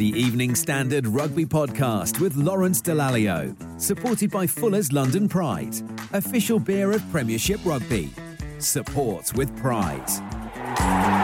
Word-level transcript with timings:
The 0.00 0.18
Evening 0.18 0.54
Standard 0.54 1.06
Rugby 1.06 1.44
Podcast 1.44 2.20
with 2.20 2.34
Lawrence 2.34 2.80
Dallaglio, 2.80 3.54
supported 3.78 4.30
by 4.30 4.46
Fuller's 4.46 4.94
London 4.94 5.28
Pride, 5.28 5.76
official 6.14 6.58
beer 6.58 6.92
of 6.92 7.02
Premiership 7.12 7.60
Rugby. 7.66 8.08
Support 8.60 9.34
with 9.34 9.54
pride. 9.58 11.19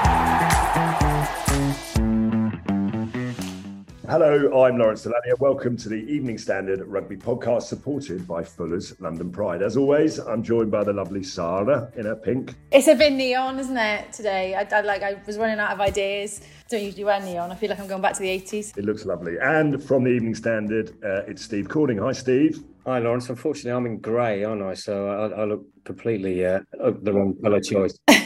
Hello, 4.09 4.63
I'm 4.63 4.79
Lawrence 4.79 5.05
Dallaglio. 5.05 5.37
Welcome 5.41 5.77
to 5.79 5.89
the 5.89 5.97
Evening 5.97 6.39
Standard 6.39 6.81
Rugby 6.87 7.17
Podcast, 7.17 7.63
supported 7.63 8.25
by 8.25 8.45
Fuller's 8.45 8.95
London 9.01 9.33
Pride. 9.33 9.63
As 9.63 9.77
always, 9.77 10.21
I'm 10.21 10.45
joined 10.45 10.71
by 10.71 10.85
the 10.85 10.93
lovely 10.93 11.25
Sarah 11.25 11.91
in 11.97 12.07
her 12.07 12.15
pink. 12.15 12.55
It's 12.71 12.87
a 12.87 12.95
bit 12.95 13.15
neon, 13.15 13.59
isn't 13.59 13.77
it? 13.77 14.13
Today, 14.13 14.55
I, 14.55 14.61
I 14.61 14.81
like. 14.83 15.03
I 15.03 15.21
was 15.27 15.39
running 15.39 15.59
out 15.59 15.73
of 15.73 15.81
ideas. 15.81 16.41
Don't 16.71 16.85
usually 16.85 17.03
wear 17.03 17.19
neon. 17.21 17.51
I 17.51 17.57
feel 17.57 17.69
like 17.69 17.81
I'm 17.81 17.89
going 17.89 18.01
back 18.01 18.15
to 18.15 18.21
the 18.21 18.29
80s. 18.29 18.79
It 18.79 18.85
looks 18.85 19.07
lovely. 19.07 19.39
And 19.43 19.83
from 19.83 20.05
the 20.05 20.11
Evening 20.11 20.37
Standard, 20.37 20.91
uh, 21.05 21.23
it's 21.27 21.43
Steve 21.43 21.69
Corning. 21.69 21.99
Hi, 21.99 22.13
Steve. 22.13 22.63
Hi, 22.87 23.01
Lawrence. 23.01 23.29
Unfortunately, 23.29 23.73
I'm 23.73 23.85
in 23.85 23.99
grey, 23.99 24.45
aren't 24.45 24.63
I? 24.63 24.75
So 24.75 25.09
I, 25.09 25.41
I 25.41 25.45
look 25.45 25.67
completely 25.85 26.47
uh, 26.47 26.61
the 27.03 27.13
wrong 27.13 27.35
colour 27.43 27.59
choice. 27.59 27.99
um, 28.09 28.17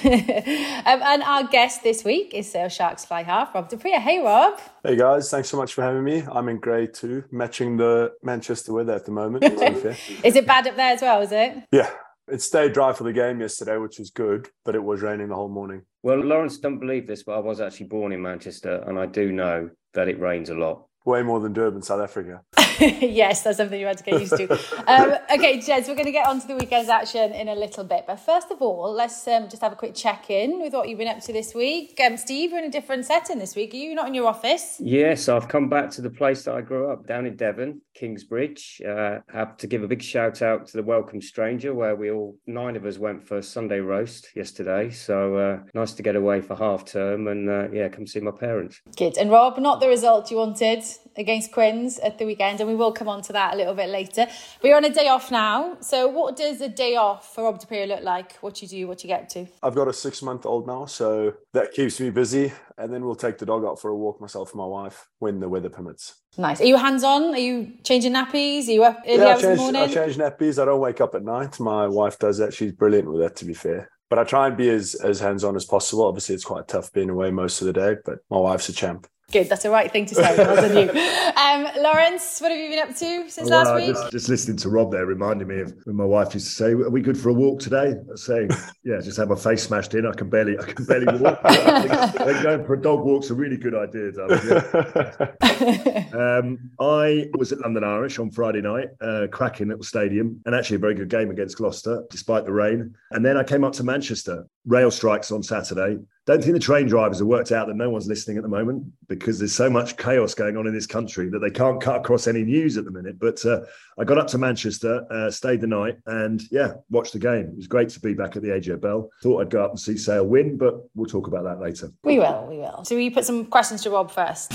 and 0.85 1.23
our 1.23 1.45
guest 1.45 1.83
this 1.83 2.05
week 2.05 2.35
is 2.35 2.53
Sale 2.53 2.69
Sharks 2.69 3.07
fly 3.07 3.23
half, 3.23 3.55
Rob 3.55 3.71
du 3.71 3.79
Preez. 3.79 3.99
Hey, 4.01 4.23
Rob. 4.23 4.61
Hey, 4.85 4.97
guys. 4.97 5.31
Thanks 5.31 5.49
so 5.49 5.57
much 5.57 5.73
for 5.73 5.83
having 5.83 6.05
me. 6.05 6.25
I'm 6.31 6.51
in 6.51 6.59
grey 6.59 6.87
too, 6.89 7.25
matching 7.31 7.79
the 7.79 8.13
Manchester 8.23 8.75
weather 8.75 8.93
at 8.93 9.07
the 9.07 9.13
moment. 9.13 9.45
is 10.25 10.37
it 10.37 10.47
bad 10.47 10.67
up 10.67 10.77
there 10.77 10.93
as 10.93 11.01
well, 11.01 11.23
is 11.23 11.33
it? 11.33 11.57
Yeah. 11.73 11.91
It 12.29 12.43
stayed 12.43 12.75
dry 12.75 12.93
for 12.93 13.05
the 13.05 13.15
game 13.15 13.41
yesterday, 13.41 13.79
which 13.79 13.99
was 13.99 14.11
good, 14.11 14.51
but 14.67 14.75
it 14.75 14.83
was 14.85 15.01
raining 15.01 15.29
the 15.29 15.37
whole 15.37 15.49
morning. 15.49 15.83
Well, 16.03 16.19
Lawrence, 16.19 16.59
don't 16.59 16.79
believe 16.79 17.07
this, 17.07 17.23
but 17.23 17.33
I 17.33 17.39
was 17.41 17.63
actually 17.63 17.87
born 17.87 18.13
in 18.13 18.21
Manchester, 18.21 18.85
and 18.87 18.99
I 18.99 19.07
do 19.07 19.33
know 19.33 19.71
that 19.95 20.09
it 20.09 20.21
rains 20.21 20.51
a 20.51 20.55
lot. 20.55 20.85
Way 21.07 21.23
more 21.23 21.41
than 21.41 21.55
Durban, 21.55 21.81
South 21.81 22.03
Africa. 22.03 22.43
yes, 22.81 23.43
that's 23.43 23.57
something 23.57 23.79
you 23.79 23.87
had 23.87 23.99
to 23.99 24.05
get 24.05 24.21
used 24.21 24.37
to. 24.37 24.53
um, 24.87 25.15
okay, 25.35 25.59
Jez, 25.59 25.89
we're 25.89 25.95
going 25.95 26.07
to 26.07 26.13
get 26.13 26.27
on 26.27 26.41
to 26.41 26.47
the 26.47 26.57
weekend's 26.57 26.89
action 26.89 27.33
in 27.33 27.49
a 27.49 27.55
little 27.55 27.85
bit. 27.85 28.05
But 28.07 28.17
first 28.17 28.51
of 28.51 28.61
all, 28.61 28.93
let's 28.93 29.27
um, 29.29 29.49
just 29.49 29.63
have 29.63 29.73
a 29.73 29.77
quick 29.77 29.95
check 29.95 30.31
in 30.31 30.61
with 30.61 30.73
what 30.73 30.89
you've 30.89 30.99
been 30.99 31.09
up 31.09 31.21
to 31.21 31.33
this 31.33 31.55
week. 31.55 31.99
Um, 32.05 32.17
Steve, 32.17 32.51
you're 32.51 32.59
in 32.59 32.67
a 32.67 32.71
different 32.71 33.05
setting 33.07 33.39
this 33.39 33.57
week. 33.57 33.75
Are 33.75 33.77
you 33.77 33.95
not 33.95 34.09
in 34.09 34.15
your 34.15 34.27
office? 34.27 34.77
Yes, 34.81 35.29
I've 35.29 35.49
come 35.49 35.69
back 35.69 35.91
to 35.93 36.03
the 36.03 36.11
place 36.11 36.45
that 36.45 36.55
I 36.55 36.61
grew 36.61 36.91
up 36.91 37.07
down 37.07 37.27
in 37.27 37.37
Devon, 37.37 37.81
Kingsbridge. 37.95 38.83
Uh, 38.87 39.19
have 39.33 39.57
to 39.59 39.67
give 39.67 39.83
a 39.83 39.89
big 39.89 40.03
shout 40.03 40.43
out 40.43 40.67
to 40.69 40.77
the 40.77 40.83
Welcome 40.83 41.21
Stranger, 41.21 41.75
where 41.75 41.97
we 41.97 42.11
all, 42.11 42.37
nine 42.47 42.77
of 42.77 42.85
us, 42.85 42.99
went 42.99 43.27
for 43.27 43.43
Sunday 43.43 43.81
roast 43.81 44.29
yesterday. 44.35 44.91
So 44.91 45.37
uh, 45.37 45.59
nice 45.75 45.93
to 45.93 46.03
get 46.03 46.17
away 46.17 46.41
for 46.41 46.57
half 46.57 46.85
term 46.85 47.29
and, 47.29 47.49
uh, 47.49 47.71
yeah, 47.71 47.89
come 47.89 48.07
see 48.07 48.21
my 48.21 48.31
parents. 48.31 48.81
Good. 48.97 49.17
And 49.17 49.31
Rob, 49.31 49.59
not 49.59 49.81
the 49.81 49.89
result 49.89 50.31
you 50.31 50.37
wanted 50.37 50.85
against 51.17 51.53
Quins 51.53 51.99
at 51.99 52.19
the 52.19 52.25
weekend, 52.25 52.61
and 52.61 52.69
we 52.69 52.77
will 52.77 52.93
come 52.93 53.09
on 53.09 53.23
to 53.23 53.33
that 53.33 53.55
a 53.55 53.57
little 53.57 53.75
bit 53.75 53.89
later. 53.89 54.27
You're 54.63 54.77
on 54.77 54.85
a 54.85 54.91
day 54.91 55.09
off 55.09 55.31
now. 55.31 55.77
So, 55.81 56.09
what 56.09 56.37
does 56.37 56.61
a 56.61 56.69
day 56.69 56.97
off 56.97 57.35
for 57.35 57.45
Rob 57.45 57.61
Preez 57.61 57.89
look 57.89 58.03
like? 58.03 58.37
What 58.39 58.55
do 58.55 58.67
you 58.67 58.69
do? 58.69 58.89
What 58.89 59.03
you 59.03 59.09
get 59.09 59.29
to? 59.31 59.47
I've 59.63 59.75
got 59.75 59.89
a 59.89 59.93
six 59.93 60.23
month 60.23 60.47
old 60.47 60.67
now, 60.67 60.87
so 60.87 61.35
that 61.53 61.73
keeps 61.73 62.01
me 62.01 62.11
busy. 62.11 62.53
And 62.79 62.93
then 62.93 63.05
we'll 63.05 63.15
take 63.15 63.39
the 63.39 63.47
dog 63.47 63.65
out 63.65 63.81
for 63.81 63.91
a 63.91 63.97
walk, 63.97 64.21
myself 64.21 64.53
and 64.53 64.59
my 64.59 64.67
wife, 64.67 65.07
when 65.19 65.41
the 65.41 65.49
weather 65.49 65.69
permits. 65.69 66.15
Nice. 66.39 66.61
Are 66.61 66.65
you 66.65 66.77
hands 66.77 67.05
on? 67.05 67.35
Are 67.35 67.39
you 67.39 67.75
changing 67.85 68.15
nappies? 68.15 68.69
Are 68.69 68.73
you 68.73 68.85
up 68.85 69.03
early 69.07 69.19
yeah, 69.19 69.25
hours 69.27 69.43
change, 69.43 69.45
in 69.45 69.57
the 69.57 69.63
morning? 69.63 69.83
I 69.83 69.93
change 69.93 70.17
nappies. 70.17 70.61
I 70.61 70.65
don't 70.65 70.81
wake 70.81 71.01
up 71.01 71.15
at 71.15 71.25
night. 71.25 71.61
My 71.61 71.87
wife 71.87 72.19
does 72.19 72.39
that. 72.39 72.55
She's 72.55 72.73
brilliant 72.73 73.11
with 73.11 73.21
that, 73.21 73.37
to 73.37 73.45
be 73.45 73.55
fair. 73.55 73.91
But 74.09 74.19
I 74.19 74.25
try 74.25 74.49
and 74.49 74.57
be 74.57 74.69
as, 74.71 74.95
as 74.97 75.21
hands 75.21 75.45
on 75.45 75.55
as 75.57 75.65
possible. 75.65 76.05
Obviously, 76.05 76.35
it's 76.35 76.45
quite 76.45 76.67
tough 76.69 76.93
being 76.93 77.11
away 77.11 77.31
most 77.31 77.61
of 77.61 77.67
the 77.67 77.73
day, 77.73 77.97
but 78.05 78.19
my 78.29 78.39
wife's 78.39 78.69
a 78.69 78.73
champ. 78.73 79.07
Good, 79.31 79.49
that's 79.49 79.63
the 79.63 79.71
right 79.71 79.91
thing 79.91 80.07
to 80.07 80.15
say, 80.15 80.37
wasn't 80.37 80.95
you? 80.95 81.01
Um, 81.41 81.67
Lawrence, 81.79 82.39
what 82.41 82.51
have 82.51 82.61
you 82.61 82.69
been 82.69 82.81
up 82.81 82.95
to 82.97 83.31
since 83.31 83.49
well, 83.49 83.65
last 83.65 83.75
week? 83.75 83.95
Just, 83.95 84.13
just, 84.13 84.29
listening 84.29 84.59
to 84.59 84.69
Rob 84.69 84.93
there 84.93 85.07
reminded 85.07 85.49
me 85.49 85.61
of 85.61 85.75
when 85.85 85.97
my 85.97 86.05
wife 86.05 86.35
used 86.35 86.49
to 86.49 86.53
say, 86.53 86.73
"Are 86.73 86.91
we 86.91 87.01
good 87.01 87.17
for 87.17 87.31
a 87.31 87.33
walk 87.33 87.61
today?" 87.61 87.93
I 87.93 88.11
was 88.11 88.25
saying, 88.25 88.51
"Yeah, 88.85 89.01
just 89.01 89.17
have 89.17 89.29
my 89.29 89.37
face 89.37 89.63
smashed 89.63 89.95
in. 89.95 90.07
I 90.07 90.13
can 90.13 90.29
barely, 90.29 90.59
I 90.59 90.65
can 90.65 90.85
barely 90.85 91.07
walk." 91.19 91.41
I 91.45 92.09
think 92.09 92.43
going 92.43 92.67
for 92.67 92.75
a 92.75 92.81
dog 92.81 93.05
walk's 93.05 93.31
a 93.31 93.35
really 93.35 93.57
good 93.57 93.75
idea. 93.75 94.11
um, 96.15 96.59
I 96.79 97.31
was 97.39 97.53
at 97.53 97.61
London 97.61 97.85
Irish 97.85 98.19
on 98.19 98.31
Friday 98.31 98.61
night, 98.61 98.89
uh, 99.01 99.29
cracking 99.31 99.69
little 99.69 99.85
stadium, 99.85 100.41
and 100.45 100.55
actually 100.55 100.77
a 100.77 100.81
very 100.81 100.95
good 100.95 101.09
game 101.09 101.31
against 101.31 101.57
Gloucester, 101.57 102.05
despite 102.11 102.45
the 102.45 102.53
rain. 102.53 102.95
And 103.13 103.25
then 103.25 103.37
I 103.37 103.45
came 103.45 103.65
up 103.65 103.73
to 103.75 103.85
Manchester. 103.85 104.47
Rail 104.67 104.91
strikes 104.91 105.33
on 105.33 105.43
Saturday. 105.43 105.99
Don't 106.31 106.45
think 106.45 106.55
the 106.55 106.61
train 106.61 106.87
drivers 106.87 107.19
have 107.19 107.27
worked 107.27 107.51
out 107.51 107.67
that 107.67 107.75
no 107.75 107.91
one's 107.91 108.07
listening 108.07 108.37
at 108.37 108.45
the 108.45 108.49
moment 108.49 108.87
because 109.09 109.41
there's 109.41 109.53
so 109.53 109.69
much 109.69 109.97
chaos 109.97 110.33
going 110.33 110.57
on 110.57 110.69
in 110.69 110.73
this 110.73 110.87
country 110.87 111.29
that 111.29 111.41
they 111.41 111.51
can't 111.51 111.83
cut 111.83 111.97
across 111.97 112.29
any 112.29 112.45
news 112.45 112.77
at 112.77 112.85
the 112.85 112.93
minute. 112.93 113.19
But 113.19 113.45
uh, 113.45 113.63
I 113.99 114.05
got 114.05 114.17
up 114.17 114.29
to 114.29 114.39
Manchester, 114.39 115.05
uh, 115.11 115.29
stayed 115.33 115.61
the 115.61 115.67
night, 115.67 115.99
and 116.07 116.41
yeah, 116.53 116.75
watched 116.89 117.15
the 117.15 117.19
game. 117.19 117.47
It 117.47 117.57
was 117.57 117.67
great 117.67 117.89
to 117.89 117.99
be 117.99 118.15
back 118.15 118.37
at 118.37 118.43
the 118.43 118.51
AJ 118.51 118.81
Bell. 118.81 119.11
Thought 119.25 119.41
I'd 119.41 119.51
go 119.51 119.65
up 119.65 119.71
and 119.71 119.81
see 119.81 119.97
Sale 119.97 120.25
win, 120.25 120.57
but 120.57 120.89
we'll 120.95 121.11
talk 121.11 121.27
about 121.27 121.43
that 121.43 121.59
later. 121.59 121.91
We 122.05 122.21
will, 122.21 122.47
we 122.49 122.59
will. 122.59 122.85
So 122.85 122.95
we 122.95 123.11
put 123.11 123.25
some 123.25 123.47
questions 123.47 123.83
to 123.83 123.91
Rob 123.91 124.13
first. 124.13 124.53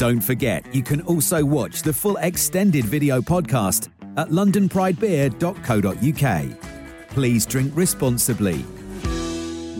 Don't 0.00 0.22
forget, 0.22 0.74
you 0.74 0.82
can 0.82 1.02
also 1.02 1.44
watch 1.44 1.82
the 1.82 1.92
full 1.92 2.16
extended 2.16 2.84
video 2.84 3.20
podcast 3.20 3.90
at 4.16 4.30
londonpridebeer.co.uk. 4.30 7.10
Please 7.10 7.46
drink 7.46 7.72
responsibly. 7.76 8.64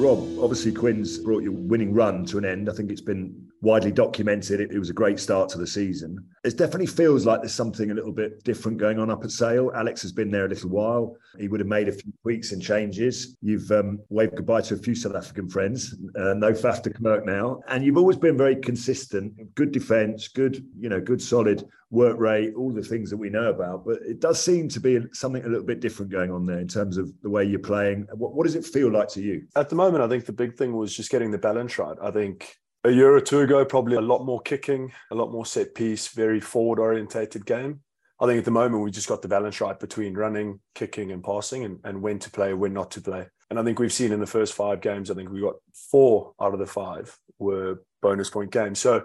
Rob, 0.00 0.38
obviously 0.40 0.72
Quins 0.72 1.18
brought 1.18 1.42
your 1.42 1.52
winning 1.52 1.92
run 1.92 2.24
to 2.24 2.38
an 2.38 2.44
end. 2.46 2.70
I 2.70 2.72
think 2.72 2.90
it's 2.90 3.02
been 3.02 3.49
widely 3.60 3.92
documented. 3.92 4.60
It, 4.60 4.72
it, 4.72 4.78
was 4.78 4.90
a 4.90 4.94
great 4.94 5.20
start 5.20 5.48
to 5.50 5.58
the 5.58 5.66
season. 5.66 6.24
It 6.44 6.56
definitely 6.56 6.86
feels 6.86 7.26
like 7.26 7.40
there's 7.40 7.54
something 7.54 7.90
a 7.90 7.94
little 7.94 8.12
bit 8.12 8.42
different 8.44 8.78
going 8.78 8.98
on 8.98 9.10
up 9.10 9.24
at 9.24 9.30
Sale. 9.30 9.72
Alex 9.74 10.02
has 10.02 10.12
been 10.12 10.30
there 10.30 10.46
a 10.46 10.48
little 10.48 10.70
while. 10.70 11.16
He 11.38 11.48
would 11.48 11.60
have 11.60 11.68
made 11.68 11.88
a 11.88 11.92
few 11.92 12.12
tweaks 12.22 12.52
and 12.52 12.62
changes. 12.62 13.36
You've 13.42 13.70
um, 13.70 14.00
waved 14.08 14.36
goodbye 14.36 14.62
to 14.62 14.74
a 14.74 14.78
few 14.78 14.94
South 14.94 15.14
African 15.14 15.48
friends. 15.48 15.94
Uh, 16.18 16.34
no 16.34 16.52
Faf 16.52 16.82
de 16.82 16.90
Klerk 16.90 17.26
now, 17.26 17.60
and 17.68 17.84
you've 17.84 17.98
always 17.98 18.16
been 18.16 18.36
very 18.36 18.56
consistent. 18.56 19.54
Good 19.54 19.72
defence, 19.72 20.28
good 20.28 20.64
you 20.78 20.88
know, 20.88 21.00
good 21.00 21.20
solid 21.20 21.66
work 21.90 22.18
rate, 22.18 22.54
all 22.56 22.72
the 22.72 22.82
things 22.82 23.10
that 23.10 23.16
we 23.16 23.30
know 23.30 23.50
about. 23.50 23.84
But 23.84 23.98
it 24.02 24.20
does 24.20 24.42
seem 24.42 24.68
to 24.68 24.80
be 24.80 25.00
something 25.12 25.44
a 25.44 25.48
little 25.48 25.64
bit 25.64 25.80
different 25.80 26.10
going 26.10 26.30
on 26.30 26.46
there 26.46 26.60
in 26.60 26.68
terms 26.68 26.96
of 26.96 27.12
the 27.22 27.30
way 27.30 27.44
you're 27.44 27.58
playing. 27.58 28.06
What, 28.14 28.34
what 28.34 28.44
does 28.44 28.54
it 28.54 28.64
feel 28.64 28.90
like 28.90 29.08
to 29.08 29.22
you? 29.22 29.46
At 29.56 29.68
the 29.68 29.76
moment, 29.76 30.02
I 30.02 30.08
think 30.08 30.24
the 30.24 30.32
big 30.32 30.56
thing 30.56 30.74
was 30.74 30.94
just 30.94 31.10
getting 31.10 31.30
the 31.30 31.38
balance 31.38 31.78
right. 31.78 31.96
I 32.02 32.10
think 32.10 32.56
a 32.84 32.90
year 32.90 33.14
or 33.14 33.20
two 33.20 33.40
ago, 33.40 33.64
probably 33.64 33.96
a 33.96 34.00
lot 34.00 34.24
more 34.24 34.40
kicking, 34.40 34.92
a 35.10 35.14
lot 35.14 35.30
more 35.30 35.44
set 35.44 35.74
piece, 35.74 36.08
very 36.08 36.40
forward 36.40 36.78
orientated 36.78 37.44
game. 37.44 37.80
I 38.20 38.26
think 38.26 38.38
at 38.38 38.44
the 38.44 38.50
moment 38.50 38.82
we 38.82 38.90
just 38.90 39.08
got 39.08 39.22
the 39.22 39.28
balance 39.28 39.60
right 39.60 39.78
between 39.78 40.14
running, 40.14 40.60
kicking, 40.74 41.10
and 41.10 41.24
passing, 41.24 41.64
and, 41.64 41.78
and 41.84 42.02
when 42.02 42.18
to 42.20 42.30
play, 42.30 42.52
when 42.52 42.72
not 42.72 42.90
to 42.92 43.00
play. 43.00 43.26
And 43.48 43.58
I 43.58 43.64
think 43.64 43.78
we've 43.78 43.92
seen 43.92 44.12
in 44.12 44.20
the 44.20 44.26
first 44.26 44.54
five 44.54 44.80
games, 44.80 45.10
I 45.10 45.14
think 45.14 45.30
we 45.30 45.40
got 45.40 45.56
four 45.90 46.34
out 46.40 46.52
of 46.52 46.58
the 46.58 46.66
five 46.66 47.16
were 47.38 47.82
bonus 48.02 48.30
point 48.30 48.50
games. 48.50 48.78
So 48.78 49.04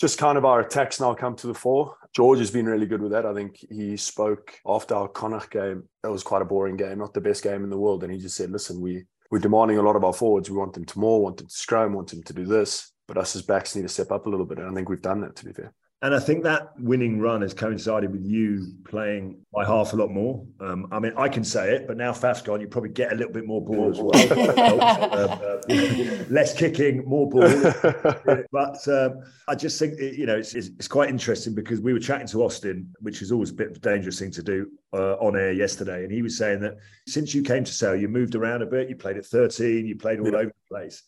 just 0.00 0.18
kind 0.18 0.36
of 0.36 0.44
our 0.44 0.60
attacks 0.60 1.00
now 1.00 1.14
come 1.14 1.36
to 1.36 1.46
the 1.46 1.54
fore. 1.54 1.96
George 2.14 2.38
has 2.40 2.50
been 2.50 2.66
really 2.66 2.86
good 2.86 3.00
with 3.00 3.12
that. 3.12 3.24
I 3.24 3.34
think 3.34 3.56
he 3.70 3.96
spoke 3.96 4.58
after 4.66 4.94
our 4.94 5.08
Connacht 5.08 5.50
game. 5.50 5.84
That 6.02 6.12
was 6.12 6.22
quite 6.22 6.42
a 6.42 6.46
boring 6.46 6.76
game, 6.76 6.98
not 6.98 7.14
the 7.14 7.20
best 7.20 7.42
game 7.42 7.64
in 7.64 7.70
the 7.70 7.78
world. 7.78 8.02
And 8.02 8.12
he 8.12 8.18
just 8.18 8.36
said, 8.36 8.50
listen, 8.50 8.80
we, 8.80 9.04
we're 9.30 9.38
demanding 9.38 9.78
a 9.78 9.82
lot 9.82 9.96
of 9.96 10.04
our 10.04 10.12
forwards. 10.12 10.50
We 10.50 10.58
want 10.58 10.74
them 10.74 10.84
to 10.84 10.98
more, 10.98 11.22
want 11.22 11.38
them 11.38 11.46
to 11.46 11.54
scrum, 11.54 11.94
want 11.94 12.10
them 12.10 12.22
to 12.24 12.32
do 12.32 12.44
this 12.44 12.92
but 13.06 13.18
us 13.18 13.36
as 13.36 13.42
backs 13.42 13.76
need 13.76 13.82
to 13.82 13.88
step 13.88 14.10
up 14.10 14.26
a 14.26 14.30
little 14.30 14.46
bit. 14.46 14.58
And 14.58 14.68
I 14.68 14.74
think 14.74 14.88
we've 14.88 15.02
done 15.02 15.20
that, 15.20 15.36
to 15.36 15.44
be 15.44 15.52
fair. 15.52 15.72
And 16.02 16.14
I 16.14 16.18
think 16.18 16.44
that 16.44 16.78
winning 16.78 17.18
run 17.20 17.40
has 17.40 17.54
coincided 17.54 18.12
with 18.12 18.22
you 18.22 18.74
playing 18.84 19.40
fly 19.50 19.64
half 19.64 19.94
a 19.94 19.96
lot 19.96 20.10
more. 20.10 20.44
Um, 20.60 20.86
I 20.92 20.98
mean, 20.98 21.14
I 21.16 21.26
can 21.30 21.42
say 21.42 21.74
it, 21.74 21.86
but 21.86 21.96
now 21.96 22.12
Faf's 22.12 22.42
gone, 22.42 22.60
you 22.60 22.68
probably 22.68 22.90
get 22.90 23.12
a 23.12 23.14
little 23.14 23.32
bit 23.32 23.46
more 23.46 23.64
ball 23.64 23.90
as 23.90 23.98
well. 23.98 24.12
uh, 24.14 25.58
uh, 25.70 26.24
less 26.28 26.54
kicking, 26.54 27.02
more 27.06 27.30
ball. 27.30 27.48
but 28.52 28.88
um, 28.88 29.22
I 29.48 29.54
just 29.54 29.78
think, 29.78 29.98
you 29.98 30.26
know, 30.26 30.36
it's, 30.36 30.54
it's, 30.54 30.68
it's, 30.78 30.86
quite 30.86 31.08
interesting 31.08 31.54
because 31.54 31.80
we 31.80 31.94
were 31.94 31.98
chatting 31.98 32.26
to 32.28 32.44
Austin, 32.44 32.92
which 33.00 33.22
is 33.22 33.32
always 33.32 33.50
a 33.50 33.54
bit 33.54 33.70
of 33.70 33.76
a 33.78 33.80
dangerous 33.80 34.18
thing 34.18 34.30
to 34.32 34.42
do 34.42 34.70
uh, 34.92 35.14
on 35.14 35.34
air 35.34 35.52
yesterday. 35.52 36.04
And 36.04 36.12
he 36.12 36.20
was 36.20 36.36
saying 36.36 36.60
that 36.60 36.76
since 37.08 37.34
you 37.34 37.42
came 37.42 37.64
to 37.64 37.72
Sale, 37.72 37.96
you 37.96 38.08
moved 38.08 38.34
around 38.34 38.60
a 38.60 38.66
bit. 38.66 38.90
You 38.90 38.96
played 38.96 39.16
at 39.16 39.24
13, 39.24 39.86
you 39.86 39.96
played 39.96 40.20
all 40.20 40.30
yeah. 40.30 40.38
over 40.40 40.52
the 40.52 40.68
place. 40.68 41.04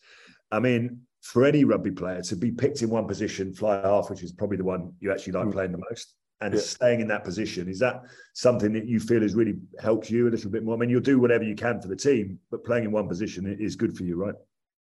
I 0.51 0.61
mean, 0.61 1.03
for 1.29 1.45
any 1.45 1.63
rugby 1.63 1.91
player 1.91 2.23
to 2.23 2.35
be 2.35 2.51
picked 2.51 2.81
in 2.81 2.89
one 2.89 3.07
position, 3.07 3.53
fly 3.53 3.79
half, 3.83 4.09
which 4.09 4.23
is 4.23 4.33
probably 4.33 4.57
the 4.57 4.65
one 4.65 4.95
you 4.99 5.13
actually 5.13 5.35
like 5.35 5.47
mm. 5.47 5.53
playing 5.53 5.73
the 5.73 5.85
most, 5.91 6.15
and 6.41 6.55
yeah. 6.55 6.61
staying 6.61 7.03
in 7.03 7.09
that 7.09 7.23
position, 7.23 7.69
is 7.69 7.79
that 7.81 8.01
something 8.33 8.73
that 8.73 8.87
you 8.87 8.99
feel 8.99 9.21
has 9.21 9.35
really 9.35 9.57
helped 9.79 10.09
you 10.09 10.27
a 10.27 10.31
little 10.31 10.51
bit 10.51 10.65
more? 10.65 10.75
I 10.75 10.79
mean, 10.79 10.89
you'll 10.89 11.03
do 11.03 11.19
whatever 11.19 11.45
you 11.45 11.55
can 11.55 11.83
for 11.83 11.89
the 11.89 11.97
team, 11.97 12.39
but 12.51 12.65
playing 12.65 12.85
in 12.85 12.93
one 12.93 13.09
position 13.09 13.45
is 13.61 13.77
good 13.77 13.95
for 13.95 14.05
you, 14.05 14.17
right? 14.17 14.35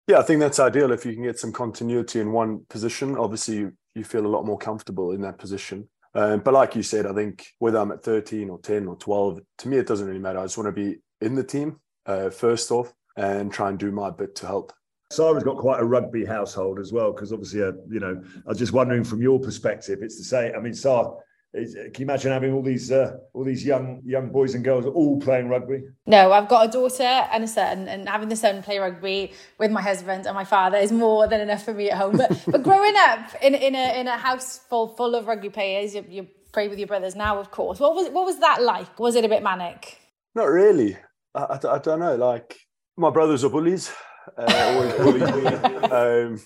Yeah, 0.06 0.20
I 0.20 0.22
think 0.22 0.40
that's 0.40 0.58
ideal 0.58 0.90
if 0.90 1.04
you 1.04 1.12
can 1.12 1.24
get 1.24 1.38
some 1.38 1.52
continuity 1.52 2.18
in 2.18 2.32
one 2.32 2.64
position. 2.70 3.18
Obviously, 3.18 3.56
you, 3.56 3.72
you 3.94 4.02
feel 4.02 4.24
a 4.24 4.34
lot 4.34 4.46
more 4.46 4.56
comfortable 4.56 5.12
in 5.12 5.20
that 5.20 5.36
position. 5.36 5.86
Um, 6.14 6.40
but 6.40 6.54
like 6.54 6.74
you 6.74 6.82
said, 6.82 7.04
I 7.04 7.12
think 7.12 7.46
whether 7.58 7.76
I'm 7.76 7.92
at 7.92 8.02
13 8.02 8.48
or 8.48 8.58
10 8.58 8.86
or 8.86 8.96
12, 8.96 9.40
to 9.58 9.68
me, 9.68 9.76
it 9.76 9.86
doesn't 9.86 10.06
really 10.06 10.18
matter. 10.18 10.38
I 10.38 10.44
just 10.44 10.56
want 10.56 10.68
to 10.68 10.72
be 10.72 10.96
in 11.20 11.34
the 11.34 11.44
team 11.44 11.80
uh, 12.06 12.30
first 12.30 12.70
off 12.70 12.94
and 13.18 13.52
try 13.52 13.68
and 13.68 13.78
do 13.78 13.92
my 13.92 14.08
bit 14.08 14.34
to 14.36 14.46
help 14.46 14.72
Sarah's 15.10 15.42
got 15.42 15.56
quite 15.56 15.80
a 15.80 15.84
rugby 15.84 16.24
household 16.24 16.78
as 16.78 16.92
well, 16.92 17.12
because 17.12 17.32
obviously, 17.32 17.62
uh, 17.62 17.72
you 17.88 17.98
know, 17.98 18.22
I 18.46 18.48
was 18.48 18.58
just 18.58 18.72
wondering 18.72 19.04
from 19.04 19.22
your 19.22 19.40
perspective, 19.40 20.00
it's 20.02 20.18
the 20.18 20.24
same. 20.24 20.52
I 20.54 20.60
mean, 20.60 20.74
Sarah, 20.74 21.12
is, 21.54 21.74
can 21.74 21.92
you 21.96 22.04
imagine 22.04 22.30
having 22.30 22.52
all 22.52 22.62
these 22.62 22.92
uh, 22.92 23.16
all 23.32 23.42
these 23.42 23.64
young 23.64 24.02
young 24.04 24.30
boys 24.30 24.54
and 24.54 24.62
girls 24.62 24.84
all 24.84 25.18
playing 25.18 25.48
rugby? 25.48 25.82
No, 26.04 26.30
I've 26.30 26.46
got 26.46 26.68
a 26.68 26.70
daughter 26.70 27.02
and 27.02 27.42
a 27.42 27.48
son, 27.48 27.88
and 27.88 28.06
having 28.06 28.28
the 28.28 28.36
son 28.36 28.62
play 28.62 28.78
rugby 28.78 29.32
with 29.58 29.70
my 29.70 29.80
husband 29.80 30.26
and 30.26 30.34
my 30.34 30.44
father 30.44 30.76
is 30.76 30.92
more 30.92 31.26
than 31.26 31.40
enough 31.40 31.64
for 31.64 31.72
me 31.72 31.90
at 31.90 31.96
home. 31.96 32.18
But 32.18 32.38
but 32.46 32.62
growing 32.62 32.94
up 32.98 33.30
in 33.40 33.54
in 33.54 33.74
a 33.74 33.98
in 33.98 34.08
a 34.08 34.18
house 34.18 34.58
full 34.68 34.88
full 34.88 35.14
of 35.14 35.26
rugby 35.26 35.48
players, 35.48 35.94
you, 35.94 36.04
you 36.08 36.28
play 36.52 36.68
with 36.68 36.78
your 36.78 36.88
brothers 36.88 37.16
now, 37.16 37.38
of 37.38 37.50
course. 37.50 37.80
What 37.80 37.94
was 37.94 38.10
what 38.10 38.26
was 38.26 38.38
that 38.40 38.62
like? 38.62 38.98
Was 38.98 39.16
it 39.16 39.24
a 39.24 39.28
bit 39.28 39.42
manic? 39.42 39.96
Not 40.34 40.50
really. 40.50 40.98
I, 41.34 41.40
I, 41.44 41.76
I 41.76 41.78
don't 41.78 42.00
know. 42.00 42.16
Like 42.16 42.58
my 42.98 43.08
brothers 43.08 43.42
are 43.42 43.50
bullies. 43.50 43.90
Uh, 44.38 44.72
always 44.74 44.94
bullied. 44.94 45.92
Um, 45.92 46.40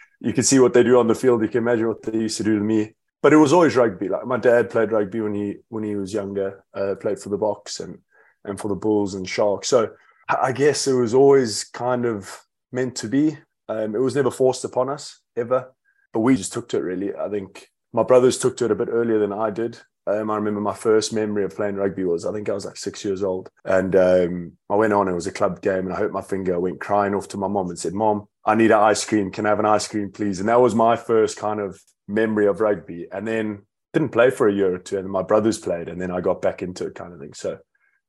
you 0.20 0.32
can 0.32 0.42
see 0.42 0.58
what 0.58 0.72
they 0.72 0.82
do 0.82 0.98
on 0.98 1.06
the 1.06 1.14
field. 1.14 1.42
You 1.42 1.48
can 1.48 1.58
imagine 1.58 1.88
what 1.88 2.02
they 2.02 2.18
used 2.18 2.38
to 2.38 2.44
do 2.44 2.58
to 2.58 2.64
me. 2.64 2.94
But 3.22 3.32
it 3.32 3.36
was 3.36 3.52
always 3.52 3.76
rugby. 3.76 4.08
Like 4.08 4.26
my 4.26 4.38
dad 4.38 4.70
played 4.70 4.92
rugby 4.92 5.20
when 5.20 5.34
he 5.34 5.56
when 5.68 5.84
he 5.84 5.96
was 5.96 6.14
younger. 6.14 6.64
Uh, 6.72 6.94
played 7.00 7.18
for 7.18 7.28
the 7.28 7.38
Boks 7.38 7.80
and 7.80 7.98
and 8.44 8.58
for 8.58 8.68
the 8.68 8.74
Bulls 8.76 9.14
and 9.14 9.28
Sharks. 9.28 9.68
So 9.68 9.90
I 10.28 10.52
guess 10.52 10.86
it 10.86 10.94
was 10.94 11.14
always 11.14 11.64
kind 11.64 12.04
of 12.04 12.40
meant 12.72 12.96
to 12.96 13.08
be. 13.08 13.36
Um, 13.68 13.94
it 13.94 14.00
was 14.00 14.14
never 14.14 14.30
forced 14.30 14.64
upon 14.64 14.88
us 14.88 15.20
ever, 15.36 15.72
but 16.12 16.20
we 16.20 16.36
just 16.36 16.52
took 16.52 16.68
to 16.70 16.78
it. 16.78 16.82
Really, 16.82 17.14
I 17.14 17.28
think 17.28 17.68
my 17.92 18.02
brothers 18.02 18.38
took 18.38 18.56
to 18.58 18.66
it 18.66 18.70
a 18.70 18.76
bit 18.76 18.88
earlier 18.90 19.18
than 19.18 19.32
I 19.32 19.50
did. 19.50 19.78
Um, 20.06 20.30
I 20.30 20.36
remember 20.36 20.60
my 20.60 20.74
first 20.74 21.12
memory 21.12 21.44
of 21.44 21.56
playing 21.56 21.76
rugby 21.76 22.04
was 22.04 22.24
I 22.24 22.32
think 22.32 22.48
I 22.48 22.52
was 22.52 22.64
like 22.64 22.76
six 22.76 23.04
years 23.04 23.22
old, 23.22 23.50
and 23.64 23.96
um, 23.96 24.52
I 24.70 24.76
went 24.76 24.92
on. 24.92 25.08
It 25.08 25.14
was 25.14 25.26
a 25.26 25.32
club 25.32 25.60
game, 25.60 25.86
and 25.86 25.92
I 25.92 25.96
hurt 25.96 26.12
my 26.12 26.22
finger. 26.22 26.54
I 26.54 26.58
went 26.58 26.80
crying 26.80 27.14
off 27.14 27.28
to 27.28 27.36
my 27.36 27.48
mom 27.48 27.68
and 27.68 27.78
said, 27.78 27.92
"Mom, 27.92 28.28
I 28.44 28.54
need 28.54 28.70
an 28.70 28.78
ice 28.78 29.04
cream. 29.04 29.30
Can 29.32 29.46
I 29.46 29.50
have 29.50 29.58
an 29.58 29.66
ice 29.66 29.88
cream, 29.88 30.12
please?" 30.12 30.38
And 30.38 30.48
that 30.48 30.60
was 30.60 30.74
my 30.74 30.96
first 30.96 31.36
kind 31.36 31.60
of 31.60 31.80
memory 32.06 32.46
of 32.46 32.60
rugby. 32.60 33.08
And 33.10 33.26
then 33.26 33.62
didn't 33.92 34.10
play 34.10 34.30
for 34.30 34.46
a 34.46 34.52
year 34.52 34.74
or 34.74 34.78
two, 34.78 34.98
and 34.98 35.08
my 35.08 35.22
brothers 35.22 35.58
played, 35.58 35.88
and 35.88 36.00
then 36.00 36.10
I 36.10 36.20
got 36.20 36.42
back 36.42 36.62
into 36.62 36.86
it, 36.86 36.94
kind 36.94 37.12
of 37.12 37.18
thing. 37.18 37.32
So, 37.34 37.58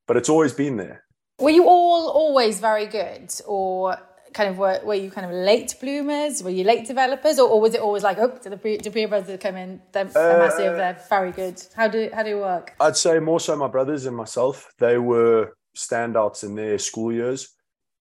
but 0.05 0.17
it's 0.17 0.29
always 0.29 0.53
been 0.53 0.77
there. 0.77 1.03
Were 1.39 1.49
you 1.49 1.65
all 1.67 2.09
always 2.09 2.59
very 2.59 2.87
good, 2.87 3.33
or 3.45 3.97
kind 4.37 4.49
of 4.51 4.57
were, 4.59 4.79
were 4.83 4.93
you 4.93 5.09
kind 5.09 5.25
of 5.25 5.33
late 5.33 5.73
bloomers? 5.81 6.43
Were 6.43 6.51
you 6.51 6.63
late 6.63 6.85
developers, 6.87 7.39
or, 7.39 7.49
or 7.49 7.59
was 7.59 7.73
it 7.73 7.81
always 7.81 8.03
like, 8.03 8.19
oh, 8.19 8.37
the 8.41 8.51
Du 8.51 8.91
Preez 8.91 9.09
brothers 9.09 9.39
come 9.41 9.55
in, 9.55 9.81
they're, 9.91 10.05
they're 10.05 10.35
uh, 10.35 10.45
massive, 10.45 10.77
they're 10.77 11.01
very 11.09 11.31
good? 11.31 11.61
How 11.75 11.87
do 11.87 12.09
how 12.13 12.23
do 12.23 12.29
you 12.29 12.37
work? 12.37 12.73
I'd 12.79 12.95
say 12.95 13.19
more 13.19 13.39
so 13.39 13.55
my 13.55 13.67
brothers 13.67 14.05
and 14.05 14.15
myself. 14.15 14.71
They 14.77 14.97
were 14.99 15.57
standouts 15.75 16.43
in 16.43 16.55
their 16.55 16.77
school 16.77 17.11
years. 17.11 17.49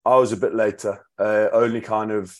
I 0.04 0.16
was 0.16 0.32
a 0.32 0.36
bit 0.36 0.54
later. 0.54 1.04
Uh, 1.18 1.48
only 1.52 1.80
kind 1.80 2.10
of 2.12 2.38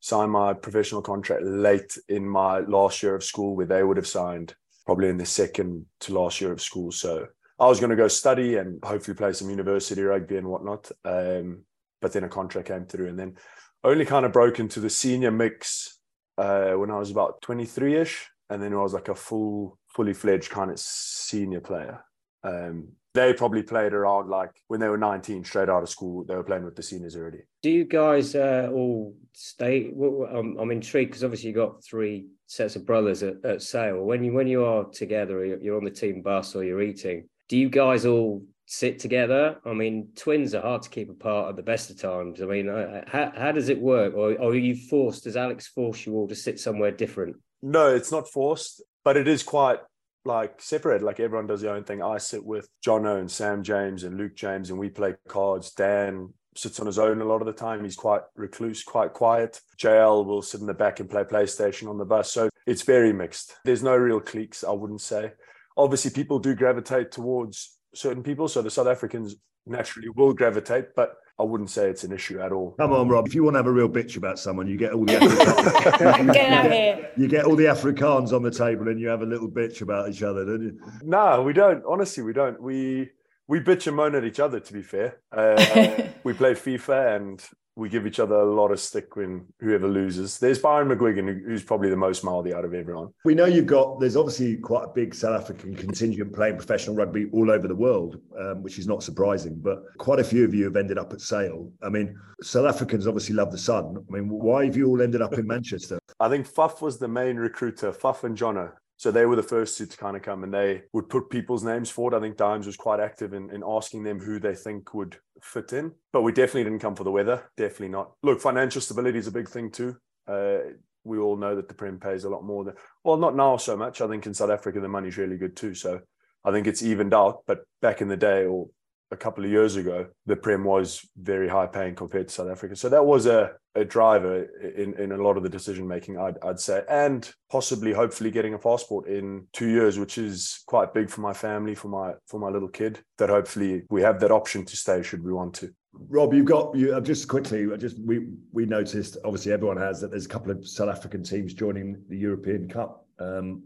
signed 0.00 0.32
my 0.32 0.52
professional 0.52 1.02
contract 1.02 1.42
late 1.44 1.98
in 2.08 2.26
my 2.26 2.60
last 2.60 3.02
year 3.02 3.14
of 3.16 3.24
school, 3.24 3.56
where 3.56 3.66
they 3.66 3.82
would 3.82 3.96
have 3.96 4.06
signed 4.06 4.54
probably 4.86 5.08
in 5.08 5.18
the 5.18 5.26
second 5.26 5.86
to 6.00 6.14
last 6.14 6.40
year 6.40 6.52
of 6.52 6.60
school. 6.60 6.90
So 6.92 7.26
I 7.58 7.66
was 7.66 7.80
going 7.80 7.90
to 7.90 7.96
go 7.96 8.08
study 8.08 8.56
and 8.56 8.82
hopefully 8.84 9.16
play 9.16 9.32
some 9.32 9.50
university 9.50 10.02
rugby 10.02 10.36
and 10.36 10.48
whatnot. 10.48 10.90
Um, 11.04 11.64
but 12.02 12.12
then 12.12 12.24
a 12.24 12.28
contract 12.28 12.68
came 12.68 12.84
through 12.84 13.08
and 13.08 13.18
then 13.18 13.36
only 13.84 14.04
kind 14.04 14.26
of 14.26 14.32
broke 14.32 14.60
into 14.60 14.80
the 14.80 14.90
senior 14.90 15.30
mix 15.30 15.98
uh, 16.36 16.72
when 16.72 16.90
I 16.90 16.98
was 16.98 17.10
about 17.10 17.40
23 17.42 17.96
ish. 17.96 18.28
And 18.50 18.62
then 18.62 18.74
I 18.74 18.82
was 18.82 18.92
like 18.92 19.08
a 19.08 19.14
full, 19.14 19.78
fully 19.88 20.12
fledged 20.12 20.50
kind 20.50 20.70
of 20.70 20.78
senior 20.78 21.60
player. 21.60 22.04
Um, 22.44 22.88
they 23.14 23.32
probably 23.32 23.62
played 23.62 23.92
around 23.92 24.28
like 24.28 24.50
when 24.68 24.80
they 24.80 24.88
were 24.88 24.98
19 24.98 25.44
straight 25.44 25.68
out 25.68 25.82
of 25.82 25.88
school 25.88 26.24
they 26.24 26.34
were 26.34 26.42
playing 26.42 26.64
with 26.64 26.74
the 26.74 26.82
seniors 26.82 27.14
already 27.14 27.40
do 27.62 27.70
you 27.70 27.84
guys 27.84 28.34
uh, 28.34 28.70
all 28.72 29.14
stay 29.34 29.92
I'm, 29.94 30.56
I'm 30.58 30.70
intrigued 30.70 31.10
because 31.10 31.22
obviously 31.22 31.50
you 31.50 31.54
got 31.54 31.84
three 31.84 32.28
sets 32.46 32.74
of 32.74 32.86
brothers 32.86 33.22
at, 33.22 33.44
at 33.44 33.60
sale 33.60 34.02
when 34.02 34.24
you 34.24 34.32
when 34.32 34.46
you 34.46 34.64
are 34.64 34.84
together 34.84 35.44
you're 35.44 35.76
on 35.76 35.84
the 35.84 35.90
team 35.90 36.22
bus 36.22 36.56
or 36.56 36.64
you're 36.64 36.80
eating 36.80 37.28
do 37.50 37.58
you 37.58 37.68
guys 37.68 38.06
all 38.06 38.42
sit 38.72 38.98
together? 38.98 39.58
I 39.66 39.74
mean, 39.74 40.08
twins 40.16 40.54
are 40.54 40.62
hard 40.62 40.80
to 40.82 40.88
keep 40.88 41.10
apart 41.10 41.50
at 41.50 41.56
the 41.56 41.62
best 41.62 41.90
of 41.90 42.00
times. 42.00 42.40
I 42.40 42.46
mean, 42.46 42.68
how, 43.06 43.30
how 43.36 43.52
does 43.52 43.68
it 43.68 43.78
work? 43.78 44.14
Or, 44.14 44.32
or 44.32 44.52
are 44.52 44.54
you 44.54 44.74
forced, 44.74 45.24
does 45.24 45.36
Alex 45.36 45.66
force 45.68 46.06
you 46.06 46.14
all 46.14 46.26
to 46.28 46.34
sit 46.34 46.58
somewhere 46.58 46.90
different? 46.90 47.36
No, 47.60 47.94
it's 47.94 48.10
not 48.10 48.30
forced, 48.30 48.82
but 49.04 49.18
it 49.18 49.28
is 49.28 49.42
quite 49.42 49.80
like 50.24 50.62
separate. 50.62 51.02
Like 51.02 51.20
everyone 51.20 51.46
does 51.46 51.60
their 51.60 51.74
own 51.74 51.84
thing. 51.84 52.02
I 52.02 52.16
sit 52.16 52.42
with 52.42 52.66
Jono 52.84 53.20
and 53.20 53.30
Sam 53.30 53.62
James 53.62 54.04
and 54.04 54.16
Luke 54.16 54.34
James, 54.34 54.70
and 54.70 54.78
we 54.78 54.88
play 54.88 55.16
cards. 55.28 55.72
Dan 55.72 56.32
sits 56.56 56.80
on 56.80 56.86
his 56.86 56.98
own 56.98 57.20
a 57.20 57.26
lot 57.26 57.42
of 57.42 57.46
the 57.46 57.52
time. 57.52 57.84
He's 57.84 57.94
quite 57.94 58.22
recluse, 58.36 58.82
quite 58.82 59.12
quiet. 59.12 59.60
JL 59.78 60.24
will 60.24 60.40
sit 60.40 60.62
in 60.62 60.66
the 60.66 60.72
back 60.72 60.98
and 60.98 61.10
play 61.10 61.24
PlayStation 61.24 61.90
on 61.90 61.98
the 61.98 62.06
bus. 62.06 62.32
So 62.32 62.48
it's 62.66 62.82
very 62.82 63.12
mixed. 63.12 63.54
There's 63.66 63.82
no 63.82 63.96
real 63.96 64.20
cliques, 64.20 64.64
I 64.64 64.72
wouldn't 64.72 65.02
say. 65.02 65.32
Obviously, 65.76 66.10
people 66.10 66.38
do 66.38 66.54
gravitate 66.54 67.12
towards 67.12 67.76
certain 67.94 68.22
people. 68.22 68.48
So 68.48 68.62
the 68.62 68.70
South 68.70 68.86
Africans 68.86 69.36
naturally 69.66 70.08
will 70.10 70.32
gravitate, 70.32 70.94
but 70.96 71.16
I 71.38 71.44
wouldn't 71.44 71.70
say 71.70 71.88
it's 71.88 72.04
an 72.04 72.12
issue 72.12 72.40
at 72.40 72.52
all. 72.52 72.72
Come 72.78 72.92
on, 72.92 73.08
Rob. 73.08 73.26
If 73.26 73.34
you 73.34 73.42
want 73.44 73.54
to 73.54 73.58
have 73.58 73.66
a 73.66 73.72
real 73.72 73.88
bitch 73.88 74.16
about 74.16 74.38
someone, 74.38 74.66
you 74.66 74.76
get 74.76 74.92
all 74.92 75.04
the 75.04 75.14
Afrikaans. 75.16 76.32
get 76.32 76.52
out 76.64 76.70
here. 76.70 77.10
You 77.16 77.28
get 77.28 77.44
all 77.46 77.56
the 77.56 77.64
Afrikaans 77.64 78.32
on 78.32 78.42
the 78.42 78.50
table, 78.50 78.88
and 78.88 79.00
you 79.00 79.08
have 79.08 79.22
a 79.22 79.26
little 79.26 79.48
bitch 79.48 79.80
about 79.82 80.10
each 80.10 80.22
other, 80.22 80.44
don't 80.44 80.62
you? 80.62 80.78
No, 81.02 81.42
we 81.42 81.52
don't. 81.52 81.82
Honestly, 81.86 82.22
we 82.22 82.32
don't. 82.32 82.60
We 82.62 83.10
we 83.48 83.60
bitch 83.60 83.86
and 83.86 83.96
moan 83.96 84.14
at 84.14 84.24
each 84.24 84.40
other. 84.40 84.60
To 84.60 84.72
be 84.72 84.82
fair, 84.82 85.18
uh, 85.32 86.02
we 86.24 86.32
play 86.32 86.52
FIFA, 86.52 87.16
and 87.16 87.44
we 87.74 87.88
give 87.88 88.06
each 88.06 88.20
other 88.20 88.34
a 88.34 88.52
lot 88.52 88.70
of 88.70 88.78
stick 88.78 89.16
when 89.16 89.46
whoever 89.60 89.88
loses. 89.88 90.38
There's 90.38 90.58
Byron 90.58 90.88
McGuigan, 90.88 91.44
who's 91.44 91.62
probably 91.62 91.88
the 91.88 91.96
most 91.96 92.22
mildy 92.22 92.52
out 92.52 92.64
of 92.64 92.74
everyone. 92.74 93.08
We 93.24 93.34
know 93.34 93.46
you've 93.46 93.66
got, 93.66 93.98
there's 93.98 94.16
obviously 94.16 94.56
quite 94.58 94.84
a 94.84 94.88
big 94.88 95.14
South 95.14 95.40
African 95.40 95.74
contingent 95.74 96.34
playing 96.34 96.56
professional 96.56 96.96
rugby 96.96 97.28
all 97.32 97.50
over 97.50 97.66
the 97.66 97.74
world, 97.74 98.20
um, 98.38 98.62
which 98.62 98.78
is 98.78 98.86
not 98.86 99.02
surprising, 99.02 99.54
but 99.56 99.84
quite 99.96 100.18
a 100.18 100.24
few 100.24 100.44
of 100.44 100.54
you 100.54 100.64
have 100.64 100.76
ended 100.76 100.98
up 100.98 101.12
at 101.12 101.20
Sale. 101.22 101.70
I 101.82 101.88
mean, 101.88 102.18
South 102.42 102.66
Africans 102.66 103.06
obviously 103.06 103.34
love 103.34 103.50
the 103.50 103.58
sun. 103.58 103.96
I 103.96 104.12
mean, 104.12 104.28
why 104.28 104.66
have 104.66 104.76
you 104.76 104.88
all 104.88 105.00
ended 105.00 105.22
up 105.22 105.32
in 105.34 105.46
Manchester? 105.46 105.98
I 106.20 106.28
think 106.28 106.46
Faf 106.46 106.82
was 106.82 106.98
the 106.98 107.08
main 107.08 107.36
recruiter, 107.36 107.90
Faf 107.90 108.24
and 108.24 108.36
Jono. 108.36 108.72
So 109.02 109.10
they 109.10 109.26
were 109.26 109.34
the 109.34 109.42
first 109.42 109.78
to 109.78 109.86
kind 109.88 110.16
of 110.16 110.22
come 110.22 110.44
and 110.44 110.54
they 110.54 110.82
would 110.92 111.08
put 111.08 111.28
people's 111.28 111.64
names 111.64 111.90
forward. 111.90 112.14
I 112.14 112.20
think 112.20 112.36
Dimes 112.36 112.66
was 112.66 112.76
quite 112.76 113.00
active 113.00 113.32
in, 113.32 113.50
in 113.50 113.64
asking 113.66 114.04
them 114.04 114.20
who 114.20 114.38
they 114.38 114.54
think 114.54 114.94
would 114.94 115.16
fit 115.40 115.72
in. 115.72 115.90
But 116.12 116.22
we 116.22 116.30
definitely 116.30 116.62
didn't 116.62 116.82
come 116.82 116.94
for 116.94 117.02
the 117.02 117.10
weather. 117.10 117.50
Definitely 117.56 117.88
not. 117.88 118.12
Look, 118.22 118.40
financial 118.40 118.80
stability 118.80 119.18
is 119.18 119.26
a 119.26 119.32
big 119.32 119.48
thing 119.48 119.72
too. 119.72 119.96
Uh, 120.28 120.58
we 121.02 121.18
all 121.18 121.36
know 121.36 121.56
that 121.56 121.66
the 121.66 121.74
Prem 121.74 121.98
pays 121.98 122.22
a 122.22 122.30
lot 122.30 122.44
more 122.44 122.62
than, 122.62 122.74
well, 123.02 123.16
not 123.16 123.34
now 123.34 123.56
so 123.56 123.76
much. 123.76 124.00
I 124.00 124.06
think 124.06 124.24
in 124.24 124.34
South 124.34 124.50
Africa, 124.50 124.78
the 124.78 124.86
money's 124.86 125.18
really 125.18 125.36
good 125.36 125.56
too. 125.56 125.74
So 125.74 125.98
I 126.44 126.52
think 126.52 126.68
it's 126.68 126.84
evened 126.84 127.12
out. 127.12 127.42
But 127.44 127.64
back 127.80 128.02
in 128.02 128.06
the 128.06 128.16
day, 128.16 128.44
or 128.46 128.68
a 129.12 129.16
couple 129.16 129.44
of 129.44 129.50
years 129.50 129.76
ago, 129.76 130.06
the 130.26 130.34
Prem 130.34 130.64
was 130.64 131.06
very 131.16 131.48
high 131.48 131.66
paying 131.66 131.94
compared 131.94 132.28
to 132.28 132.34
South 132.34 132.48
Africa. 132.48 132.74
So 132.74 132.88
that 132.88 133.04
was 133.04 133.26
a, 133.26 133.52
a 133.74 133.84
driver 133.84 134.44
in, 134.76 134.94
in 134.94 135.12
a 135.12 135.22
lot 135.22 135.36
of 135.36 135.42
the 135.42 135.48
decision 135.50 135.86
making, 135.86 136.18
I'd, 136.18 136.38
I'd 136.42 136.58
say, 136.58 136.82
and 136.88 137.30
possibly, 137.50 137.92
hopefully, 137.92 138.30
getting 138.30 138.54
a 138.54 138.58
passport 138.58 139.06
in 139.06 139.46
two 139.52 139.68
years, 139.68 139.98
which 139.98 140.16
is 140.16 140.64
quite 140.66 140.94
big 140.94 141.10
for 141.10 141.20
my 141.20 141.34
family, 141.34 141.74
for 141.74 141.88
my 141.88 142.14
for 142.26 142.40
my 142.40 142.48
little 142.48 142.68
kid. 142.68 143.00
That 143.18 143.28
hopefully 143.28 143.82
we 143.90 144.02
have 144.02 144.18
that 144.20 144.30
option 144.30 144.64
to 144.64 144.76
stay 144.76 145.02
should 145.02 145.22
we 145.22 145.32
want 145.32 145.54
to. 145.56 145.70
Rob, 145.92 146.32
you've 146.32 146.46
got 146.46 146.74
you 146.74 146.94
uh, 146.94 147.00
just 147.00 147.28
quickly. 147.28 147.68
Just 147.76 147.98
we 148.00 148.28
we 148.52 148.64
noticed. 148.64 149.18
Obviously, 149.24 149.52
everyone 149.52 149.76
has 149.76 150.00
that. 150.00 150.10
There's 150.10 150.26
a 150.26 150.30
couple 150.30 150.50
of 150.50 150.66
South 150.66 150.88
African 150.88 151.22
teams 151.22 151.52
joining 151.52 152.02
the 152.08 152.16
European 152.16 152.68
Cup. 152.68 153.06
Um, 153.18 153.62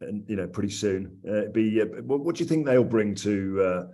and 0.00 0.24
you 0.28 0.36
know 0.36 0.46
pretty 0.46 0.70
soon. 0.70 1.18
Uh, 1.28 1.50
be 1.52 1.80
uh, 1.82 1.86
what, 2.02 2.20
what, 2.20 2.36
do 2.36 2.42
you 2.42 2.48
think 2.48 2.64
they'll 2.64 2.84
bring 2.84 3.14
to 3.16 3.62
uh, 3.62 3.84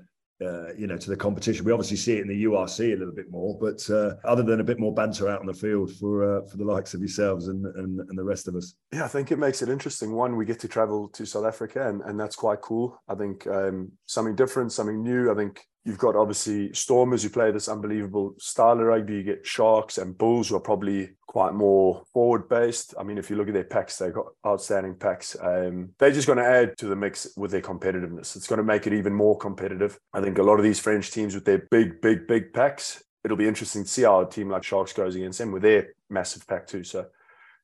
uh, 0.42 0.74
you 0.74 0.86
know, 0.86 0.96
to 0.96 1.10
the 1.10 1.16
competition. 1.16 1.64
We 1.64 1.72
obviously 1.72 1.96
see 1.96 2.14
it 2.14 2.22
in 2.22 2.28
the 2.28 2.44
URC 2.44 2.92
a 2.92 2.96
little 2.96 3.14
bit 3.14 3.30
more, 3.30 3.56
but 3.58 3.88
uh, 3.90 4.14
other 4.24 4.42
than 4.42 4.60
a 4.60 4.64
bit 4.64 4.80
more 4.80 4.92
banter 4.92 5.28
out 5.28 5.40
on 5.40 5.46
the 5.46 5.54
field 5.54 5.92
for 5.92 6.38
uh, 6.38 6.46
for 6.46 6.56
the 6.56 6.64
likes 6.64 6.94
of 6.94 7.00
yourselves 7.00 7.48
and, 7.48 7.64
and, 7.64 8.00
and 8.00 8.18
the 8.18 8.24
rest 8.24 8.48
of 8.48 8.56
us. 8.56 8.74
Yeah, 8.92 9.04
I 9.04 9.08
think 9.08 9.30
it 9.30 9.38
makes 9.38 9.62
it 9.62 9.68
interesting. 9.68 10.12
One, 10.12 10.36
we 10.36 10.44
get 10.44 10.60
to 10.60 10.68
travel 10.68 11.08
to 11.10 11.24
South 11.24 11.44
Africa, 11.44 11.88
and, 11.88 12.02
and 12.02 12.18
that's 12.18 12.36
quite 12.36 12.60
cool. 12.60 13.00
I 13.08 13.14
think 13.14 13.46
um, 13.46 13.92
something 14.06 14.34
different, 14.34 14.72
something 14.72 15.02
new. 15.02 15.30
I 15.30 15.34
think 15.34 15.64
You've 15.84 15.98
got 15.98 16.16
obviously 16.16 16.72
Stormers 16.72 17.22
who 17.22 17.28
play 17.28 17.50
this 17.50 17.68
unbelievable 17.68 18.34
style 18.38 18.80
of 18.80 18.86
rugby. 18.86 19.16
You 19.16 19.22
get 19.22 19.46
Sharks 19.46 19.98
and 19.98 20.16
Bulls 20.16 20.48
who 20.48 20.56
are 20.56 20.60
probably 20.60 21.10
quite 21.26 21.52
more 21.52 22.04
forward 22.10 22.48
based. 22.48 22.94
I 22.98 23.02
mean, 23.02 23.18
if 23.18 23.28
you 23.28 23.36
look 23.36 23.48
at 23.48 23.54
their 23.54 23.64
packs, 23.64 23.98
they've 23.98 24.14
got 24.14 24.32
outstanding 24.46 24.94
packs. 24.94 25.36
Um, 25.38 25.90
they're 25.98 26.10
just 26.10 26.26
going 26.26 26.38
to 26.38 26.44
add 26.44 26.78
to 26.78 26.86
the 26.86 26.96
mix 26.96 27.28
with 27.36 27.50
their 27.50 27.60
competitiveness. 27.60 28.34
It's 28.34 28.46
going 28.46 28.58
to 28.58 28.64
make 28.64 28.86
it 28.86 28.94
even 28.94 29.12
more 29.12 29.36
competitive. 29.36 29.98
I 30.14 30.22
think 30.22 30.38
a 30.38 30.42
lot 30.42 30.58
of 30.58 30.62
these 30.62 30.80
French 30.80 31.10
teams 31.10 31.34
with 31.34 31.44
their 31.44 31.66
big, 31.70 32.00
big, 32.00 32.26
big 32.26 32.54
packs, 32.54 33.04
it'll 33.22 33.36
be 33.36 33.48
interesting 33.48 33.82
to 33.82 33.88
see 33.88 34.04
how 34.04 34.20
a 34.20 34.30
team 34.30 34.48
like 34.48 34.64
Sharks 34.64 34.94
goes 34.94 35.16
against 35.16 35.38
them 35.38 35.52
with 35.52 35.62
their 35.62 35.88
massive 36.08 36.46
pack 36.46 36.66
too. 36.66 36.82
So 36.84 37.06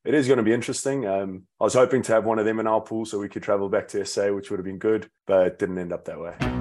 it 0.05 0.13
is 0.13 0.27
going 0.27 0.37
to 0.37 0.43
be 0.43 0.53
interesting. 0.53 1.07
Um, 1.07 1.43
I 1.59 1.63
was 1.63 1.73
hoping 1.73 2.03
to 2.03 2.11
have 2.13 2.25
one 2.25 2.37
of 2.37 2.45
them 2.45 2.59
in 2.59 2.67
our 2.67 2.81
pool 2.81 3.05
so 3.05 3.17
we 3.17 3.29
could 3.29 3.41
travel 3.41 3.67
back 3.67 3.87
to 3.89 4.05
SA, 4.05 4.31
which 4.31 4.51
would 4.51 4.59
have 4.59 4.65
been 4.65 4.77
good, 4.77 5.09
but 5.25 5.47
it 5.47 5.59
didn't 5.59 5.79
end 5.79 5.91
up 5.91 6.05
that 6.05 6.19
way. 6.19 6.60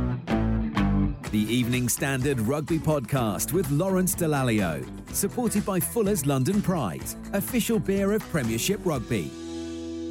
The 1.30 1.38
Evening 1.38 1.88
Standard 1.88 2.40
Rugby 2.40 2.80
Podcast 2.80 3.52
with 3.52 3.70
Lawrence 3.70 4.16
Dallaglio, 4.16 4.84
supported 5.14 5.64
by 5.64 5.78
Fuller's 5.78 6.26
London 6.26 6.60
Pride, 6.60 7.04
official 7.34 7.78
beer 7.78 8.10
of 8.14 8.22
Premiership 8.32 8.80
Rugby. 8.82 9.30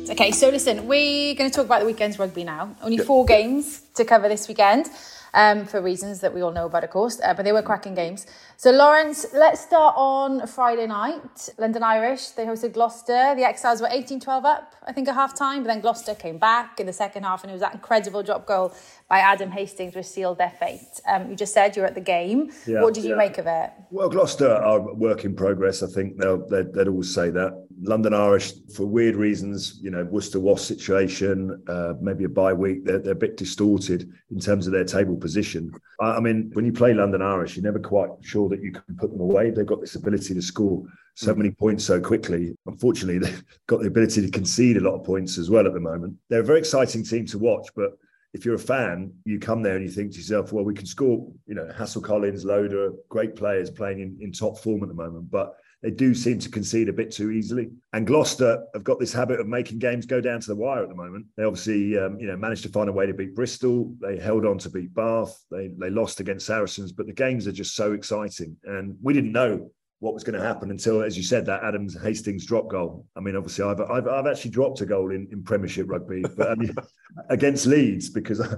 Okay, 0.09 0.31
so 0.31 0.47
listen, 0.47 0.87
we're 0.87 1.35
going 1.35 1.49
to 1.49 1.53
talk 1.53 1.65
about 1.65 1.81
the 1.81 1.85
weekend's 1.85 2.17
rugby 2.17 2.45
now. 2.45 2.73
Only 2.81 2.99
four 2.99 3.25
games 3.25 3.81
to 3.95 4.05
cover 4.05 4.29
this 4.29 4.47
weekend 4.47 4.87
um, 5.33 5.65
for 5.65 5.81
reasons 5.81 6.19
that 6.21 6.33
we 6.33 6.41
all 6.41 6.51
know 6.51 6.65
about, 6.65 6.83
of 6.83 6.89
course, 6.89 7.19
uh, 7.23 7.33
but 7.33 7.43
they 7.43 7.51
were 7.51 7.61
cracking 7.61 7.95
games. 7.95 8.25
So, 8.57 8.71
Lawrence, 8.71 9.25
let's 9.33 9.61
start 9.61 9.95
on 9.97 10.47
Friday 10.47 10.87
night. 10.87 11.49
London 11.57 11.83
Irish, 11.83 12.29
they 12.29 12.45
hosted 12.45 12.73
Gloucester. 12.73 13.35
The 13.35 13.43
Exiles 13.43 13.81
were 13.81 13.89
18 13.91 14.19
12 14.19 14.45
up, 14.45 14.75
I 14.87 14.91
think, 14.91 15.07
at 15.07 15.15
half 15.15 15.37
time, 15.37 15.63
but 15.63 15.67
then 15.67 15.81
Gloucester 15.81 16.15
came 16.15 16.37
back 16.37 16.79
in 16.79 16.85
the 16.85 16.93
second 16.93 17.23
half, 17.23 17.43
and 17.43 17.51
it 17.51 17.53
was 17.53 17.61
that 17.61 17.73
incredible 17.73 18.23
drop 18.23 18.45
goal 18.45 18.73
by 19.07 19.19
Adam 19.19 19.51
Hastings 19.51 19.95
which 19.95 20.05
sealed 20.05 20.37
their 20.37 20.51
fate. 20.59 21.01
Um, 21.07 21.29
you 21.29 21.35
just 21.35 21.53
said 21.53 21.75
you 21.75 21.81
were 21.81 21.87
at 21.87 21.95
the 21.95 22.01
game. 22.01 22.51
Yeah, 22.67 22.81
what 22.81 22.93
did 22.93 23.03
you 23.03 23.11
yeah. 23.11 23.15
make 23.15 23.37
of 23.37 23.47
it? 23.47 23.71
Well, 23.89 24.09
Gloucester 24.09 24.53
are 24.53 24.79
work 24.93 25.25
in 25.25 25.35
progress. 25.35 25.81
I 25.81 25.87
think 25.87 26.17
they'll, 26.17 26.45
they'd, 26.47 26.73
they'd 26.73 26.87
always 26.87 27.13
say 27.13 27.29
that. 27.31 27.67
London 27.81 28.13
Irish, 28.13 28.53
for 28.75 28.85
weird 28.85 29.15
reasons, 29.15 29.79
you 29.81 29.89
know, 29.89 30.03
Worcester 30.05 30.39
Wasp 30.39 30.67
situation, 30.67 31.61
uh, 31.67 31.93
maybe 32.01 32.25
a 32.25 32.29
bye 32.29 32.53
week, 32.53 32.83
they're, 32.83 32.99
they're 32.99 33.13
a 33.13 33.15
bit 33.15 33.37
distorted 33.37 34.11
in 34.31 34.39
terms 34.39 34.67
of 34.67 34.73
their 34.73 34.83
table 34.83 35.15
position. 35.15 35.71
I, 36.01 36.17
I, 36.17 36.19
mean, 36.19 36.49
when 36.53 36.65
you 36.65 36.73
play 36.73 36.93
London 36.93 37.21
Irish, 37.21 37.55
you're 37.55 37.63
never 37.63 37.79
quite 37.79 38.09
sure 38.21 38.49
that 38.49 38.61
you 38.61 38.71
can 38.71 38.95
put 38.97 39.11
them 39.11 39.21
away. 39.21 39.51
They've 39.51 39.65
got 39.65 39.81
this 39.81 39.95
ability 39.95 40.33
to 40.33 40.41
score 40.41 40.83
so 41.15 41.33
many 41.33 41.51
points 41.51 41.83
so 41.83 42.01
quickly. 42.01 42.55
Unfortunately, 42.65 43.19
they've 43.29 43.43
got 43.67 43.81
the 43.81 43.87
ability 43.87 44.21
to 44.21 44.31
concede 44.31 44.77
a 44.77 44.81
lot 44.81 44.95
of 44.95 45.05
points 45.05 45.37
as 45.37 45.49
well 45.49 45.65
at 45.65 45.73
the 45.73 45.79
moment. 45.79 46.15
They're 46.29 46.41
a 46.41 46.45
very 46.45 46.59
exciting 46.59 47.03
team 47.03 47.25
to 47.27 47.39
watch, 47.39 47.69
but 47.75 47.97
if 48.33 48.45
you're 48.45 48.55
a 48.55 48.59
fan, 48.59 49.11
you 49.25 49.39
come 49.39 49.63
there 49.63 49.75
and 49.75 49.83
you 49.83 49.89
think 49.89 50.11
to 50.11 50.17
yourself, 50.17 50.53
well, 50.53 50.63
we 50.63 50.73
can 50.73 50.85
score, 50.85 51.27
you 51.47 51.55
know, 51.55 51.67
Hassell-Collins, 51.75 52.45
Loader, 52.45 52.91
great 53.09 53.35
players 53.35 53.71
playing 53.71 54.01
in, 54.01 54.17
in 54.21 54.31
top 54.31 54.59
form 54.59 54.83
at 54.83 54.89
the 54.89 54.95
moment. 54.95 55.31
But 55.31 55.55
they 55.81 55.91
do 55.91 56.13
seem 56.13 56.39
to 56.39 56.49
concede 56.49 56.89
a 56.89 56.93
bit 56.93 57.11
too 57.11 57.31
easily. 57.31 57.69
And 57.93 58.05
Gloucester 58.05 58.65
have 58.73 58.83
got 58.83 58.99
this 58.99 59.13
habit 59.13 59.39
of 59.39 59.47
making 59.47 59.79
games 59.79 60.05
go 60.05 60.19
down 60.19 60.41
to 60.41 60.47
the 60.47 60.55
wire 60.55 60.83
at 60.83 60.89
the 60.89 60.95
moment. 60.95 61.25
They 61.37 61.43
obviously, 61.43 61.97
um, 61.97 62.19
you 62.19 62.27
know, 62.27 62.35
managed 62.35 62.63
to 62.63 62.69
find 62.69 62.89
a 62.89 62.93
way 62.93 63.05
to 63.05 63.13
beat 63.13 63.35
Bristol. 63.35 63.95
They 64.01 64.17
held 64.17 64.45
on 64.45 64.57
to 64.59 64.69
beat 64.69 64.93
Bath. 64.93 65.33
They 65.49 65.69
they 65.77 65.89
lost 65.89 66.19
against 66.19 66.45
Saracens, 66.45 66.91
but 66.91 67.07
the 67.07 67.13
games 67.13 67.47
are 67.47 67.53
just 67.53 67.75
so 67.75 67.93
exciting. 67.93 68.57
And 68.65 68.97
we 69.01 69.13
didn't 69.13 69.31
know 69.31 69.71
what 69.99 70.13
was 70.13 70.23
going 70.23 70.39
to 70.39 70.45
happen 70.45 70.71
until, 70.71 71.01
as 71.01 71.17
you 71.17 71.23
said, 71.23 71.45
that 71.45 71.61
Adams 71.63 71.97
Hastings 72.01 72.45
drop 72.45 72.69
goal. 72.69 73.05
I 73.17 73.19
mean, 73.19 73.35
obviously, 73.35 73.65
I've 73.65 73.81
I've, 73.81 74.07
I've 74.07 74.27
actually 74.27 74.51
dropped 74.51 74.79
a 74.79 74.85
goal 74.85 75.11
in, 75.11 75.27
in 75.31 75.43
Premiership 75.43 75.89
rugby, 75.89 76.23
but 76.37 76.51
I 76.51 76.55
mean, 76.55 76.73
against 77.29 77.65
Leeds 77.65 78.09
because 78.09 78.39
I, 78.39 78.55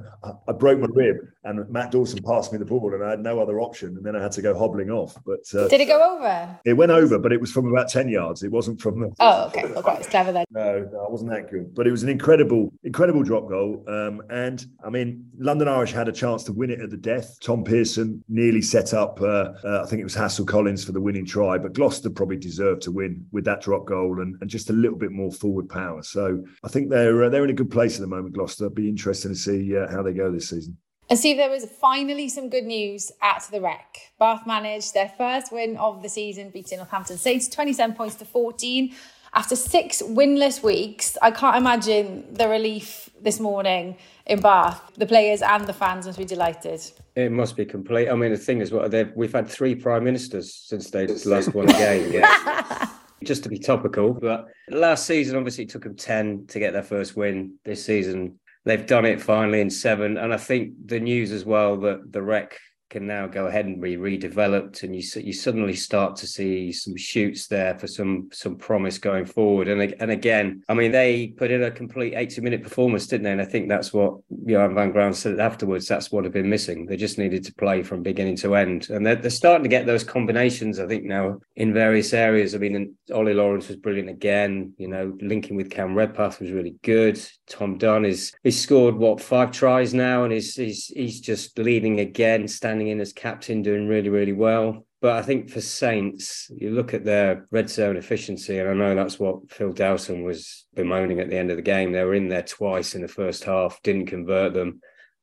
I, 0.48 0.52
broke 0.52 0.80
my 0.80 0.88
rib 0.92 1.18
and 1.44 1.68
Matt 1.70 1.92
Dawson 1.92 2.22
passed 2.22 2.52
me 2.52 2.60
the 2.60 2.66
ball 2.66 2.94
and 2.94 3.04
I 3.04 3.12
had 3.12 3.22
no 3.22 3.40
other 3.40 3.60
option, 3.60 3.98
and 3.98 4.06
then 4.06 4.16
I 4.16 4.22
had 4.22 4.32
to 4.34 4.42
go 4.44 4.58
hobbling 4.58 4.92
off. 4.92 5.18
But 5.26 5.44
uh, 5.56 5.68
did 5.68 5.82
it 5.82 5.88
go 5.88 6.16
over? 6.16 6.60
It 6.64 6.74
went 6.74 6.92
over, 6.92 7.18
but 7.18 7.34
it 7.34 7.42
was 7.42 7.52
from 7.52 7.68
about 7.68 7.90
ten 7.90 8.08
yards. 8.08 8.44
It 8.44 8.52
wasn't 8.52 8.80
from 8.80 9.00
the. 9.00 9.12
Oh, 9.20 9.48
okay. 9.48 9.66
Well, 9.72 9.82
quite 9.82 10.08
clever 10.10 10.32
then. 10.32 10.46
No, 10.52 10.88
no, 10.92 11.06
I 11.08 11.10
wasn't 11.10 11.32
that 11.32 11.50
good, 11.50 11.74
but 11.74 11.88
it 11.88 11.92
was 11.92 12.04
an 12.04 12.10
incredible, 12.10 12.72
incredible 12.84 13.24
drop 13.24 13.50
goal. 13.50 13.84
Um, 13.88 14.22
and 14.30 14.64
I 14.86 14.92
mean, 14.92 15.26
London 15.40 15.68
Irish 15.68 15.92
had 15.92 16.08
a 16.08 16.12
chance 16.12 16.44
to 16.44 16.54
win 16.54 16.70
it 16.70 16.82
at 16.82 16.92
the 16.92 16.98
death. 16.98 17.40
Tom 17.42 17.64
Pearson 17.64 18.24
nearly 18.30 18.62
set 18.62 18.94
up. 18.94 19.20
Uh, 19.20 19.54
uh, 19.64 19.82
I 19.84 19.90
think 19.90 20.02
it 20.02 20.04
was 20.04 20.16
Hassell-Collins 20.16 20.84
for 20.84 20.92
the 20.92 21.02
winning 21.02 21.26
try, 21.32 21.58
but 21.58 21.74
Gloucester 21.74 22.10
probably 22.10 22.38
deserved 22.38 22.82
to 22.84 22.92
win 22.92 23.26
with 23.32 23.46
that 23.46 23.62
drop 23.62 23.86
goal 23.86 24.22
and, 24.22 24.36
and 24.42 24.50
just 24.50 24.70
a 24.70 24.74
little 24.74 24.98
bit 24.98 25.12
more 25.12 25.32
forward 25.32 25.70
power. 25.70 26.04
So 26.04 26.44
I 26.64 26.68
think 26.68 26.90
they're 26.90 27.24
uh, 27.24 27.30
they're 27.30 27.44
in 27.44 27.50
a 27.50 27.54
good 27.54 27.72
place 27.72 27.96
at 27.96 28.02
the 28.02 28.08
moment. 28.08 28.36
Gloucester. 28.36 28.70
Be 28.70 28.90
interesting 28.90 29.32
to 29.32 29.38
see 29.38 29.76
uh, 29.76 29.90
how 29.90 30.04
they 30.04 30.14
go 30.14 30.32
this 30.32 30.50
season. 30.50 30.78
And 31.10 31.20
Steve, 31.20 31.36
there 31.36 31.50
was 31.50 31.66
finally 31.66 32.30
some 32.30 32.50
good 32.50 32.64
news 32.64 33.12
at 33.22 33.46
the 33.52 33.60
Rec. 33.60 33.98
Bath 34.18 34.48
managed 34.48 34.94
their 34.94 35.12
first 35.18 35.52
win 35.52 35.76
of 35.76 36.02
the 36.02 36.08
season, 36.08 36.52
beating 36.52 36.78
Northampton 36.78 37.18
Saints 37.18 37.50
27 37.50 37.96
points 37.96 38.16
to 38.16 38.26
14. 38.26 38.94
After 39.34 39.56
six 39.56 40.02
winless 40.02 40.62
weeks, 40.62 41.18
I 41.22 41.32
can't 41.32 41.56
imagine 41.56 42.26
the 42.34 42.50
relief 42.50 43.10
this 43.22 43.40
morning 43.40 43.96
in 44.26 44.42
Bath. 44.42 44.92
The 44.98 45.06
players 45.06 45.42
and 45.42 45.66
the 45.66 45.74
fans 45.74 46.06
must 46.06 46.18
be 46.18 46.26
delighted. 46.26 46.82
It 47.16 47.32
must 47.32 47.56
be 47.56 47.64
complete. 47.64 48.10
I 48.10 48.16
mean, 48.16 48.32
the 48.32 48.38
thing 48.38 48.60
is, 48.60 48.74
what 48.74 48.94
we've 49.16 49.32
had 49.32 49.48
three 49.48 49.74
prime 49.74 50.04
ministers 50.04 50.54
since 50.54 50.90
they 50.90 51.08
last 51.26 51.54
won 51.54 51.70
a 51.70 51.74
game. 51.74 52.12
Yeah. 52.12 52.90
Just 53.24 53.44
to 53.44 53.50
be 53.50 53.60
topical, 53.60 54.14
but 54.16 54.48
last 54.68 55.06
season 55.06 55.38
obviously 55.38 55.66
it 55.66 55.70
took 55.70 55.84
them 55.84 55.96
ten 55.96 56.48
to 56.48 56.58
get 56.58 56.74
their 56.74 56.82
first 56.82 57.16
win. 57.16 57.54
This 57.64 57.86
season 57.86 58.40
they've 58.66 58.88
done 58.88 59.06
it 59.06 59.22
finally 59.22 59.62
in 59.62 59.70
seven, 59.70 60.18
and 60.18 60.34
I 60.34 60.38
think 60.38 60.74
the 60.88 61.00
news 61.00 61.32
as 61.32 61.46
well 61.46 61.78
that 61.82 62.12
the 62.12 62.22
Rec 62.22 62.58
can 62.92 63.08
now 63.08 63.26
go 63.26 63.48
ahead 63.48 63.66
and 63.66 63.82
be 63.82 63.96
redeveloped, 63.96 64.84
and 64.84 64.94
you 64.96 65.02
you 65.22 65.34
suddenly 65.34 65.74
start 65.74 66.18
to 66.18 66.28
see 66.28 66.72
some 66.72 66.96
shoots 66.96 67.48
there 67.48 67.80
for 67.80 67.88
some 67.88 68.30
some 68.32 68.58
promise 68.58 69.00
going 69.00 69.26
forward. 69.26 69.70
And 69.70 69.96
and 70.00 70.12
again, 70.12 70.62
I 70.70 70.74
mean, 70.76 70.92
they 70.92 71.28
put 71.28 71.50
in 71.50 71.64
a 71.64 71.72
complete 71.72 72.14
eighty 72.16 72.42
minute 72.42 72.62
performance, 72.62 73.08
didn't 73.08 73.24
they? 73.24 73.32
And 73.32 73.42
I 73.42 73.46
think 73.46 73.70
that's 73.70 73.94
what 73.94 74.20
Johan 74.46 74.76
van 74.76 74.92
Graan 74.92 75.14
said 75.14 75.40
afterwards. 75.40 75.88
That's 75.88 76.12
what 76.12 76.26
had 76.26 76.34
been 76.34 76.50
missing. 76.50 76.86
They 76.86 76.98
just 76.98 77.18
needed 77.18 77.46
to 77.46 77.56
play 77.56 77.82
from 77.82 78.04
beginning 78.04 78.36
to 78.38 78.56
end, 78.56 78.90
and 78.90 79.06
they're, 79.06 79.16
they're 79.16 79.32
starting 79.32 79.64
to 79.64 79.70
get 79.70 79.86
those 79.86 80.04
combinations. 80.04 80.78
I 80.78 80.86
think 80.86 81.06
now 81.06 81.40
in 81.56 81.74
various 81.74 82.14
areas. 82.14 82.54
I 82.54 82.58
mean, 82.58 82.96
Ollie 83.14 83.34
Lawrence 83.34 83.70
was 83.70 83.78
brilliant 83.78 84.10
again. 84.10 84.74
You 84.78 84.90
know, 84.90 85.18
linking 85.22 85.56
with 85.56 85.72
Cam 85.72 85.96
Redpath 85.96 86.42
was 86.42 86.52
really 86.52 86.76
good. 86.84 87.18
Tom 87.52 87.78
Dunn 87.78 88.06
is 88.06 88.32
he's 88.44 88.60
scored 88.60 88.96
what 88.96 89.22
five 89.22 89.52
tries 89.52 89.94
now, 89.94 90.24
and 90.24 90.32
he's 90.32 90.56
he's 90.56 90.88
he's 90.88 91.20
just 91.20 91.60
leading 91.60 92.00
again, 92.00 92.48
standing 92.48 92.88
in 92.88 93.02
as 93.02 93.12
captain, 93.12 93.62
doing 93.62 93.88
really, 93.88 94.10
really 94.10 94.34
well. 94.34 94.86
But 95.02 95.18
I 95.18 95.22
think 95.22 95.50
for 95.50 95.62
Saints, 95.62 96.50
you 96.56 96.72
look 96.72 96.94
at 96.94 97.04
their 97.04 97.48
red 97.52 97.70
zone 97.70 97.98
efficiency, 97.98 98.58
and 98.58 98.70
I 98.70 98.74
know 98.74 98.96
that's 98.96 99.20
what 99.20 99.52
Phil 99.52 99.74
Dowson 99.74 100.24
was 100.24 100.66
bemoaning 100.76 101.20
at 101.20 101.30
the 101.30 101.38
end 101.38 101.52
of 101.52 101.58
the 101.58 101.64
game. 101.64 101.92
They 101.92 102.04
were 102.04 102.14
in 102.14 102.30
there 102.30 102.44
twice 102.44 102.96
in 102.96 103.02
the 103.02 103.08
first 103.08 103.44
half, 103.44 103.82
didn't 103.84 104.06
convert 104.06 104.54
them. 104.54 104.80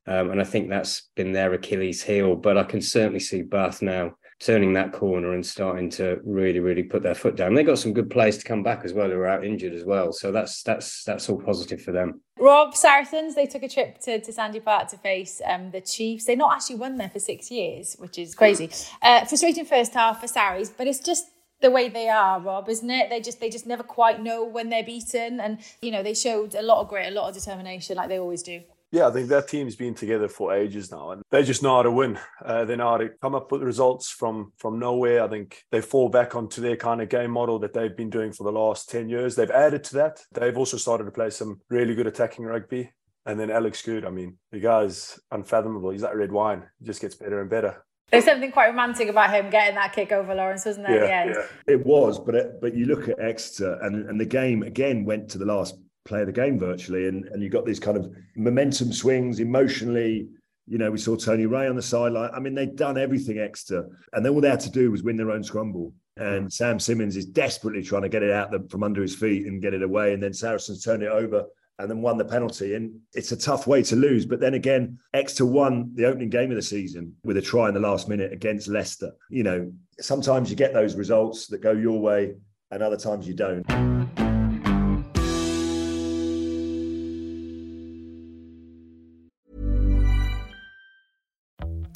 Um, 0.06 0.30
and 0.30 0.40
I 0.40 0.44
think 0.44 0.68
that's 0.68 1.08
been 1.16 1.32
their 1.32 1.54
Achilles 1.54 2.02
heel. 2.02 2.36
But 2.36 2.58
I 2.58 2.64
can 2.64 2.82
certainly 2.82 3.20
see 3.20 3.42
Bath 3.42 3.80
now 3.80 4.16
turning 4.40 4.72
that 4.72 4.92
corner 4.92 5.32
and 5.34 5.44
starting 5.44 5.90
to 5.90 6.20
really, 6.24 6.60
really 6.60 6.82
put 6.82 7.02
their 7.02 7.14
foot 7.14 7.36
down. 7.36 7.54
They 7.54 7.64
got 7.64 7.78
some 7.78 7.92
good 7.92 8.08
players 8.08 8.38
to 8.38 8.44
come 8.44 8.62
back 8.62 8.82
as 8.84 8.92
well 8.92 9.10
who 9.10 9.18
are 9.18 9.26
out 9.26 9.44
injured 9.44 9.72
as 9.72 9.84
well. 9.84 10.12
So 10.12 10.30
that's 10.30 10.62
that's 10.62 11.04
that's 11.04 11.28
all 11.28 11.40
positive 11.40 11.82
for 11.82 11.92
them. 11.92 12.20
Rob 12.38 12.76
Saracens, 12.76 13.34
they 13.34 13.46
took 13.46 13.64
a 13.64 13.68
trip 13.68 13.98
to, 14.02 14.20
to 14.20 14.32
Sandy 14.32 14.60
Park 14.60 14.88
to 14.88 14.96
face 14.96 15.42
um, 15.44 15.72
the 15.72 15.80
Chiefs. 15.80 16.24
They've 16.24 16.38
not 16.38 16.54
actually 16.54 16.76
won 16.76 16.96
there 16.96 17.10
for 17.10 17.18
six 17.18 17.50
years, 17.50 17.96
which 17.98 18.18
is 18.18 18.34
crazy. 18.34 18.70
Uh, 19.02 19.24
frustrating 19.24 19.64
first 19.64 19.94
half 19.94 20.20
for 20.20 20.28
Sarries, 20.28 20.70
but 20.70 20.86
it's 20.86 21.00
just 21.00 21.26
the 21.60 21.70
way 21.70 21.88
they 21.88 22.08
are, 22.08 22.40
Rob, 22.40 22.68
isn't 22.68 22.88
it? 22.88 23.10
They 23.10 23.20
just 23.20 23.40
they 23.40 23.50
just 23.50 23.66
never 23.66 23.82
quite 23.82 24.22
know 24.22 24.44
when 24.44 24.68
they're 24.68 24.84
beaten, 24.84 25.40
and 25.40 25.58
you 25.82 25.90
know 25.90 26.02
they 26.02 26.14
showed 26.14 26.54
a 26.54 26.62
lot 26.62 26.80
of 26.80 26.88
grit, 26.88 27.08
a 27.08 27.10
lot 27.10 27.28
of 27.28 27.34
determination, 27.34 27.96
like 27.96 28.08
they 28.08 28.18
always 28.18 28.42
do. 28.42 28.62
Yeah, 28.90 29.08
I 29.08 29.10
think 29.10 29.28
that 29.28 29.48
team's 29.48 29.76
been 29.76 29.94
together 29.94 30.28
for 30.28 30.54
ages 30.54 30.90
now, 30.90 31.10
and 31.10 31.22
they 31.30 31.42
just 31.42 31.62
know 31.62 31.76
how 31.76 31.82
to 31.82 31.90
win. 31.90 32.18
Uh, 32.42 32.64
they 32.64 32.74
know 32.74 32.90
how 32.90 32.96
to 32.96 33.10
come 33.20 33.34
up 33.34 33.52
with 33.52 33.62
results 33.62 34.10
from 34.10 34.52
from 34.56 34.78
nowhere. 34.78 35.22
I 35.22 35.28
think 35.28 35.62
they 35.70 35.82
fall 35.82 36.08
back 36.08 36.34
onto 36.34 36.62
their 36.62 36.76
kind 36.76 37.02
of 37.02 37.10
game 37.10 37.30
model 37.30 37.58
that 37.58 37.74
they've 37.74 37.96
been 37.96 38.08
doing 38.08 38.32
for 38.32 38.44
the 38.44 38.52
last 38.52 38.88
ten 38.88 39.08
years. 39.08 39.36
They've 39.36 39.50
added 39.50 39.84
to 39.84 39.94
that. 39.96 40.20
They've 40.32 40.56
also 40.56 40.78
started 40.78 41.04
to 41.04 41.10
play 41.10 41.30
some 41.30 41.60
really 41.68 41.94
good 41.94 42.06
attacking 42.06 42.46
rugby. 42.46 42.92
And 43.26 43.38
then 43.38 43.50
Alex 43.50 43.82
Goode, 43.82 44.06
I 44.06 44.10
mean, 44.10 44.38
the 44.52 44.60
guy's 44.60 45.20
unfathomable. 45.30 45.90
He's 45.90 46.02
like 46.02 46.14
red 46.14 46.32
wine. 46.32 46.64
He 46.78 46.86
just 46.86 47.02
gets 47.02 47.14
better 47.14 47.42
and 47.42 47.50
better. 47.50 47.84
There's 48.10 48.24
something 48.24 48.50
quite 48.52 48.68
romantic 48.68 49.10
about 49.10 49.34
him 49.34 49.50
getting 49.50 49.74
that 49.74 49.92
kick 49.92 50.12
over 50.12 50.34
Lawrence, 50.34 50.64
wasn't 50.64 50.86
there? 50.86 51.04
Yeah, 51.04 51.26
the 51.26 51.32
yeah. 51.32 51.74
It 51.74 51.84
was, 51.84 52.18
but 52.18 52.34
it, 52.34 52.60
but 52.60 52.74
you 52.74 52.86
look 52.86 53.06
at 53.06 53.20
Exeter, 53.20 53.78
and 53.82 54.08
and 54.08 54.18
the 54.18 54.24
game 54.24 54.62
again 54.62 55.04
went 55.04 55.28
to 55.30 55.38
the 55.38 55.44
last 55.44 55.76
play 56.08 56.24
the 56.24 56.32
game 56.32 56.58
virtually. 56.58 57.06
And, 57.06 57.26
and 57.26 57.42
you 57.42 57.50
got 57.50 57.66
these 57.66 57.78
kind 57.78 57.96
of 57.96 58.10
momentum 58.34 58.92
swings 58.92 59.38
emotionally. 59.38 60.28
You 60.66 60.78
know, 60.78 60.90
we 60.90 60.98
saw 60.98 61.16
Tony 61.16 61.46
Ray 61.46 61.68
on 61.68 61.76
the 61.76 61.82
sideline. 61.82 62.30
I 62.34 62.40
mean, 62.40 62.54
they'd 62.54 62.76
done 62.76 62.98
everything 62.98 63.38
extra, 63.38 63.84
and 64.12 64.24
then 64.24 64.32
all 64.32 64.40
they 64.40 64.50
had 64.50 64.60
to 64.60 64.70
do 64.70 64.90
was 64.90 65.02
win 65.02 65.16
their 65.16 65.30
own 65.30 65.44
scramble. 65.44 65.94
And 66.16 66.52
Sam 66.52 66.80
Simmonds 66.80 67.16
is 67.16 67.26
desperately 67.26 67.82
trying 67.82 68.02
to 68.02 68.08
get 68.08 68.24
it 68.24 68.32
out 68.32 68.50
the, 68.50 68.66
from 68.68 68.82
under 68.82 69.00
his 69.00 69.14
feet 69.14 69.46
and 69.46 69.62
get 69.62 69.72
it 69.72 69.84
away. 69.84 70.12
And 70.12 70.22
then 70.22 70.34
Saracens 70.34 70.82
turned 70.82 71.04
it 71.04 71.10
over 71.10 71.44
and 71.78 71.88
then 71.88 72.02
won 72.02 72.18
the 72.18 72.24
penalty. 72.24 72.74
And 72.74 72.98
it's 73.14 73.30
a 73.30 73.36
tough 73.36 73.68
way 73.68 73.84
to 73.84 73.94
lose. 73.94 74.26
But 74.26 74.40
then 74.40 74.54
again, 74.54 74.98
Exeter 75.14 75.46
won 75.46 75.92
the 75.94 76.06
opening 76.06 76.28
game 76.28 76.50
of 76.50 76.56
the 76.56 76.62
season 76.62 77.14
with 77.22 77.36
a 77.36 77.42
try 77.42 77.68
in 77.68 77.74
the 77.74 77.80
last 77.80 78.08
minute 78.08 78.32
against 78.32 78.66
Leicester. 78.66 79.12
You 79.30 79.44
know, 79.44 79.72
sometimes 80.00 80.50
you 80.50 80.56
get 80.56 80.74
those 80.74 80.96
results 80.96 81.46
that 81.46 81.62
go 81.62 81.70
your 81.70 82.00
way, 82.00 82.34
and 82.72 82.82
other 82.82 82.96
times 82.96 83.28
you 83.28 83.34
don't. 83.34 83.97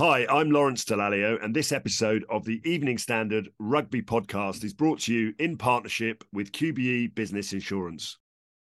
Hi, 0.00 0.28
I'm 0.30 0.52
Lawrence 0.52 0.84
Dallaglio, 0.84 1.42
and 1.42 1.56
this 1.56 1.72
episode 1.72 2.24
of 2.30 2.44
the 2.44 2.62
Evening 2.64 2.98
Standard 2.98 3.48
Rugby 3.58 4.00
Podcast 4.00 4.62
is 4.62 4.72
brought 4.72 5.00
to 5.00 5.12
you 5.12 5.34
in 5.40 5.58
partnership 5.58 6.22
with 6.32 6.52
QBE 6.52 7.16
Business 7.16 7.52
Insurance. 7.52 8.16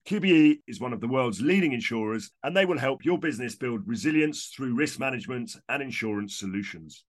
QBE 0.08 0.60
is 0.68 0.80
one 0.80 0.92
of 0.92 1.00
the 1.00 1.08
world's 1.08 1.40
leading 1.40 1.72
insurers, 1.72 2.30
and 2.44 2.56
they 2.56 2.64
will 2.64 2.78
help 2.78 3.04
your 3.04 3.18
business 3.18 3.56
build 3.56 3.80
resilience 3.84 4.52
through 4.54 4.76
risk 4.76 5.00
management 5.00 5.56
and 5.68 5.82
insurance 5.82 6.36
solutions. 6.36 7.02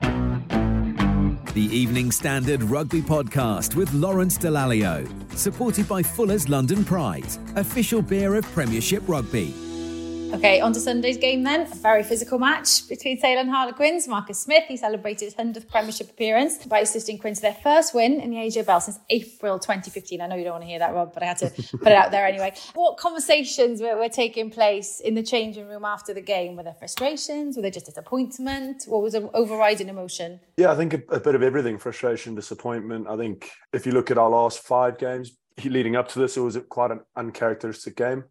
The 0.00 1.68
Evening 1.70 2.10
Standard 2.10 2.62
Rugby 2.62 3.02
Podcast 3.02 3.74
with 3.74 3.92
Lawrence 3.92 4.38
Dallaglio, 4.38 5.06
supported 5.36 5.86
by 5.86 6.02
Fuller's 6.02 6.48
London 6.48 6.86
Pride, 6.86 7.28
official 7.56 8.00
beer 8.00 8.36
of 8.36 8.46
Premiership 8.52 9.06
Rugby. 9.06 9.67
Okay, 10.34 10.60
on 10.60 10.74
to 10.74 10.80
Sunday's 10.80 11.16
game 11.16 11.42
then. 11.42 11.62
A 11.62 11.74
very 11.76 12.02
physical 12.02 12.38
match 12.38 12.86
between 12.86 13.18
Sale 13.18 13.40
and 13.40 13.50
Harlequins. 13.50 14.06
Marcus 14.06 14.38
Smith, 14.38 14.64
he 14.68 14.76
celebrated 14.76 15.24
his 15.24 15.34
100th 15.34 15.66
Premiership 15.68 16.10
appearance 16.10 16.66
by 16.66 16.80
assisting 16.80 17.18
Quinn 17.18 17.34
to 17.34 17.40
their 17.40 17.54
first 17.54 17.94
win 17.94 18.20
in 18.20 18.30
the 18.30 18.36
AJ 18.36 18.66
Bell 18.66 18.80
since 18.80 18.98
April 19.08 19.58
2015. 19.58 20.20
I 20.20 20.26
know 20.26 20.36
you 20.36 20.44
don't 20.44 20.52
want 20.52 20.64
to 20.64 20.68
hear 20.68 20.80
that, 20.80 20.92
Rob, 20.92 21.14
but 21.14 21.22
I 21.22 21.26
had 21.26 21.38
to 21.38 21.50
put 21.78 21.88
it 21.88 21.92
out 21.92 22.10
there 22.10 22.26
anyway. 22.26 22.52
What 22.74 22.98
conversations 22.98 23.80
were, 23.80 23.96
were 23.96 24.10
taking 24.10 24.50
place 24.50 25.00
in 25.00 25.14
the 25.14 25.22
changing 25.22 25.66
room 25.66 25.84
after 25.84 26.12
the 26.12 26.20
game? 26.20 26.56
Were 26.56 26.62
there 26.62 26.76
frustrations? 26.78 27.56
Were 27.56 27.62
there 27.62 27.70
just 27.70 27.86
disappointment? 27.86 28.84
What 28.86 29.02
was 29.02 29.14
an 29.14 29.30
overriding 29.32 29.88
emotion? 29.88 30.40
Yeah, 30.58 30.70
I 30.70 30.76
think 30.76 30.92
a, 30.92 31.02
a 31.08 31.20
bit 31.20 31.36
of 31.36 31.42
everything 31.42 31.78
frustration, 31.78 32.34
disappointment. 32.34 33.08
I 33.08 33.16
think 33.16 33.50
if 33.72 33.86
you 33.86 33.92
look 33.92 34.10
at 34.10 34.18
our 34.18 34.28
last 34.28 34.58
five 34.60 34.98
games 34.98 35.38
leading 35.64 35.96
up 35.96 36.08
to 36.08 36.18
this, 36.18 36.36
it 36.36 36.40
was 36.40 36.58
quite 36.68 36.90
an 36.90 37.00
uncharacteristic 37.16 37.96
game 37.96 38.24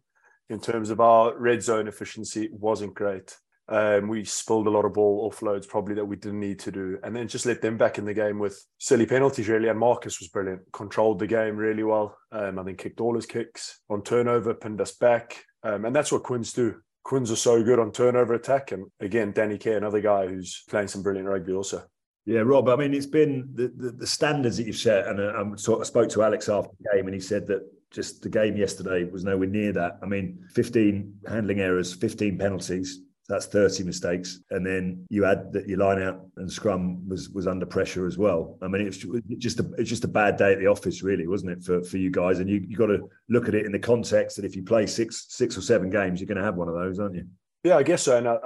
in 0.48 0.60
terms 0.60 0.90
of 0.90 1.00
our 1.00 1.36
red 1.38 1.62
zone 1.62 1.88
efficiency 1.88 2.48
wasn't 2.52 2.94
great. 2.94 3.36
Um, 3.68 4.08
we 4.08 4.24
spilled 4.24 4.66
a 4.66 4.70
lot 4.70 4.86
of 4.86 4.94
ball 4.94 5.30
offloads 5.30 5.68
probably 5.68 5.94
that 5.96 6.04
we 6.04 6.16
didn't 6.16 6.40
need 6.40 6.58
to 6.60 6.72
do, 6.72 6.98
and 7.02 7.14
then 7.14 7.28
just 7.28 7.44
let 7.44 7.60
them 7.60 7.76
back 7.76 7.98
in 7.98 8.06
the 8.06 8.14
game 8.14 8.38
with 8.38 8.64
silly 8.78 9.04
penalties 9.04 9.48
really. 9.48 9.68
And 9.68 9.78
Marcus 9.78 10.20
was 10.20 10.28
brilliant, 10.28 10.62
controlled 10.72 11.18
the 11.18 11.26
game 11.26 11.56
really 11.56 11.82
well. 11.82 12.16
Um, 12.32 12.58
I 12.58 12.64
think 12.64 12.78
kicked 12.78 13.00
all 13.00 13.14
his 13.14 13.26
kicks 13.26 13.80
on 13.90 14.02
turnover, 14.02 14.54
pinned 14.54 14.80
us 14.80 14.92
back, 14.92 15.44
um, 15.62 15.84
and 15.84 15.94
that's 15.94 16.10
what 16.10 16.22
Quins 16.22 16.52
do. 16.52 16.76
Quins 17.04 17.30
are 17.30 17.36
so 17.36 17.62
good 17.62 17.78
on 17.78 17.92
turnover 17.92 18.34
attack, 18.34 18.72
and 18.72 18.86
again, 19.00 19.32
Danny 19.32 19.58
Care, 19.58 19.76
another 19.76 20.00
guy 20.00 20.26
who's 20.26 20.62
playing 20.70 20.88
some 20.88 21.02
brilliant 21.02 21.28
rugby 21.28 21.52
also. 21.52 21.84
Yeah, 22.24 22.40
Rob. 22.40 22.68
I 22.68 22.76
mean, 22.76 22.92
it's 22.92 23.06
been 23.06 23.48
the, 23.54 23.72
the, 23.74 23.90
the 23.90 24.06
standards 24.06 24.58
that 24.58 24.66
you've 24.66 24.76
set, 24.76 25.06
and 25.06 25.18
uh, 25.18 25.78
I 25.78 25.82
spoke 25.84 26.10
to 26.10 26.22
Alex 26.22 26.48
after 26.48 26.70
the 26.78 26.90
game, 26.94 27.06
and 27.06 27.14
he 27.14 27.20
said 27.20 27.46
that 27.46 27.62
just 27.90 28.22
the 28.22 28.28
game 28.28 28.56
yesterday 28.56 29.04
was 29.04 29.24
nowhere 29.24 29.48
near 29.48 29.72
that. 29.72 29.98
I 30.02 30.06
mean, 30.06 30.44
15 30.54 31.20
handling 31.26 31.60
errors, 31.60 31.94
15 31.94 32.38
penalties. 32.38 33.00
That's 33.28 33.44
30 33.44 33.84
mistakes, 33.84 34.40
and 34.50 34.64
then 34.64 35.04
you 35.10 35.26
add 35.26 35.52
that 35.52 35.68
your 35.68 35.76
line 35.80 36.00
out 36.00 36.24
and 36.38 36.50
scrum 36.50 37.06
was 37.06 37.28
was 37.28 37.46
under 37.46 37.66
pressure 37.66 38.06
as 38.06 38.16
well. 38.16 38.56
I 38.62 38.68
mean, 38.68 38.86
it's 38.86 39.04
just 39.36 39.60
a 39.60 39.70
it's 39.76 39.90
just 39.90 40.04
a 40.04 40.08
bad 40.08 40.38
day 40.38 40.54
at 40.54 40.60
the 40.60 40.66
office, 40.66 41.02
really, 41.02 41.26
wasn't 41.26 41.52
it, 41.52 41.62
for, 41.62 41.82
for 41.82 41.98
you 41.98 42.10
guys? 42.10 42.38
And 42.38 42.48
you 42.48 42.64
you 42.66 42.74
got 42.74 42.86
to 42.86 43.06
look 43.28 43.46
at 43.46 43.54
it 43.54 43.66
in 43.66 43.72
the 43.72 43.78
context 43.78 44.36
that 44.36 44.46
if 44.46 44.56
you 44.56 44.62
play 44.62 44.86
six 44.86 45.26
six 45.28 45.58
or 45.58 45.60
seven 45.60 45.90
games, 45.90 46.20
you're 46.20 46.26
going 46.26 46.38
to 46.38 46.42
have 46.42 46.56
one 46.56 46.68
of 46.68 46.74
those, 46.74 46.98
aren't 46.98 47.16
you? 47.16 47.26
Yeah, 47.64 47.76
I 47.76 47.82
guess 47.82 48.04
so. 48.04 48.16
And 48.16 48.28
I, 48.28 48.38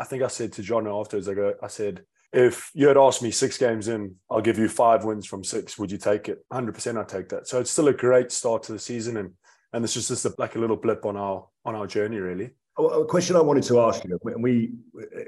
I 0.00 0.04
think 0.04 0.24
I 0.24 0.26
said 0.26 0.52
to 0.54 0.62
John 0.62 0.88
afterwards, 0.88 1.28
I 1.28 1.34
go, 1.34 1.54
I 1.62 1.68
said, 1.68 2.04
if 2.34 2.70
you 2.74 2.88
had 2.88 2.96
asked 2.96 3.22
me 3.22 3.30
six 3.30 3.56
games 3.56 3.86
in, 3.86 4.16
I'll 4.28 4.40
give 4.40 4.58
you 4.58 4.68
five 4.68 5.04
wins 5.04 5.24
from 5.24 5.44
six. 5.44 5.78
Would 5.78 5.92
you 5.92 5.98
take 5.98 6.28
it? 6.28 6.44
100% 6.52 6.98
I'd 6.98 7.08
take 7.08 7.28
that. 7.28 7.46
So 7.46 7.60
it's 7.60 7.70
still 7.70 7.88
a 7.88 7.92
great 7.92 8.32
start 8.32 8.64
to 8.64 8.72
the 8.72 8.78
season. 8.78 9.16
And, 9.18 9.30
and 9.72 9.84
it's 9.84 9.94
just, 9.94 10.08
just 10.08 10.24
a, 10.24 10.34
like 10.36 10.56
a 10.56 10.58
little 10.58 10.76
blip 10.76 11.06
on 11.06 11.16
our, 11.16 11.46
on 11.64 11.76
our 11.76 11.86
journey, 11.86 12.18
really. 12.18 12.50
A 12.76 13.04
question 13.04 13.36
I 13.36 13.40
wanted 13.40 13.62
to 13.64 13.80
ask 13.82 14.04
you, 14.04 14.18
and 14.24 14.42
we, 14.42 14.72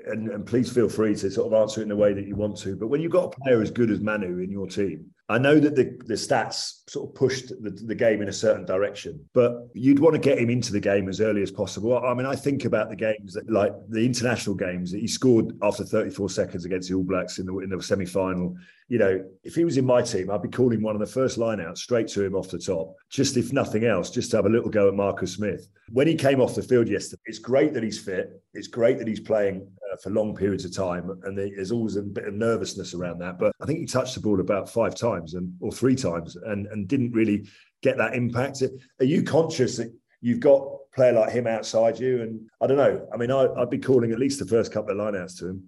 and, 0.06 0.30
and 0.30 0.44
please 0.44 0.72
feel 0.72 0.88
free 0.88 1.14
to 1.14 1.30
sort 1.30 1.46
of 1.46 1.60
answer 1.60 1.80
it 1.80 1.84
in 1.84 1.90
the 1.90 1.96
way 1.96 2.12
that 2.12 2.26
you 2.26 2.34
want 2.34 2.56
to. 2.58 2.74
But 2.74 2.88
when 2.88 3.00
you've 3.00 3.12
got 3.12 3.26
a 3.26 3.40
player 3.40 3.62
as 3.62 3.70
good 3.70 3.92
as 3.92 4.00
Manu 4.00 4.38
in 4.38 4.50
your 4.50 4.66
team, 4.66 5.06
I 5.28 5.38
know 5.38 5.58
that 5.58 5.74
the, 5.74 5.98
the 6.06 6.14
stats 6.14 6.88
sort 6.88 7.08
of 7.08 7.14
pushed 7.16 7.48
the, 7.48 7.70
the 7.70 7.96
game 7.96 8.22
in 8.22 8.28
a 8.28 8.32
certain 8.32 8.64
direction, 8.64 9.24
but 9.32 9.68
you'd 9.74 9.98
want 9.98 10.14
to 10.14 10.20
get 10.20 10.38
him 10.38 10.50
into 10.50 10.72
the 10.72 10.78
game 10.78 11.08
as 11.08 11.20
early 11.20 11.42
as 11.42 11.50
possible. 11.50 11.98
I 11.98 12.14
mean, 12.14 12.26
I 12.26 12.36
think 12.36 12.64
about 12.64 12.90
the 12.90 12.96
games 12.96 13.34
that, 13.34 13.50
like 13.50 13.72
the 13.88 14.06
international 14.06 14.54
games 14.54 14.92
that 14.92 15.00
he 15.00 15.08
scored 15.08 15.52
after 15.62 15.84
34 15.84 16.30
seconds 16.30 16.64
against 16.64 16.88
the 16.88 16.94
All 16.94 17.02
Blacks 17.02 17.40
in 17.40 17.46
the 17.46 17.58
in 17.58 17.70
the 17.70 17.82
semi 17.82 18.06
final. 18.06 18.56
You 18.88 18.98
know, 18.98 19.24
if 19.42 19.56
he 19.56 19.64
was 19.64 19.78
in 19.78 19.84
my 19.84 20.00
team, 20.00 20.30
I'd 20.30 20.42
be 20.42 20.48
calling 20.48 20.80
one 20.80 20.94
of 20.94 21.00
the 21.00 21.06
first 21.06 21.38
lineouts 21.38 21.78
straight 21.78 22.06
to 22.08 22.24
him 22.24 22.36
off 22.36 22.48
the 22.48 22.58
top, 22.60 22.94
just 23.10 23.36
if 23.36 23.52
nothing 23.52 23.84
else, 23.84 24.10
just 24.10 24.30
to 24.30 24.36
have 24.36 24.46
a 24.46 24.50
little 24.50 24.70
go 24.70 24.86
at 24.86 24.94
Marcus 24.94 25.34
Smith. 25.34 25.66
When 25.90 26.06
he 26.06 26.14
came 26.14 26.40
off 26.40 26.54
the 26.54 26.62
field 26.62 26.88
yesterday, 26.88 27.22
it's 27.26 27.40
great 27.40 27.74
that 27.74 27.82
he's 27.82 27.98
fit. 27.98 28.40
It's 28.54 28.68
great 28.68 28.98
that 28.98 29.08
he's 29.08 29.18
playing 29.18 29.66
for 30.02 30.10
long 30.10 30.34
periods 30.34 30.64
of 30.64 30.74
time, 30.74 31.10
and 31.24 31.36
there's 31.36 31.72
always 31.72 31.96
a 31.96 32.02
bit 32.02 32.26
of 32.26 32.34
nervousness 32.34 32.94
around 32.94 33.18
that. 33.18 33.38
But 33.38 33.52
I 33.60 33.66
think 33.66 33.80
he 33.80 33.86
touched 33.86 34.14
the 34.14 34.20
ball 34.20 34.40
about 34.40 34.70
five 34.70 34.94
times 34.94 35.34
and 35.34 35.52
or 35.60 35.72
three 35.72 35.96
times, 35.96 36.36
and 36.36 36.66
and 36.66 36.88
didn't 36.88 37.12
really 37.12 37.48
get 37.82 37.98
that 37.98 38.14
impact. 38.14 38.62
Are 39.00 39.04
you 39.04 39.22
conscious 39.22 39.76
that 39.76 39.92
you've 40.20 40.40
got 40.40 40.62
a 40.62 40.76
player 40.94 41.12
like 41.12 41.32
him 41.32 41.46
outside 41.46 41.98
you? 41.98 42.22
And 42.22 42.48
I 42.60 42.66
don't 42.66 42.76
know. 42.76 43.06
I 43.12 43.16
mean, 43.16 43.30
I, 43.30 43.46
would 43.46 43.70
be 43.70 43.78
calling 43.78 44.12
at 44.12 44.18
least 44.18 44.38
the 44.38 44.46
first 44.46 44.72
couple 44.72 44.92
of 44.92 44.96
lineouts 44.96 45.38
to 45.38 45.48
him. 45.48 45.64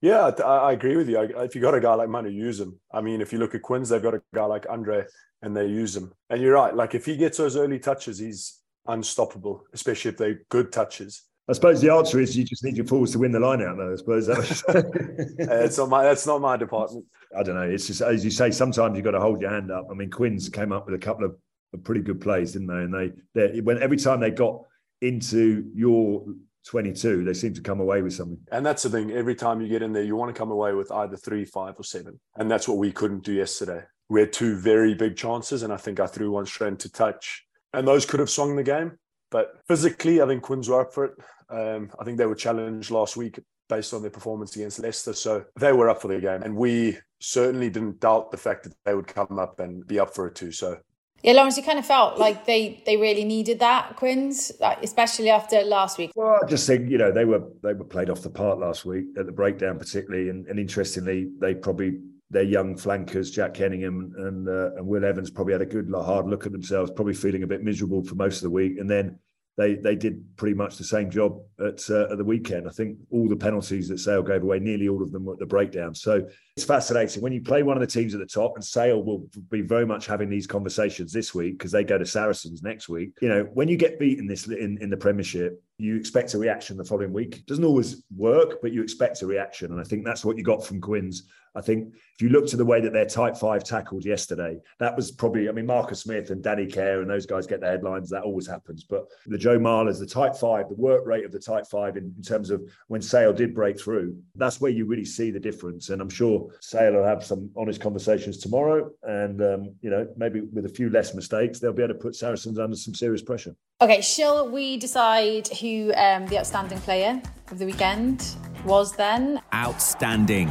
Yeah, 0.00 0.32
I, 0.44 0.72
agree 0.72 0.96
with 0.96 1.08
you. 1.08 1.20
If 1.20 1.54
you 1.54 1.60
got 1.60 1.76
a 1.76 1.80
guy 1.80 1.94
like 1.94 2.08
Manu, 2.08 2.28
use 2.28 2.58
him. 2.58 2.78
I 2.92 3.00
mean, 3.00 3.20
if 3.20 3.32
you 3.32 3.38
look 3.38 3.54
at 3.54 3.62
Quins, 3.62 3.88
they've 3.88 4.02
got 4.02 4.14
a 4.14 4.22
guy 4.34 4.44
like 4.46 4.66
Andre, 4.68 5.04
and 5.42 5.56
they 5.56 5.66
use 5.66 5.96
him. 5.96 6.12
And 6.28 6.42
you're 6.42 6.54
right. 6.54 6.74
Like 6.74 6.96
if 6.96 7.06
he 7.06 7.16
gets 7.16 7.38
those 7.38 7.56
early 7.56 7.78
touches, 7.78 8.18
he's 8.18 8.58
unstoppable, 8.86 9.62
especially 9.72 10.10
if 10.10 10.16
they're 10.16 10.40
good 10.48 10.72
touches. 10.72 11.22
I 11.48 11.52
suppose 11.54 11.80
the 11.80 11.92
answer 11.92 12.20
is 12.20 12.36
you 12.36 12.44
just 12.44 12.64
need 12.64 12.76
your 12.76 12.86
forwards 12.86 13.12
to 13.12 13.18
win 13.18 13.32
the 13.32 13.40
line 13.40 13.62
out, 13.62 13.76
though. 13.76 13.92
I 13.92 13.96
suppose 13.96 14.26
that's 14.26 14.62
uh, 14.68 15.68
not 15.76 15.88
my 15.88 16.04
that's 16.04 16.26
not 16.26 16.40
my 16.40 16.56
department. 16.56 17.04
I 17.36 17.42
don't 17.42 17.56
know. 17.56 17.62
It's 17.62 17.86
just 17.86 18.00
as 18.00 18.24
you 18.24 18.30
say. 18.30 18.50
Sometimes 18.50 18.96
you've 18.96 19.04
got 19.04 19.12
to 19.12 19.20
hold 19.20 19.40
your 19.40 19.50
hand 19.50 19.70
up. 19.70 19.88
I 19.90 19.94
mean, 19.94 20.10
Quins 20.10 20.48
came 20.48 20.72
up 20.72 20.86
with 20.86 20.94
a 20.94 20.98
couple 20.98 21.24
of, 21.24 21.36
of 21.74 21.82
pretty 21.82 22.02
good 22.02 22.20
plays, 22.20 22.52
didn't 22.52 22.68
they? 22.68 22.74
And 22.74 22.94
they, 22.94 23.12
they 23.34 23.60
when 23.60 23.82
every 23.82 23.96
time 23.96 24.20
they 24.20 24.30
got 24.30 24.62
into 25.00 25.68
your 25.74 26.24
22, 26.66 27.24
they 27.24 27.34
seem 27.34 27.54
to 27.54 27.60
come 27.60 27.80
away 27.80 28.02
with 28.02 28.12
something. 28.12 28.38
And 28.52 28.64
that's 28.64 28.84
the 28.84 28.90
thing. 28.90 29.10
Every 29.10 29.34
time 29.34 29.60
you 29.60 29.68
get 29.68 29.82
in 29.82 29.92
there, 29.92 30.04
you 30.04 30.14
want 30.14 30.32
to 30.32 30.38
come 30.38 30.52
away 30.52 30.74
with 30.74 30.92
either 30.92 31.16
three, 31.16 31.44
five, 31.44 31.74
or 31.76 31.82
seven. 31.82 32.20
And 32.36 32.48
that's 32.48 32.68
what 32.68 32.78
we 32.78 32.92
couldn't 32.92 33.24
do 33.24 33.32
yesterday 33.32 33.82
we 34.12 34.20
had 34.20 34.32
two 34.32 34.56
very 34.56 34.92
big 34.92 35.16
chances, 35.16 35.62
and 35.62 35.72
I 35.72 35.78
think 35.78 35.98
I 35.98 36.06
threw 36.06 36.30
one 36.30 36.44
straight 36.44 36.68
into 36.68 36.92
touch, 36.92 37.46
and 37.72 37.88
those 37.88 38.04
could 38.04 38.20
have 38.20 38.28
swung 38.28 38.56
the 38.56 38.62
game. 38.62 38.98
But 39.32 39.58
physically, 39.66 40.22
I 40.22 40.26
think 40.26 40.42
Quins 40.42 40.68
were 40.68 40.82
up 40.82 40.92
for 40.92 41.06
it. 41.06 41.14
Um, 41.48 41.90
I 41.98 42.04
think 42.04 42.18
they 42.18 42.26
were 42.26 42.36
challenged 42.36 42.90
last 42.90 43.16
week 43.16 43.40
based 43.68 43.94
on 43.94 44.02
their 44.02 44.10
performance 44.10 44.54
against 44.54 44.78
Leicester, 44.78 45.14
so 45.14 45.44
they 45.58 45.72
were 45.72 45.88
up 45.88 46.02
for 46.02 46.08
the 46.08 46.20
game, 46.20 46.42
and 46.42 46.54
we 46.54 46.98
certainly 47.20 47.70
didn't 47.70 48.00
doubt 48.00 48.30
the 48.30 48.36
fact 48.36 48.64
that 48.64 48.74
they 48.84 48.94
would 48.94 49.06
come 49.06 49.38
up 49.38 49.58
and 49.58 49.86
be 49.86 49.98
up 49.98 50.14
for 50.14 50.26
it 50.26 50.34
too. 50.34 50.52
So 50.52 50.78
yeah, 51.22 51.32
Lawrence, 51.32 51.56
you 51.56 51.62
kind 51.62 51.78
of 51.78 51.86
felt 51.86 52.18
like 52.18 52.46
they 52.46 52.82
they 52.84 52.96
really 52.96 53.24
needed 53.24 53.60
that, 53.60 53.96
Quins, 53.96 54.52
especially 54.82 55.30
after 55.30 55.62
last 55.62 55.96
week. 55.96 56.10
Well, 56.16 56.38
I 56.42 56.46
just 56.46 56.66
think 56.66 56.90
you 56.90 56.98
know 56.98 57.12
they 57.12 57.24
were 57.24 57.42
they 57.62 57.72
were 57.72 57.84
played 57.84 58.10
off 58.10 58.22
the 58.22 58.30
part 58.30 58.58
last 58.58 58.84
week 58.84 59.06
at 59.16 59.26
the 59.26 59.32
breakdown, 59.32 59.78
particularly, 59.78 60.28
and, 60.28 60.46
and 60.48 60.58
interestingly, 60.58 61.30
they 61.38 61.54
probably 61.54 62.00
their 62.32 62.42
young 62.42 62.76
flankers, 62.76 63.30
Jack 63.30 63.54
Kenningham 63.54 64.12
and 64.16 64.48
uh, 64.48 64.74
and 64.76 64.86
Will 64.86 65.04
Evans, 65.04 65.30
probably 65.30 65.52
had 65.52 65.62
a 65.62 65.66
good 65.66 65.92
hard 65.94 66.26
look 66.26 66.46
at 66.46 66.52
themselves, 66.52 66.90
probably 66.90 67.14
feeling 67.14 67.42
a 67.42 67.46
bit 67.46 67.62
miserable 67.62 68.02
for 68.02 68.14
most 68.14 68.38
of 68.38 68.42
the 68.44 68.50
week, 68.50 68.78
and 68.78 68.90
then 68.90 69.18
they 69.58 69.74
they 69.74 69.94
did 69.94 70.24
pretty 70.36 70.54
much 70.54 70.78
the 70.78 70.84
same 70.84 71.10
job 71.10 71.38
at, 71.60 71.78
uh, 71.90 72.10
at 72.10 72.16
the 72.16 72.24
weekend. 72.24 72.66
I 72.66 72.70
think 72.70 72.96
all 73.10 73.28
the 73.28 73.36
penalties 73.36 73.86
that 73.88 73.98
Sale 73.98 74.22
gave 74.22 74.42
away, 74.42 74.58
nearly 74.60 74.88
all 74.88 75.02
of 75.02 75.12
them 75.12 75.26
were 75.26 75.34
at 75.34 75.40
the 75.40 75.46
breakdown. 75.46 75.94
So 75.94 76.26
it's 76.56 76.64
fascinating 76.64 77.22
when 77.22 77.34
you 77.34 77.42
play 77.42 77.62
one 77.62 77.76
of 77.76 77.82
the 77.82 77.86
teams 77.86 78.14
at 78.14 78.20
the 78.20 78.26
top, 78.26 78.52
and 78.54 78.64
Sale 78.64 79.02
will 79.02 79.28
be 79.50 79.60
very 79.60 79.84
much 79.84 80.06
having 80.06 80.30
these 80.30 80.46
conversations 80.46 81.12
this 81.12 81.34
week 81.34 81.58
because 81.58 81.70
they 81.70 81.84
go 81.84 81.98
to 81.98 82.06
Saracens 82.06 82.62
next 82.62 82.88
week. 82.88 83.12
You 83.20 83.28
know, 83.28 83.42
when 83.52 83.68
you 83.68 83.76
get 83.76 83.98
beaten 83.98 84.26
this 84.26 84.46
in, 84.46 84.78
in 84.80 84.88
the 84.88 84.96
Premiership, 84.96 85.62
you 85.76 85.96
expect 85.96 86.32
a 86.32 86.38
reaction 86.38 86.78
the 86.78 86.84
following 86.84 87.12
week. 87.12 87.36
It 87.36 87.46
doesn't 87.46 87.64
always 87.64 88.02
work, 88.16 88.62
but 88.62 88.72
you 88.72 88.82
expect 88.82 89.20
a 89.20 89.26
reaction, 89.26 89.70
and 89.70 89.80
I 89.80 89.84
think 89.84 90.06
that's 90.06 90.24
what 90.24 90.38
you 90.38 90.44
got 90.44 90.64
from 90.64 90.80
Quins 90.80 91.24
I 91.54 91.60
think 91.60 91.94
if 91.94 92.22
you 92.22 92.30
look 92.30 92.46
to 92.48 92.56
the 92.56 92.64
way 92.64 92.80
that 92.80 92.92
their 92.92 93.06
tight 93.06 93.36
five 93.36 93.64
tackled 93.64 94.04
yesterday, 94.04 94.58
that 94.78 94.96
was 94.96 95.10
probably, 95.10 95.48
I 95.48 95.52
mean, 95.52 95.66
Marcus 95.66 96.00
Smith 96.00 96.30
and 96.30 96.42
Danny 96.42 96.66
Care 96.66 97.02
and 97.02 97.10
those 97.10 97.26
guys 97.26 97.46
get 97.46 97.60
the 97.60 97.66
headlines. 97.66 98.08
That 98.10 98.22
always 98.22 98.46
happens. 98.46 98.84
But 98.84 99.06
the 99.26 99.38
Joe 99.38 99.58
Marlers, 99.58 99.98
the 99.98 100.06
tight 100.06 100.36
five, 100.36 100.68
the 100.68 100.74
work 100.74 101.06
rate 101.06 101.24
of 101.24 101.32
the 101.32 101.38
tight 101.38 101.66
five 101.66 101.96
in, 101.96 102.14
in 102.16 102.22
terms 102.22 102.50
of 102.50 102.62
when 102.88 103.02
Sale 103.02 103.32
did 103.34 103.54
break 103.54 103.78
through, 103.78 104.16
that's 104.34 104.60
where 104.60 104.70
you 104.70 104.86
really 104.86 105.04
see 105.04 105.30
the 105.30 105.40
difference. 105.40 105.90
And 105.90 106.00
I'm 106.00 106.10
sure 106.10 106.48
Sale 106.60 106.94
will 106.94 107.04
have 107.04 107.24
some 107.24 107.50
honest 107.56 107.80
conversations 107.80 108.38
tomorrow. 108.38 108.90
And, 109.02 109.42
um, 109.42 109.74
you 109.82 109.90
know, 109.90 110.08
maybe 110.16 110.40
with 110.40 110.66
a 110.66 110.70
few 110.70 110.90
less 110.90 111.14
mistakes, 111.14 111.58
they'll 111.58 111.72
be 111.72 111.82
able 111.82 111.94
to 111.94 112.00
put 112.00 112.16
Saracens 112.16 112.58
under 112.58 112.76
some 112.76 112.94
serious 112.94 113.22
pressure. 113.22 113.54
Okay, 113.80 114.00
shall 114.00 114.48
we 114.48 114.76
decide 114.76 115.48
who 115.48 115.92
um, 115.94 116.26
the 116.26 116.38
outstanding 116.38 116.78
player 116.80 117.20
of 117.50 117.58
the 117.58 117.66
weekend 117.66 118.36
was 118.64 118.92
then? 118.92 119.40
Outstanding 119.52 120.48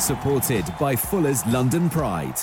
supported 0.00 0.64
by 0.78 0.96
Fuller's 0.96 1.44
London 1.46 1.88
Pride. 1.90 2.38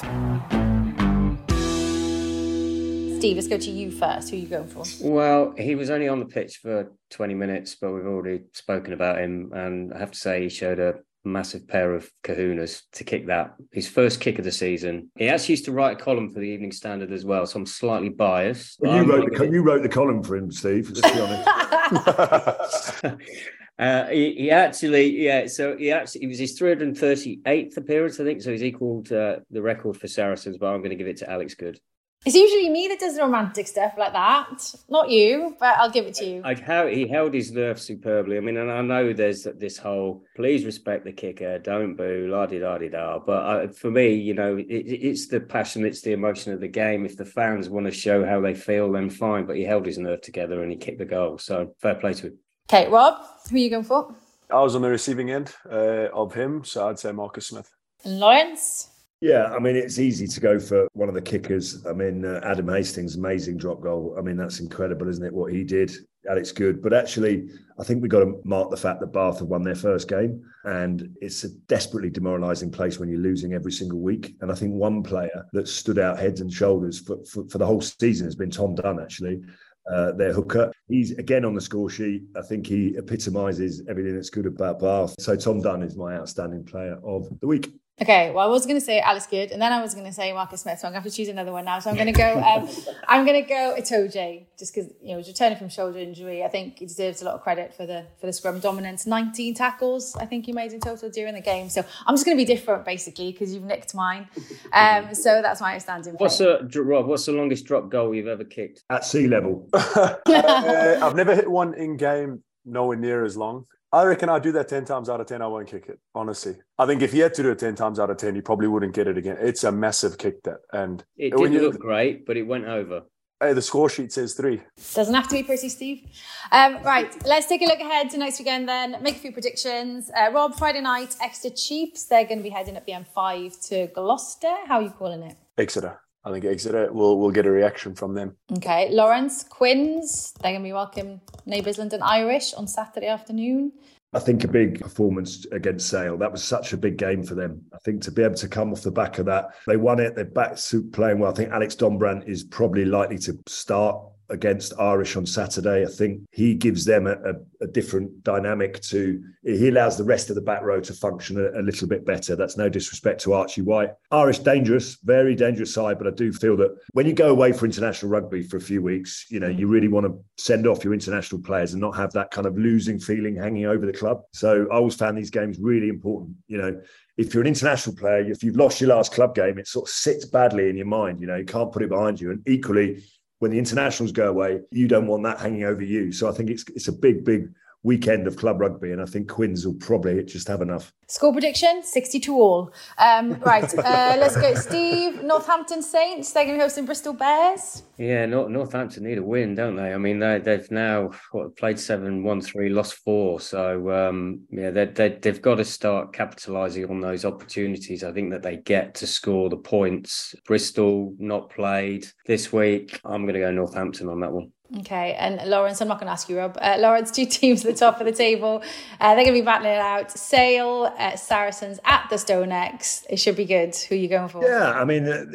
Steve, 3.21 3.35
let's 3.35 3.47
go 3.47 3.57
to 3.57 3.69
you 3.69 3.91
first. 3.91 4.31
Who 4.31 4.37
are 4.37 4.39
you 4.39 4.47
going 4.47 4.67
for? 4.67 4.83
Well, 5.01 5.53
he 5.55 5.75
was 5.75 5.91
only 5.91 6.07
on 6.07 6.19
the 6.19 6.25
pitch 6.25 6.57
for 6.61 6.91
20 7.11 7.35
minutes, 7.35 7.75
but 7.75 7.91
we've 7.91 8.07
already 8.07 8.41
spoken 8.53 8.93
about 8.93 9.19
him. 9.19 9.51
And 9.53 9.93
I 9.93 9.99
have 9.99 10.09
to 10.11 10.17
say, 10.17 10.41
he 10.41 10.49
showed 10.49 10.79
a 10.79 10.95
massive 11.23 11.67
pair 11.67 11.93
of 11.93 12.09
kahunas 12.23 12.81
to 12.93 13.03
kick 13.03 13.27
that. 13.27 13.53
His 13.71 13.87
first 13.87 14.21
kick 14.21 14.39
of 14.39 14.45
the 14.45 14.51
season. 14.51 15.11
He 15.15 15.29
actually 15.29 15.53
used 15.53 15.65
to 15.65 15.71
write 15.71 16.01
a 16.01 16.03
column 16.03 16.29
for 16.29 16.39
the 16.39 16.47
Evening 16.47 16.71
Standard 16.71 17.11
as 17.11 17.23
well, 17.23 17.45
so 17.45 17.59
I'm 17.59 17.67
slightly 17.67 18.09
biased. 18.09 18.77
Well, 18.79 18.95
you, 18.95 19.11
wrote 19.11 19.31
the, 19.31 19.49
you 19.49 19.61
wrote 19.61 19.83
the 19.83 19.89
column 19.89 20.23
for 20.23 20.35
him, 20.35 20.51
Steve, 20.51 20.89
let's 20.89 21.13
be 21.13 21.21
honest. 21.21 23.03
Uh, 23.81 24.05
he, 24.09 24.35
he, 24.35 24.51
actually, 24.51 25.23
yeah. 25.23 25.47
So 25.47 25.75
he 25.75 25.91
actually, 25.91 26.25
it 26.25 26.27
was 26.27 26.37
his 26.37 26.59
338th 26.59 27.77
appearance, 27.77 28.19
I 28.19 28.23
think. 28.23 28.41
So 28.43 28.51
he's 28.51 28.63
equalled 28.63 29.11
uh, 29.11 29.37
the 29.49 29.61
record 29.61 29.97
for 29.97 30.07
Saracens, 30.07 30.57
but 30.59 30.67
I'm 30.67 30.81
going 30.81 30.91
to 30.91 30.95
give 30.95 31.07
it 31.07 31.17
to 31.17 31.29
Alex 31.29 31.55
Goode. 31.55 31.79
It's 32.23 32.35
usually 32.35 32.69
me 32.69 32.87
that 32.89 32.99
does 32.99 33.15
the 33.15 33.23
romantic 33.23 33.65
stuff 33.65 33.93
like 33.97 34.13
that, 34.13 34.75
not 34.87 35.09
you. 35.09 35.55
But 35.59 35.79
I'll 35.79 35.89
give 35.89 36.05
it 36.05 36.13
to 36.15 36.25
you. 36.25 36.43
I, 36.45 36.53
he 36.93 37.07
held 37.07 37.33
his 37.33 37.51
nerve 37.51 37.81
superbly. 37.81 38.37
I 38.37 38.41
mean, 38.41 38.57
and 38.57 38.71
I 38.71 38.81
know 38.81 39.11
there's 39.11 39.47
this 39.57 39.79
whole 39.79 40.23
please 40.35 40.63
respect 40.63 41.03
the 41.03 41.13
kicker, 41.13 41.57
don't 41.57 41.95
boo, 41.95 42.27
la 42.29 42.45
di 42.45 42.59
da 42.59 42.77
di 42.77 42.89
da. 42.89 43.17
But 43.17 43.31
uh, 43.31 43.67
for 43.69 43.89
me, 43.89 44.13
you 44.13 44.35
know, 44.35 44.57
it, 44.57 44.65
it's 44.69 45.25
the 45.25 45.39
passion, 45.39 45.83
it's 45.83 46.01
the 46.01 46.11
emotion 46.11 46.53
of 46.53 46.59
the 46.59 46.67
game. 46.67 47.07
If 47.07 47.17
the 47.17 47.25
fans 47.25 47.69
want 47.69 47.87
to 47.87 47.91
show 47.91 48.23
how 48.23 48.39
they 48.39 48.53
feel, 48.53 48.91
then 48.91 49.09
fine. 49.09 49.47
But 49.47 49.55
he 49.55 49.63
held 49.63 49.87
his 49.87 49.97
nerve 49.97 50.21
together 50.21 50.61
and 50.61 50.71
he 50.71 50.77
kicked 50.77 50.99
the 50.99 51.05
goal. 51.05 51.39
So 51.39 51.73
fair 51.79 51.95
play 51.95 52.13
to 52.13 52.27
him. 52.27 52.37
Okay, 52.73 52.87
Rob, 52.87 53.15
who 53.49 53.57
are 53.57 53.59
you 53.59 53.69
going 53.69 53.83
for? 53.83 54.15
I 54.49 54.61
was 54.61 54.77
on 54.77 54.81
the 54.81 54.87
receiving 54.87 55.29
end 55.29 55.53
uh, 55.69 56.07
of 56.13 56.33
him, 56.33 56.63
so 56.63 56.87
I'd 56.87 56.97
say 56.97 57.11
Marcus 57.11 57.47
Smith. 57.47 57.69
And 58.05 58.17
Lawrence? 58.17 58.89
Yeah, 59.19 59.53
I 59.53 59.59
mean, 59.59 59.75
it's 59.75 59.99
easy 59.99 60.25
to 60.25 60.39
go 60.39 60.57
for 60.57 60.87
one 60.93 61.09
of 61.09 61.13
the 61.13 61.21
kickers. 61.21 61.85
I 61.85 61.91
mean, 61.91 62.23
uh, 62.23 62.39
Adam 62.45 62.69
Hastings, 62.69 63.17
amazing 63.17 63.57
drop 63.57 63.81
goal. 63.81 64.15
I 64.17 64.21
mean, 64.21 64.37
that's 64.37 64.61
incredible, 64.61 65.09
isn't 65.09 65.25
it? 65.25 65.33
What 65.33 65.51
he 65.51 65.65
did. 65.65 65.91
Alex 66.29 66.53
Goode. 66.53 66.81
But 66.81 66.93
actually, 66.93 67.49
I 67.77 67.83
think 67.83 68.01
we've 68.01 68.09
got 68.09 68.21
to 68.21 68.39
mark 68.45 68.69
the 68.69 68.77
fact 68.77 69.01
that 69.01 69.11
Bath 69.11 69.39
have 69.39 69.49
won 69.49 69.63
their 69.63 69.75
first 69.75 70.07
game. 70.07 70.41
And 70.63 71.13
it's 71.19 71.43
a 71.43 71.49
desperately 71.67 72.09
demoralising 72.09 72.71
place 72.71 72.99
when 72.99 73.09
you're 73.09 73.19
losing 73.19 73.51
every 73.51 73.73
single 73.73 73.99
week. 73.99 74.37
And 74.39 74.49
I 74.49 74.55
think 74.55 74.75
one 74.75 75.03
player 75.03 75.45
that 75.51 75.67
stood 75.67 75.99
out 75.99 76.19
heads 76.19 76.39
and 76.39 76.53
shoulders 76.53 76.99
for, 76.99 77.17
for, 77.25 77.43
for 77.49 77.57
the 77.57 77.65
whole 77.65 77.81
season 77.81 78.27
has 78.27 78.35
been 78.35 78.51
Tom 78.51 78.75
Dunn, 78.75 79.01
actually 79.01 79.41
uh, 79.89 80.11
their 80.13 80.33
hooker. 80.33 80.71
He's 80.87 81.11
again 81.17 81.45
on 81.45 81.53
the 81.53 81.61
score 81.61 81.89
sheet. 81.89 82.23
I 82.35 82.41
think 82.41 82.67
he 82.67 82.95
epitomises 82.97 83.83
everything 83.87 84.15
that's 84.15 84.29
good 84.29 84.45
about 84.45 84.79
Bath. 84.79 85.15
So 85.19 85.35
Tom 85.35 85.61
Dunn 85.61 85.81
is 85.81 85.95
my 85.95 86.15
outstanding 86.15 86.63
player 86.63 86.97
of 87.03 87.27
the 87.39 87.47
week. 87.47 87.73
Okay, 88.01 88.31
well, 88.31 88.47
I 88.47 88.49
was 88.49 88.65
going 88.65 88.79
to 88.79 88.83
say 88.83 88.99
Alex 88.99 89.27
Goode, 89.27 89.51
and 89.51 89.61
then 89.61 89.71
I 89.71 89.79
was 89.79 89.93
going 89.93 90.07
to 90.07 90.11
say 90.11 90.33
Marcus 90.33 90.61
Smith, 90.61 90.79
so 90.79 90.87
I'm 90.87 90.93
going 90.93 91.03
to 91.03 91.03
have 91.03 91.11
to 91.11 91.15
choose 91.15 91.27
another 91.27 91.51
one 91.51 91.65
now. 91.65 91.77
So 91.77 91.91
I'm 91.91 91.95
going 91.95 92.11
to 92.11 92.13
go. 92.13 92.33
Um, 92.41 92.67
I'm 93.07 93.25
going 93.27 93.43
to 93.43 93.47
go 93.47 93.75
Itoje, 93.77 94.45
just 94.57 94.73
because 94.73 94.91
you 95.03 95.11
know 95.11 95.17
he's 95.17 95.27
returning 95.27 95.59
from 95.59 95.69
shoulder 95.69 95.99
injury. 95.99 96.43
I 96.43 96.47
think 96.47 96.79
he 96.79 96.87
deserves 96.87 97.21
a 97.21 97.25
lot 97.25 97.35
of 97.35 97.41
credit 97.41 97.75
for 97.75 97.85
the 97.85 98.07
for 98.19 98.25
the 98.25 98.33
scrum 98.33 98.59
dominance. 98.59 99.05
19 99.05 99.53
tackles, 99.53 100.15
I 100.15 100.25
think 100.25 100.47
he 100.47 100.51
made 100.51 100.73
in 100.73 100.79
total 100.79 101.11
during 101.11 101.35
the 101.35 101.41
game. 101.41 101.69
So 101.69 101.83
I'm 102.07 102.15
just 102.15 102.25
going 102.25 102.35
to 102.35 102.41
be 102.41 102.45
different, 102.45 102.85
basically, 102.85 103.33
because 103.33 103.53
you've 103.53 103.65
nicked 103.65 103.93
mine. 103.93 104.27
Um, 104.73 105.13
so 105.13 105.43
that's 105.43 105.61
my 105.61 105.75
outstanding. 105.75 106.15
What's 106.15 106.39
the 106.39 106.67
Rob? 106.83 107.05
What's 107.05 107.27
the 107.27 107.33
longest 107.33 107.65
drop 107.65 107.89
goal 107.89 108.15
you've 108.15 108.27
ever 108.27 108.45
kicked 108.45 108.83
at 108.89 109.05
sea 109.05 109.27
level? 109.27 109.69
uh, 109.73 110.15
I've 110.25 111.15
never 111.15 111.35
hit 111.35 111.49
one 111.49 111.75
in 111.75 111.97
game 111.97 112.43
nowhere 112.65 112.97
near 112.97 113.25
as 113.25 113.37
long. 113.37 113.65
I 113.93 114.03
reckon 114.05 114.29
I 114.29 114.39
do 114.39 114.53
that 114.53 114.69
10 114.69 114.85
times 114.85 115.09
out 115.09 115.19
of 115.19 115.27
10, 115.27 115.41
I 115.41 115.47
won't 115.47 115.67
kick 115.67 115.87
it, 115.89 115.99
honestly. 116.15 116.55
I 116.79 116.85
think 116.85 117.01
if 117.01 117.13
you 117.13 117.23
had 117.23 117.33
to 117.33 117.43
do 117.43 117.51
it 117.51 117.59
10 117.59 117.75
times 117.75 117.99
out 117.99 118.09
of 118.09 118.17
10, 118.17 118.35
you 118.35 118.41
probably 118.41 118.67
wouldn't 118.67 118.93
get 118.93 119.07
it 119.07 119.17
again. 119.17 119.37
It's 119.41 119.65
a 119.65 119.71
massive 119.71 120.17
kick 120.17 120.43
that. 120.43 120.59
And 120.71 121.03
it 121.17 121.35
didn't 121.35 121.61
look 121.61 121.77
great, 121.77 122.25
but 122.25 122.37
it 122.37 122.43
went 122.43 122.65
over. 122.65 123.03
Hey, 123.41 123.53
the 123.53 123.61
score 123.61 123.89
sheet 123.89 124.13
says 124.13 124.33
three. 124.35 124.61
Doesn't 124.93 125.15
have 125.15 125.27
to 125.27 125.33
be 125.33 125.43
pretty, 125.43 125.67
Steve. 125.67 126.05
Um, 126.51 126.81
right, 126.83 127.11
let's 127.25 127.47
take 127.47 127.63
a 127.63 127.65
look 127.65 127.79
ahead 127.79 128.11
to 128.11 128.17
next 128.17 128.37
weekend 128.37 128.69
then. 128.69 128.97
Make 129.01 129.15
a 129.15 129.19
few 129.19 129.31
predictions. 129.31 130.11
Uh, 130.15 130.31
Rob, 130.31 130.55
Friday 130.55 130.81
night, 130.81 131.15
Exeter 131.19 131.55
Chiefs. 131.55 132.05
They're 132.05 132.25
going 132.25 132.37
to 132.37 132.43
be 132.43 132.49
heading 132.49 132.77
up 132.77 132.85
the 132.85 132.91
M5 132.93 133.67
to 133.69 133.87
Gloucester. 133.87 134.55
How 134.67 134.75
are 134.75 134.83
you 134.83 134.91
calling 134.91 135.23
it? 135.23 135.35
Exeter. 135.57 135.99
I 136.23 136.31
think 136.31 136.45
Exeter 136.45 136.91
will 136.93 137.19
will 137.19 137.31
get 137.31 137.45
a 137.45 137.51
reaction 137.51 137.95
from 137.95 138.13
them. 138.13 138.35
Okay, 138.57 138.89
Lawrence 138.91 139.43
Quins. 139.43 140.33
They're 140.41 140.51
going 140.51 140.61
to 140.61 140.67
be 140.67 140.73
welcome 140.73 141.21
neighbours 141.45 141.77
London 141.77 142.01
Irish 142.03 142.53
on 142.53 142.67
Saturday 142.67 143.07
afternoon. 143.07 143.71
I 144.13 144.19
think 144.19 144.43
a 144.43 144.47
big 144.47 144.81
performance 144.81 145.45
against 145.53 145.87
Sale. 145.87 146.17
That 146.17 146.31
was 146.31 146.43
such 146.43 146.73
a 146.73 146.77
big 146.77 146.97
game 146.97 147.23
for 147.23 147.33
them. 147.33 147.61
I 147.73 147.77
think 147.77 148.01
to 148.03 148.11
be 148.11 148.23
able 148.23 148.35
to 148.35 148.47
come 148.49 148.73
off 148.73 148.81
the 148.81 148.91
back 148.91 149.19
of 149.19 149.25
that, 149.27 149.55
they 149.67 149.77
won 149.77 150.01
it. 150.01 150.15
They're 150.15 150.25
back 150.25 150.57
to 150.57 150.83
playing 150.83 151.19
well. 151.19 151.31
I 151.31 151.33
think 151.33 151.51
Alex 151.51 151.75
Dombrandt 151.75 152.27
is 152.27 152.43
probably 152.43 152.83
likely 152.83 153.17
to 153.19 153.39
start 153.47 154.03
against 154.31 154.73
Irish 154.79 155.15
on 155.15 155.25
Saturday. 155.25 155.83
I 155.83 155.89
think 155.89 156.21
he 156.31 156.55
gives 156.55 156.85
them 156.85 157.05
a, 157.05 157.11
a, 157.11 157.33
a, 157.61 157.67
different 157.67 158.23
dynamic 158.23 158.81
to, 158.83 159.21
he 159.43 159.67
allows 159.67 159.97
the 159.97 160.03
rest 160.03 160.29
of 160.29 160.35
the 160.35 160.41
back 160.41 160.61
row 160.61 160.79
to 160.79 160.93
function 160.93 161.37
a, 161.37 161.59
a, 161.59 161.61
little 161.61 161.87
bit 161.87 162.05
better. 162.05 162.35
That's 162.35 162.57
no 162.57 162.69
disrespect 162.69 163.21
to 163.21 163.33
Archie 163.33 163.61
White. 163.61 163.89
Irish, 164.09 164.39
dangerous, 164.39 164.97
very 165.03 165.35
dangerous 165.35 165.73
side, 165.73 165.97
but 165.97 166.07
I 166.07 166.11
do 166.11 166.31
feel 166.31 166.55
that 166.57 166.75
when 166.93 167.05
you 167.05 167.13
go 167.13 167.29
away 167.29 167.51
for 167.51 167.65
international 167.65 168.11
rugby 168.11 168.41
for 168.41 168.57
a 168.57 168.61
few 168.61 168.81
weeks, 168.81 169.25
you 169.29 169.39
know, 169.39 169.49
you 169.49 169.67
really 169.67 169.89
want 169.89 170.07
to 170.07 170.17
send 170.41 170.65
off 170.65 170.83
your 170.83 170.93
international 170.93 171.41
players 171.41 171.73
and 171.73 171.81
not 171.81 171.95
have 171.95 172.11
that 172.13 172.31
kind 172.31 172.47
of 172.47 172.57
losing 172.57 172.99
feeling 172.99 173.35
hanging 173.35 173.65
over 173.65 173.85
the 173.85 173.93
club. 173.93 174.21
So 174.33 174.67
I 174.71 174.75
always 174.75 174.95
found 174.95 175.17
these 175.17 175.29
games 175.29 175.57
really 175.59 175.89
important. 175.89 176.35
You 176.47 176.57
know, 176.57 176.81
if 177.17 177.33
you're 177.33 177.41
an 177.41 177.47
international 177.47 177.95
player, 177.95 178.21
if 178.21 178.43
you've 178.43 178.55
lost 178.55 178.79
your 178.79 178.89
last 178.95 179.13
club 179.13 179.35
game, 179.35 179.59
it 179.59 179.67
sort 179.67 179.87
of 179.87 179.93
sits 179.93 180.25
badly 180.25 180.69
in 180.69 180.77
your 180.77 180.87
mind. 180.87 181.19
You 181.19 181.27
know, 181.27 181.35
you 181.35 181.45
can't 181.45 181.71
put 181.71 181.83
it 181.83 181.89
behind 181.89 182.19
you. 182.19 182.31
And 182.31 182.47
equally, 182.47 183.03
when 183.41 183.49
the 183.49 183.57
internationals 183.57 184.11
go 184.11 184.29
away, 184.29 184.61
you 184.69 184.87
don't 184.87 185.07
want 185.07 185.23
that 185.23 185.39
hanging 185.39 185.63
over 185.63 185.81
you. 185.81 186.11
So 186.11 186.29
I 186.29 186.31
think 186.31 186.51
it's 186.51 186.63
it's 186.75 186.87
a 186.89 186.91
big, 186.93 187.25
big 187.25 187.51
weekend 187.83 188.27
of 188.27 188.37
club 188.37 188.61
rugby, 188.61 188.91
and 188.91 189.01
I 189.01 189.05
think 189.05 189.29
Quins 189.29 189.65
will 189.65 189.73
probably 189.75 190.23
just 190.23 190.47
have 190.47 190.61
enough. 190.61 190.93
Score 191.07 191.31
prediction 191.31 191.83
62 191.83 192.33
all. 192.33 192.71
Um, 192.97 193.33
right, 193.39 193.63
uh, 193.77 194.15
let's 194.17 194.35
go. 194.35 194.53
Steve, 194.55 195.23
Northampton 195.23 195.81
Saints, 195.81 196.31
they're 196.31 196.45
going 196.45 196.55
to 196.55 196.59
be 196.59 196.63
hosting 196.63 196.85
Bristol 196.85 197.13
Bears. 197.13 197.83
Yeah, 197.97 198.25
Northampton 198.25 199.03
need 199.03 199.17
a 199.17 199.23
win, 199.23 199.55
don't 199.55 199.75
they? 199.75 199.93
I 199.93 199.97
mean, 199.97 200.19
they, 200.19 200.39
they've 200.39 200.69
now 200.71 201.11
what, 201.31 201.55
played 201.57 201.79
seven, 201.79 202.23
won 202.23 202.41
three, 202.41 202.69
lost 202.69 202.95
four. 202.95 203.39
So, 203.39 203.91
um, 203.91 204.41
yeah, 204.49 204.71
they, 204.71 204.85
they, 204.85 205.09
they've 205.09 205.41
got 205.41 205.55
to 205.55 205.65
start 205.65 206.13
capitalising 206.13 206.89
on 206.89 207.01
those 207.01 207.25
opportunities. 207.25 208.03
I 208.03 208.11
think 208.11 208.31
that 208.31 208.43
they 208.43 208.57
get 208.57 208.95
to 208.95 209.07
score 209.07 209.49
the 209.49 209.57
points. 209.57 210.33
Bristol 210.45 211.13
not 211.19 211.49
played 211.49 212.07
this 212.25 212.53
week. 212.53 212.99
I'm 213.03 213.23
going 213.23 213.35
to 213.35 213.39
go 213.39 213.51
Northampton 213.51 214.07
on 214.07 214.19
that 214.21 214.31
one. 214.31 214.51
Okay, 214.79 215.15
and 215.15 215.41
Lawrence, 215.49 215.81
I'm 215.81 215.89
not 215.89 215.99
going 215.99 216.07
to 216.07 216.13
ask 216.13 216.29
you, 216.29 216.37
Rob. 216.37 216.57
Uh, 216.61 216.77
Lawrence, 216.79 217.11
two 217.11 217.25
teams 217.39 217.65
at 217.65 217.73
the 217.73 217.77
top 217.77 217.99
of 217.99 218.05
the 218.05 218.13
table. 218.13 218.63
Uh, 219.01 219.15
they're 219.15 219.25
going 219.25 219.35
to 219.35 219.41
be 219.41 219.45
battling 219.45 219.73
it 219.73 219.79
out. 219.79 220.11
Sale, 220.11 220.93
uh, 220.97 221.15
Saracens 221.17 221.79
at 221.83 222.07
the 222.09 222.15
StoneX. 222.15 223.05
It 223.09 223.17
should 223.17 223.35
be 223.35 223.43
good. 223.43 223.75
Who 223.75 223.95
are 223.95 223.97
you 223.97 224.07
going 224.07 224.29
for? 224.29 224.41
Yeah, 224.43 224.71
I 224.71 224.85
mean, 224.85 225.07
uh, 225.07 225.25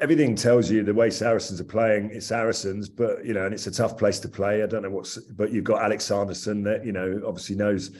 everything 0.00 0.34
tells 0.34 0.70
you 0.70 0.82
the 0.82 0.94
way 0.94 1.10
Saracens 1.10 1.60
are 1.60 1.64
playing. 1.64 2.10
It's 2.12 2.26
Saracens, 2.26 2.88
but 2.88 3.22
you 3.24 3.34
know, 3.34 3.44
and 3.44 3.52
it's 3.52 3.66
a 3.66 3.70
tough 3.72 3.98
place 3.98 4.18
to 4.20 4.28
play. 4.28 4.62
I 4.62 4.66
don't 4.66 4.82
know 4.82 4.90
what's, 4.90 5.18
but 5.18 5.52
you've 5.52 5.64
got 5.64 5.82
Alex 5.82 6.06
Sanderson 6.06 6.62
that 6.62 6.86
you 6.86 6.92
know 6.92 7.20
obviously 7.26 7.56
knows 7.56 7.90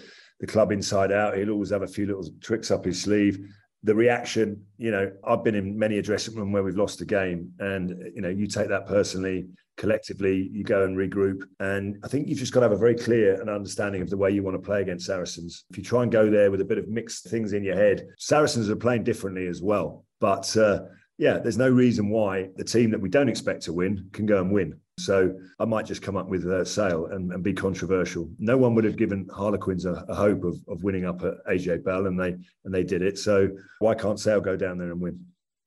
the 0.40 0.46
club 0.46 0.72
inside 0.72 1.12
out. 1.12 1.36
He'll 1.36 1.50
always 1.50 1.70
have 1.70 1.82
a 1.82 1.86
few 1.86 2.06
little 2.06 2.26
tricks 2.40 2.70
up 2.70 2.86
his 2.86 3.02
sleeve 3.02 3.38
the 3.86 3.94
reaction, 3.94 4.64
you 4.78 4.90
know, 4.90 5.10
I've 5.24 5.44
been 5.44 5.54
in 5.54 5.78
many 5.78 5.98
a 5.98 6.02
dressing 6.02 6.34
room 6.34 6.52
where 6.52 6.62
we've 6.62 6.76
lost 6.76 7.00
a 7.00 7.04
game, 7.04 7.52
and 7.60 7.90
you 8.14 8.20
know, 8.20 8.28
you 8.28 8.46
take 8.46 8.68
that 8.68 8.86
personally 8.86 9.46
collectively 9.76 10.48
you 10.52 10.64
go 10.64 10.84
and 10.84 10.96
regroup. 10.96 11.42
And 11.60 11.98
i 12.02 12.08
think 12.08 12.28
you've 12.28 12.38
just 12.38 12.52
got 12.52 12.60
to 12.60 12.64
have 12.64 12.72
a 12.72 12.78
very 12.78 12.94
clear 12.94 13.40
and 13.40 13.50
understanding 13.50 14.02
of 14.02 14.10
the 14.10 14.16
way 14.16 14.30
you 14.30 14.42
want 14.42 14.56
to 14.56 14.66
play 14.66 14.80
against 14.80 15.06
saracens. 15.06 15.64
If 15.70 15.76
you 15.76 15.84
try 15.84 16.02
and 16.02 16.10
go 16.10 16.30
there 16.30 16.50
with 16.50 16.60
a 16.60 16.64
bit 16.64 16.78
of 16.78 16.88
mixed 16.88 17.28
things 17.28 17.52
in 17.52 17.62
your 17.62 17.76
head 17.76 18.06
saracens 18.18 18.70
are 18.70 18.76
playing 18.76 19.04
differently 19.04 19.46
as 19.46 19.62
well. 19.62 20.04
But 20.18 20.56
uh, 20.56 20.80
yeah 21.18 21.38
there's 21.38 21.58
no 21.58 21.68
reason 21.68 22.08
why 22.08 22.48
the 22.56 22.64
team 22.64 22.90
that 22.90 23.00
we 23.00 23.08
don't 23.08 23.28
expect 23.28 23.62
to 23.62 23.72
win 23.72 24.08
can 24.12 24.26
go 24.26 24.40
and 24.40 24.50
win 24.50 24.78
so 24.98 25.38
I 25.60 25.66
might 25.66 25.84
just 25.84 26.00
come 26.00 26.16
up 26.16 26.28
with 26.28 26.46
a 26.46 26.64
sale 26.64 27.06
and, 27.06 27.30
and, 27.30 27.42
be 27.42 27.52
controversial. 27.52 28.28
No 28.38 28.56
one 28.56 28.74
would 28.74 28.84
have 28.84 28.96
given 28.96 29.28
Harlequins 29.32 29.84
a, 29.84 30.04
a, 30.08 30.14
hope 30.14 30.42
of, 30.42 30.56
of 30.68 30.82
winning 30.84 31.04
up 31.04 31.22
at 31.22 31.34
AJ 31.46 31.84
Bell, 31.84 32.06
and 32.06 32.18
they 32.18 32.36
and 32.64 32.74
they 32.74 32.82
did 32.82 33.02
it. 33.02 33.18
So 33.18 33.50
why 33.78 33.94
can't 33.94 34.18
Sale 34.18 34.40
go 34.40 34.56
down 34.56 34.78
there 34.78 34.90
and 34.90 35.00
win? 35.00 35.24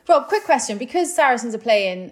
Rob, 0.07 0.27
quick 0.27 0.43
question: 0.45 0.77
because 0.77 1.15
Saracens 1.15 1.53
are 1.53 1.59
playing 1.59 2.11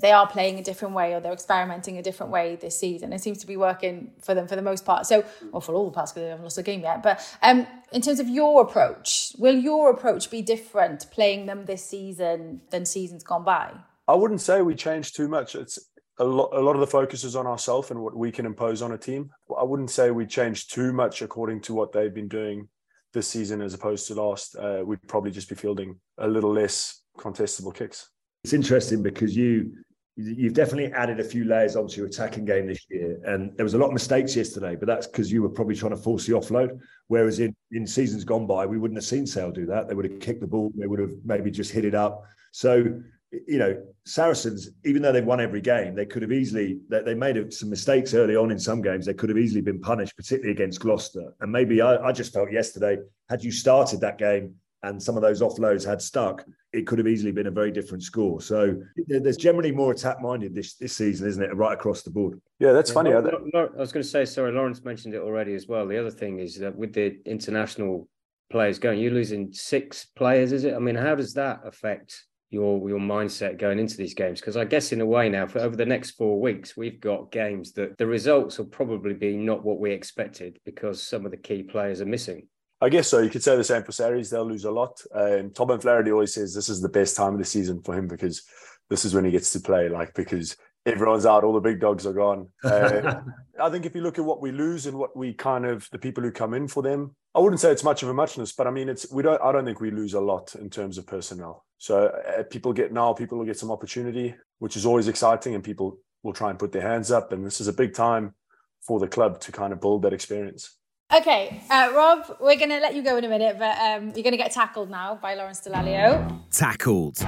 they 0.00 0.10
are 0.10 0.26
playing 0.26 0.58
a 0.58 0.62
different 0.62 0.94
way 0.94 1.14
or 1.14 1.20
they're 1.20 1.32
experimenting 1.32 1.98
a 1.98 2.02
different 2.02 2.32
way 2.32 2.56
this 2.56 2.76
season. 2.76 3.12
It 3.12 3.20
seems 3.20 3.38
to 3.38 3.46
be 3.46 3.56
working 3.56 4.10
for 4.20 4.34
them 4.34 4.48
for 4.48 4.56
the 4.56 4.62
most 4.62 4.84
part. 4.84 5.06
So, 5.06 5.24
or 5.52 5.62
for 5.62 5.72
all 5.74 5.84
the 5.84 5.92
parts 5.92 6.12
because 6.12 6.24
they 6.24 6.30
haven't 6.30 6.44
lost 6.44 6.58
a 6.58 6.64
game 6.64 6.80
yet. 6.80 7.02
But 7.02 7.20
um, 7.42 7.66
in 7.92 8.02
terms 8.02 8.18
of 8.18 8.28
your 8.28 8.62
approach, 8.62 9.32
will 9.38 9.54
your 9.54 9.90
approach 9.90 10.30
be 10.30 10.42
different 10.42 11.06
playing 11.12 11.46
them 11.46 11.66
this 11.66 11.84
season 11.84 12.62
than 12.70 12.84
seasons 12.86 13.22
gone 13.22 13.44
by? 13.44 13.72
I 14.08 14.14
wouldn't 14.14 14.40
say 14.40 14.62
we 14.62 14.74
changed 14.74 15.14
too 15.14 15.28
much. 15.28 15.54
It's 15.54 15.78
a 16.18 16.24
lot, 16.24 16.50
a 16.52 16.60
lot 16.60 16.74
of 16.74 16.80
the 16.80 16.86
focus 16.86 17.24
is 17.24 17.36
on 17.36 17.46
ourselves 17.46 17.90
and 17.90 18.00
what 18.00 18.16
we 18.16 18.30
can 18.30 18.46
impose 18.46 18.82
on 18.82 18.92
a 18.92 18.98
team. 18.98 19.30
I 19.58 19.64
wouldn't 19.64 19.90
say 19.90 20.10
we 20.10 20.26
changed 20.26 20.72
too 20.72 20.92
much 20.92 21.22
according 21.22 21.62
to 21.62 21.74
what 21.74 21.92
they've 21.92 22.14
been 22.14 22.28
doing 22.28 22.68
this 23.12 23.28
season 23.28 23.60
as 23.60 23.74
opposed 23.74 24.06
to 24.08 24.14
last. 24.14 24.56
Uh, 24.56 24.82
we'd 24.84 25.06
probably 25.08 25.30
just 25.30 25.48
be 25.48 25.54
fielding 25.54 25.98
a 26.18 26.28
little 26.28 26.52
less 26.52 27.02
contestable 27.18 27.74
kicks. 27.74 28.10
It's 28.44 28.52
interesting 28.52 29.02
because 29.02 29.36
you 29.36 29.72
you've 30.16 30.54
definitely 30.54 30.92
added 30.92 31.18
a 31.18 31.24
few 31.24 31.44
layers 31.44 31.74
onto 31.74 31.96
your 31.96 32.06
attacking 32.06 32.44
game 32.44 32.68
this 32.68 32.86
year. 32.88 33.18
And 33.24 33.56
there 33.56 33.64
was 33.64 33.74
a 33.74 33.78
lot 33.78 33.88
of 33.88 33.92
mistakes 33.92 34.36
yesterday, 34.36 34.76
but 34.76 34.86
that's 34.86 35.08
because 35.08 35.32
you 35.32 35.42
were 35.42 35.48
probably 35.48 35.74
trying 35.74 35.90
to 35.90 35.96
force 35.96 36.24
the 36.26 36.34
offload. 36.34 36.78
Whereas 37.08 37.40
in, 37.40 37.54
in 37.72 37.86
seasons 37.86 38.22
gone 38.22 38.46
by, 38.46 38.64
we 38.64 38.78
wouldn't 38.78 38.96
have 38.96 39.04
seen 39.04 39.26
Sale 39.26 39.50
do 39.50 39.66
that. 39.66 39.88
They 39.88 39.94
would 39.94 40.08
have 40.08 40.20
kicked 40.20 40.40
the 40.40 40.46
ball, 40.46 40.72
they 40.76 40.86
would 40.86 41.00
have 41.00 41.14
maybe 41.24 41.50
just 41.50 41.72
hit 41.72 41.84
it 41.84 41.94
up. 41.94 42.24
So, 42.52 43.00
you 43.46 43.58
know, 43.58 43.82
Saracens, 44.04 44.70
even 44.84 45.02
though 45.02 45.12
they've 45.12 45.24
won 45.24 45.40
every 45.40 45.60
game, 45.60 45.94
they 45.94 46.06
could 46.06 46.22
have 46.22 46.32
easily, 46.32 46.78
they, 46.88 47.02
they 47.02 47.14
made 47.14 47.52
some 47.52 47.70
mistakes 47.70 48.14
early 48.14 48.36
on 48.36 48.50
in 48.50 48.58
some 48.58 48.82
games. 48.82 49.06
They 49.06 49.14
could 49.14 49.28
have 49.30 49.38
easily 49.38 49.60
been 49.60 49.80
punished, 49.80 50.16
particularly 50.16 50.52
against 50.52 50.80
Gloucester. 50.80 51.34
And 51.40 51.50
maybe 51.50 51.80
I, 51.80 51.96
I 51.96 52.12
just 52.12 52.32
felt 52.32 52.52
yesterday, 52.52 52.98
had 53.28 53.42
you 53.42 53.50
started 53.50 54.00
that 54.00 54.18
game 54.18 54.54
and 54.82 55.02
some 55.02 55.16
of 55.16 55.22
those 55.22 55.40
offloads 55.40 55.86
had 55.86 56.02
stuck, 56.02 56.44
it 56.72 56.86
could 56.86 56.98
have 56.98 57.08
easily 57.08 57.32
been 57.32 57.46
a 57.46 57.50
very 57.50 57.70
different 57.70 58.02
score. 58.02 58.40
So 58.40 58.76
there's 59.06 59.38
generally 59.38 59.72
more 59.72 59.92
attack 59.92 60.20
minded 60.20 60.54
this 60.54 60.74
this 60.74 60.94
season, 60.94 61.26
isn't 61.26 61.42
it? 61.42 61.56
Right 61.56 61.72
across 61.72 62.02
the 62.02 62.10
board. 62.10 62.40
Yeah, 62.58 62.72
that's 62.72 62.90
funny. 62.90 63.12
I 63.12 63.20
was 63.20 63.92
going 63.92 64.02
to 64.02 64.08
say, 64.08 64.26
sorry, 64.26 64.52
Lawrence 64.52 64.84
mentioned 64.84 65.14
it 65.14 65.22
already 65.22 65.54
as 65.54 65.66
well. 65.66 65.86
The 65.86 65.98
other 65.98 66.10
thing 66.10 66.38
is 66.38 66.58
that 66.58 66.76
with 66.76 66.92
the 66.92 67.18
international 67.24 68.08
players 68.50 68.78
going, 68.78 69.00
you're 69.00 69.12
losing 69.12 69.52
six 69.52 70.04
players, 70.04 70.52
is 70.52 70.64
it? 70.64 70.74
I 70.74 70.78
mean, 70.78 70.96
how 70.96 71.14
does 71.14 71.32
that 71.34 71.60
affect 71.64 72.22
your 72.54 72.88
your 72.88 72.98
mindset 72.98 73.58
going 73.58 73.78
into 73.78 73.96
these 73.96 74.14
games? 74.14 74.40
Because 74.40 74.56
I 74.56 74.64
guess 74.64 74.92
in 74.92 75.00
a 75.02 75.06
way 75.06 75.28
now, 75.28 75.46
for 75.46 75.58
over 75.58 75.76
the 75.76 75.84
next 75.84 76.12
four 76.12 76.40
weeks, 76.40 76.76
we've 76.76 77.00
got 77.00 77.30
games 77.30 77.72
that 77.72 77.98
the 77.98 78.06
results 78.06 78.56
will 78.56 78.66
probably 78.66 79.12
be 79.12 79.36
not 79.36 79.64
what 79.64 79.78
we 79.78 79.92
expected 79.92 80.58
because 80.64 81.02
some 81.02 81.26
of 81.26 81.30
the 81.30 81.36
key 81.36 81.62
players 81.62 82.00
are 82.00 82.06
missing. 82.06 82.48
I 82.80 82.88
guess 82.88 83.08
so. 83.08 83.20
You 83.20 83.30
could 83.30 83.42
say 83.42 83.56
the 83.56 83.64
same 83.64 83.82
for 83.82 83.92
Sarries. 83.92 84.30
They'll 84.30 84.48
lose 84.48 84.64
a 84.64 84.70
lot. 84.70 85.00
Um, 85.14 85.50
Tom 85.50 85.70
O'Flaherty 85.70 86.10
always 86.10 86.34
says 86.34 86.54
this 86.54 86.68
is 86.68 86.80
the 86.80 86.88
best 86.88 87.16
time 87.16 87.32
of 87.32 87.38
the 87.38 87.44
season 87.44 87.82
for 87.82 87.94
him 87.96 88.08
because 88.08 88.42
this 88.90 89.04
is 89.04 89.14
when 89.14 89.24
he 89.24 89.30
gets 89.30 89.52
to 89.52 89.60
play. 89.60 89.88
Like 89.88 90.14
because 90.14 90.56
everyone's 90.86 91.26
out, 91.26 91.44
all 91.44 91.52
the 91.52 91.60
big 91.60 91.80
dogs 91.80 92.06
are 92.06 92.12
gone. 92.12 92.48
Uh, 92.64 93.20
I 93.60 93.70
think 93.70 93.86
if 93.86 93.94
you 93.94 94.00
look 94.00 94.18
at 94.18 94.24
what 94.24 94.42
we 94.42 94.50
lose 94.50 94.86
and 94.86 94.98
what 94.98 95.16
we 95.16 95.32
kind 95.32 95.64
of 95.64 95.88
the 95.92 95.98
people 95.98 96.22
who 96.22 96.32
come 96.32 96.54
in 96.54 96.66
for 96.66 96.82
them, 96.82 97.14
I 97.34 97.38
wouldn't 97.38 97.60
say 97.60 97.70
it's 97.70 97.84
much 97.84 98.02
of 98.02 98.08
a 98.08 98.14
muchness, 98.14 98.52
but 98.52 98.66
I 98.66 98.70
mean 98.70 98.88
it's 98.88 99.10
we 99.12 99.22
don't. 99.22 99.40
I 99.40 99.52
don't 99.52 99.64
think 99.64 99.80
we 99.80 99.90
lose 99.90 100.14
a 100.14 100.20
lot 100.20 100.54
in 100.56 100.70
terms 100.70 100.98
of 100.98 101.06
personnel. 101.06 101.64
So 101.78 102.06
uh, 102.06 102.42
people 102.44 102.72
get 102.72 102.92
now 102.92 103.12
people 103.12 103.38
will 103.38 103.44
get 103.44 103.58
some 103.58 103.70
opportunity, 103.70 104.34
which 104.58 104.76
is 104.76 104.84
always 104.84 105.06
exciting, 105.06 105.54
and 105.54 105.62
people 105.62 105.98
will 106.24 106.32
try 106.32 106.50
and 106.50 106.58
put 106.58 106.72
their 106.72 106.82
hands 106.82 107.12
up. 107.12 107.32
And 107.32 107.46
this 107.46 107.60
is 107.60 107.68
a 107.68 107.72
big 107.72 107.94
time 107.94 108.34
for 108.80 108.98
the 108.98 109.08
club 109.08 109.40
to 109.40 109.52
kind 109.52 109.72
of 109.72 109.80
build 109.80 110.02
that 110.02 110.12
experience. 110.12 110.76
Okay, 111.14 111.62
uh, 111.70 111.92
Rob, 111.94 112.38
we're 112.40 112.56
going 112.56 112.70
to 112.70 112.80
let 112.80 112.94
you 112.94 113.02
go 113.02 113.16
in 113.18 113.24
a 113.24 113.28
minute, 113.28 113.56
but 113.58 113.78
um, 113.78 114.06
you're 114.14 114.24
going 114.24 114.32
to 114.32 114.36
get 114.36 114.52
tackled 114.52 114.90
now 114.90 115.16
by 115.20 115.34
Lawrence 115.34 115.60
Dallaglio. 115.60 116.40
Tackled. 116.50 117.18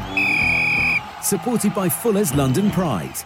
Supported 1.27 1.75
by 1.75 1.89
Fuller's 1.89 2.33
London 2.37 2.71
Pride. 2.71 3.17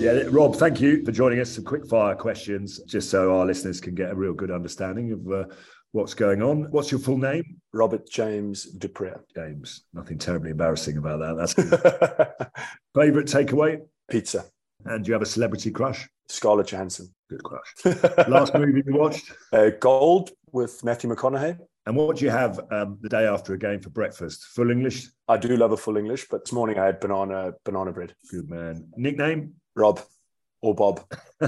Yeah, 0.00 0.22
Rob, 0.30 0.54
thank 0.54 0.80
you 0.80 1.04
for 1.04 1.10
joining 1.10 1.40
us. 1.40 1.50
Some 1.50 1.64
quick 1.64 1.88
fire 1.88 2.14
questions, 2.14 2.78
just 2.84 3.10
so 3.10 3.36
our 3.36 3.44
listeners 3.44 3.80
can 3.80 3.96
get 3.96 4.12
a 4.12 4.14
real 4.14 4.32
good 4.32 4.52
understanding 4.52 5.10
of 5.10 5.32
uh, 5.32 5.52
what's 5.90 6.14
going 6.14 6.40
on. 6.40 6.70
What's 6.70 6.92
your 6.92 7.00
full 7.00 7.18
name? 7.18 7.42
Robert 7.72 8.08
James 8.08 8.62
du 8.66 8.86
Preez. 8.86 9.18
James. 9.34 9.86
Nothing 9.92 10.18
terribly 10.18 10.50
embarrassing 10.52 10.98
about 10.98 11.18
that. 11.18 11.36
That's 11.36 11.54
Favorite 12.94 13.26
takeaway? 13.26 13.80
Pizza. 14.08 14.44
And 14.84 15.04
do 15.04 15.08
you 15.08 15.14
have 15.14 15.22
a 15.22 15.26
celebrity 15.26 15.72
crush? 15.72 16.08
Scarlett 16.28 16.68
Johansson. 16.68 17.12
Good 17.28 17.42
crush. 17.42 17.74
Last 18.28 18.54
movie 18.54 18.84
you 18.86 18.94
watched? 18.96 19.32
Uh, 19.52 19.70
Gold 19.80 20.30
with 20.52 20.84
Matthew 20.84 21.10
McConaughey. 21.10 21.58
And 21.86 21.96
what 21.96 22.16
do 22.16 22.24
you 22.24 22.30
have 22.30 22.60
um, 22.70 22.98
the 23.00 23.08
day 23.08 23.26
after 23.26 23.54
a 23.54 23.58
game 23.58 23.80
for 23.80 23.90
breakfast? 23.90 24.44
Full 24.54 24.70
English? 24.70 25.08
I 25.26 25.36
do 25.38 25.56
love 25.56 25.72
a 25.72 25.76
full 25.76 25.96
English, 25.96 26.26
but 26.30 26.44
this 26.44 26.52
morning 26.52 26.78
I 26.78 26.86
had 26.86 27.00
banana 27.00 27.54
banana 27.64 27.92
bread. 27.92 28.14
Good 28.30 28.50
man. 28.50 28.88
Nickname? 28.96 29.54
Rob 29.74 30.00
or 30.60 30.74
Bob. 30.74 31.04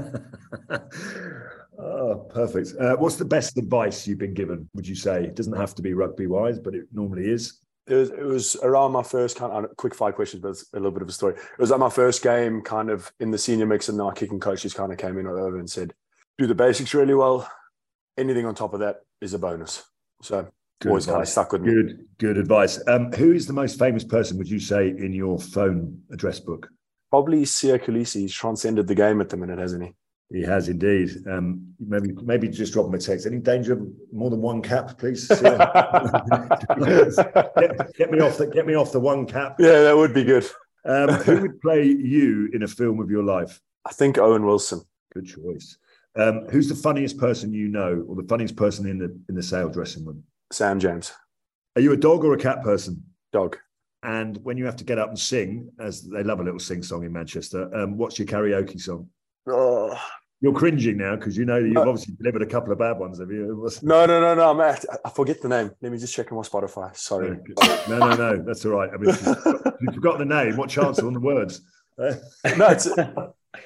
oh, 1.78 2.26
perfect. 2.30 2.72
Uh, 2.80 2.96
what's 2.96 3.16
the 3.16 3.24
best 3.24 3.58
advice 3.58 4.06
you've 4.06 4.18
been 4.18 4.34
given? 4.34 4.68
Would 4.74 4.88
you 4.88 4.94
say 4.94 5.24
it 5.24 5.36
doesn't 5.36 5.56
have 5.56 5.74
to 5.74 5.82
be 5.82 5.92
rugby 5.92 6.26
wise, 6.26 6.58
but 6.58 6.74
it 6.74 6.86
normally 6.92 7.28
is? 7.28 7.60
it 7.86 7.94
was, 7.94 8.10
it 8.10 8.24
was 8.24 8.56
around 8.62 8.92
my 8.92 9.02
first 9.02 9.36
kind 9.36 9.64
of 9.64 9.76
quick 9.76 9.94
five 9.94 10.14
questions, 10.14 10.40
but 10.40 10.50
it's 10.50 10.66
a 10.72 10.76
little 10.76 10.92
bit 10.92 11.02
of 11.02 11.08
a 11.08 11.12
story. 11.12 11.34
It 11.34 11.58
was 11.58 11.70
like 11.70 11.80
my 11.80 11.90
first 11.90 12.22
game, 12.22 12.62
kind 12.62 12.90
of 12.90 13.12
in 13.18 13.30
the 13.30 13.38
senior 13.38 13.66
mix, 13.66 13.88
and 13.88 14.00
our 14.00 14.12
kicking 14.12 14.40
coaches 14.40 14.72
kind 14.72 14.92
of 14.92 14.98
came 14.98 15.18
in 15.18 15.26
over 15.26 15.58
and 15.58 15.68
said, 15.68 15.92
"Do 16.38 16.46
the 16.46 16.54
basics 16.54 16.94
really 16.94 17.14
well. 17.14 17.48
Anything 18.16 18.46
on 18.46 18.54
top 18.54 18.74
of 18.74 18.80
that 18.80 19.00
is 19.20 19.34
a 19.34 19.38
bonus." 19.38 19.84
So 20.22 20.48
good 20.80 20.88
always 20.88 21.04
advice. 21.04 21.12
kind 21.12 21.22
of 21.22 21.28
stuck 21.28 21.52
with 21.52 21.62
me. 21.62 21.72
Good, 21.72 22.06
good 22.18 22.38
advice. 22.38 22.80
Um, 22.86 23.12
who 23.12 23.32
is 23.32 23.46
the 23.46 23.52
most 23.52 23.78
famous 23.78 24.04
person? 24.04 24.38
Would 24.38 24.50
you 24.50 24.60
say 24.60 24.88
in 24.88 25.12
your 25.12 25.38
phone 25.38 26.00
address 26.10 26.40
book? 26.40 26.68
Probably 27.10 27.42
Siya 27.42 27.78
Kolisi. 27.82 28.20
He's 28.20 28.32
transcended 28.32 28.86
the 28.86 28.94
game 28.94 29.20
at 29.20 29.28
the 29.28 29.36
minute, 29.36 29.58
hasn't 29.58 29.82
he? 29.84 29.94
He 30.32 30.42
has 30.42 30.70
indeed. 30.70 31.10
Um, 31.28 31.74
maybe 31.78 32.12
maybe 32.22 32.48
just 32.48 32.72
drop 32.72 32.86
him 32.86 32.94
a 32.94 32.98
text. 32.98 33.26
Any 33.26 33.38
danger 33.38 33.74
of 33.74 33.86
more 34.10 34.30
than 34.30 34.40
one 34.40 34.62
cap, 34.62 34.96
please? 34.96 35.28
get, 35.28 35.42
get, 37.94 38.10
me 38.10 38.20
off 38.20 38.38
the 38.38 38.50
get 38.50 38.66
me 38.66 38.74
off 38.74 38.92
the 38.92 39.00
one 39.00 39.26
cap. 39.26 39.56
Yeah, 39.58 39.82
that 39.82 39.94
would 39.94 40.14
be 40.14 40.24
good. 40.24 40.48
Um, 40.86 41.10
who 41.10 41.42
would 41.42 41.60
play 41.60 41.84
you 41.84 42.48
in 42.54 42.62
a 42.62 42.68
film 42.68 42.98
of 43.00 43.10
your 43.10 43.22
life? 43.22 43.60
I 43.84 43.92
think 43.92 44.16
Owen 44.16 44.46
Wilson. 44.46 44.80
Good 45.12 45.26
choice. 45.26 45.76
Um, 46.14 46.46
who's 46.50 46.68
the 46.68 46.74
funniest 46.74 47.18
person 47.18 47.52
you 47.52 47.68
know, 47.68 48.04
or 48.08 48.16
the 48.16 48.28
funniest 48.28 48.56
person 48.56 48.86
in 48.86 48.98
the 48.98 49.18
in 49.28 49.34
the 49.34 49.42
sale 49.42 49.68
dressing 49.68 50.04
room? 50.04 50.22
Sam 50.50 50.78
James. 50.78 51.12
Are 51.76 51.82
you 51.82 51.92
a 51.92 51.96
dog 51.96 52.24
or 52.24 52.34
a 52.34 52.38
cat 52.38 52.62
person? 52.62 53.02
Dog. 53.32 53.56
And 54.02 54.36
when 54.44 54.56
you 54.56 54.66
have 54.66 54.76
to 54.76 54.84
get 54.84 54.98
up 54.98 55.08
and 55.08 55.18
sing, 55.18 55.70
as 55.78 56.02
they 56.02 56.22
love 56.22 56.40
a 56.40 56.42
little 56.42 56.58
sing 56.58 56.82
song 56.82 57.04
in 57.04 57.12
Manchester, 57.12 57.74
um, 57.74 57.96
what's 57.96 58.18
your 58.18 58.26
karaoke 58.26 58.80
song? 58.80 59.08
Oh, 59.46 59.96
You're 60.40 60.52
cringing 60.52 60.98
now 60.98 61.14
because 61.14 61.36
you 61.36 61.44
know 61.44 61.62
that 61.62 61.68
you've 61.68 61.76
uh, 61.76 61.88
obviously 61.88 62.14
delivered 62.16 62.42
a 62.42 62.46
couple 62.46 62.72
of 62.72 62.78
bad 62.78 62.98
ones, 62.98 63.20
have 63.20 63.30
you? 63.30 63.68
No, 63.82 64.04
no, 64.04 64.20
no, 64.20 64.34
no. 64.34 64.50
I'm 64.50 64.60
I 65.04 65.10
forget 65.10 65.40
the 65.40 65.48
name. 65.48 65.70
Let 65.80 65.92
me 65.92 65.98
just 65.98 66.14
check 66.14 66.30
on 66.32 66.36
my 66.36 66.42
Spotify. 66.42 66.94
Sorry. 66.96 67.38
No, 67.88 67.98
no, 67.98 68.14
no. 68.14 68.42
That's 68.42 68.64
all 68.66 68.72
right. 68.72 68.90
I 68.92 68.96
mean, 68.96 69.10
if 69.10 69.80
you 69.80 69.92
forgot 69.92 70.18
the 70.18 70.24
name, 70.24 70.56
what 70.56 70.68
chance 70.68 70.98
on 70.98 71.14
the 71.14 71.20
words? 71.20 71.62
no, 71.98 72.18
it's 72.44 72.88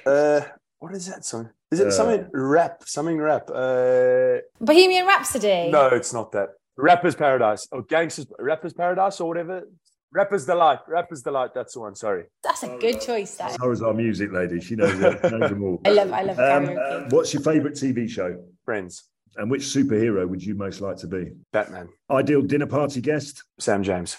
uh, 0.05 0.45
what 0.79 0.93
is 0.93 1.07
that 1.07 1.25
song? 1.25 1.49
Is 1.71 1.79
it 1.79 1.87
uh, 1.87 1.91
something 1.91 2.29
rap? 2.33 2.83
Something 2.85 3.17
rap? 3.17 3.49
Uh, 3.53 4.37
Bohemian 4.61 5.05
Rhapsody. 5.05 5.69
No, 5.69 5.87
it's 5.87 6.13
not 6.13 6.31
that. 6.31 6.49
Rappers 6.77 7.15
Paradise 7.15 7.67
or 7.71 7.81
Gangsters 7.83 8.27
Rappers 8.39 8.73
Paradise 8.73 9.19
or 9.19 9.27
whatever. 9.27 9.67
Rappers 10.13 10.45
Delight. 10.45 10.79
Rappers 10.87 11.21
Delight. 11.21 11.51
That's 11.53 11.73
the 11.73 11.81
one. 11.81 11.95
Sorry. 11.95 12.25
That's 12.43 12.63
a 12.63 12.77
good 12.77 13.01
choice. 13.01 13.35
That. 13.35 13.59
So 13.59 13.71
is 13.71 13.81
our 13.81 13.93
music 13.93 14.31
lady. 14.31 14.61
She 14.61 14.75
knows, 14.75 14.97
it, 14.99 15.23
knows 15.23 15.49
them 15.49 15.63
all. 15.63 15.81
I 15.85 15.89
love. 15.89 16.11
I 16.13 16.21
love 16.21 16.39
um, 16.39 16.77
uh, 16.79 17.09
what's 17.09 17.33
your 17.33 17.43
favourite 17.43 17.75
TV 17.75 18.09
show? 18.09 18.41
Friends. 18.63 19.03
And 19.35 19.51
which 19.51 19.61
superhero 19.61 20.27
would 20.27 20.43
you 20.43 20.55
most 20.55 20.79
like 20.81 20.97
to 20.97 21.07
be? 21.07 21.31
Batman. 21.51 21.89
Ideal 22.09 22.41
dinner 22.41 22.65
party 22.65 23.01
guest? 23.01 23.43
Sam 23.59 23.83
James. 23.83 24.17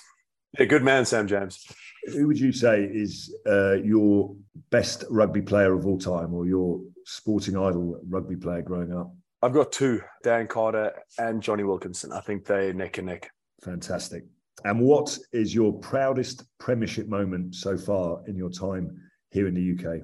Yeah, 0.59 0.67
good 0.67 0.85
man, 0.85 1.05
Sam 1.05 1.27
James. 1.27 1.67
Who 2.13 2.27
would 2.29 2.39
you 2.39 2.53
say 2.53 2.85
is 2.85 3.35
uh, 3.47 3.75
your 3.75 4.35
best 4.71 5.05
rugby 5.11 5.43
player 5.43 5.75
of 5.75 5.87
all 5.87 5.99
time, 5.99 6.33
or 6.33 6.47
your 6.47 6.81
sporting 7.09 7.57
idol 7.57 8.01
rugby 8.09 8.37
player 8.37 8.63
growing 8.63 8.93
up? 8.93 9.13
I've 9.43 9.55
got 9.55 9.73
two: 9.73 10.01
Dan 10.23 10.47
Carter 10.47 10.93
and 11.19 11.43
Jonny 11.43 11.65
Wilkinson. 11.65 12.13
I 12.13 12.21
think 12.21 12.45
they're 12.45 12.73
neck 12.73 12.99
and 12.99 13.07
neck. 13.07 13.31
Fantastic. 13.63 14.25
And 14.65 14.81
what 14.81 15.17
is 15.33 15.55
your 15.55 15.73
proudest 15.73 16.45
Premiership 16.59 17.07
moment 17.07 17.55
so 17.55 17.77
far 17.79 18.21
in 18.27 18.37
your 18.37 18.51
time 18.51 19.01
here 19.31 19.47
in 19.47 19.55
the 19.55 19.73
UK? 19.73 20.03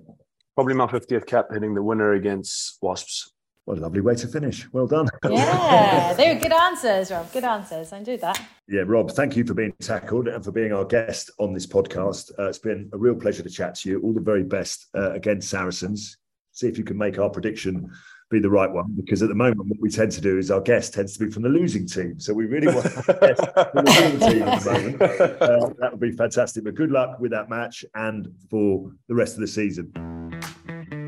Probably 0.55 0.75
my 0.75 0.87
50th 0.87 1.27
cap 1.27 1.47
hitting 1.53 1.75
the 1.75 1.83
winner 1.83 2.13
against 2.13 2.79
Wasps. 2.81 3.33
What 3.65 3.79
a 3.79 3.81
lovely 3.81 4.03
way 4.03 4.15
to 4.15 4.29
finish. 4.29 4.71
Well 4.73 4.87
done. 4.87 5.09
Yeah, 5.31 6.13
they 6.13 6.35
were 6.35 6.41
good 6.41 6.53
answers, 6.53 7.11
Rob. 7.11 7.33
Good 7.33 7.45
answers. 7.45 7.93
I 7.93 7.99
enjoyed 7.99 8.21
that. 8.21 8.41
Yeah, 8.69 8.83
Rob, 8.87 9.11
thank 9.11 9.37
you 9.37 9.45
for 9.45 9.55
being 9.55 9.73
tackled 9.81 10.29
and 10.29 10.45
for 10.45 10.53
being 10.53 10.73
our 10.73 10.85
guest 10.85 11.31
on 11.39 11.55
this 11.55 11.67
podcast. 11.67 12.31
Uh, 12.39 12.49
it's 12.49 12.59
been 12.59 12.91
a 12.93 12.99
real 12.99 13.15
pleasure 13.15 13.43
to 13.43 13.49
chat 13.49 13.75
to 13.77 13.89
you. 13.89 14.01
All 14.03 14.13
the 14.13 14.21
very 14.21 14.45
best 14.45 14.89
uh, 14.95 15.13
against 15.13 15.49
Saracens. 15.49 16.19
See 16.55 16.69
if 16.69 16.79
you 16.79 16.85
can 16.85 16.97
make 16.97 17.19
our 17.19 17.29
prediction 17.29 17.91
be 18.31 18.41
the 18.41 18.51
right 18.51 18.71
one 18.71 18.93
because 18.97 19.23
at 19.23 19.29
the 19.29 19.35
moment 19.35 19.69
what 19.69 19.81
we 19.81 19.91
tend 19.91 20.13
to 20.13 20.21
do 20.21 20.39
is 20.39 20.51
our 20.51 20.61
guest 20.61 20.95
tends 20.95 21.17
to 21.17 21.25
be 21.25 21.31
from 21.31 21.43
the 21.43 21.49
losing 21.49 21.87
team 21.87 22.19
so 22.19 22.33
we 22.33 22.47
really 22.47 22.67
want 22.67 22.87
from 22.87 23.05
the 23.05 24.01
winning 24.01 24.19
team 24.19 24.43
at 24.43 24.63
the 24.63 24.73
moment 24.73 25.03
uh, 25.03 25.71
that 25.79 25.93
would 25.93 26.01
be 26.01 26.11
fantastic 26.11 26.65
but 26.65 26.75
good 26.75 26.91
luck 26.91 27.21
with 27.21 27.31
that 27.31 27.51
match 27.51 27.85
and 27.95 28.27
for 28.51 28.91
the 29.09 29.15
rest 29.15 29.35
of 29.35 29.41
the 29.41 29.47
season 29.47 29.93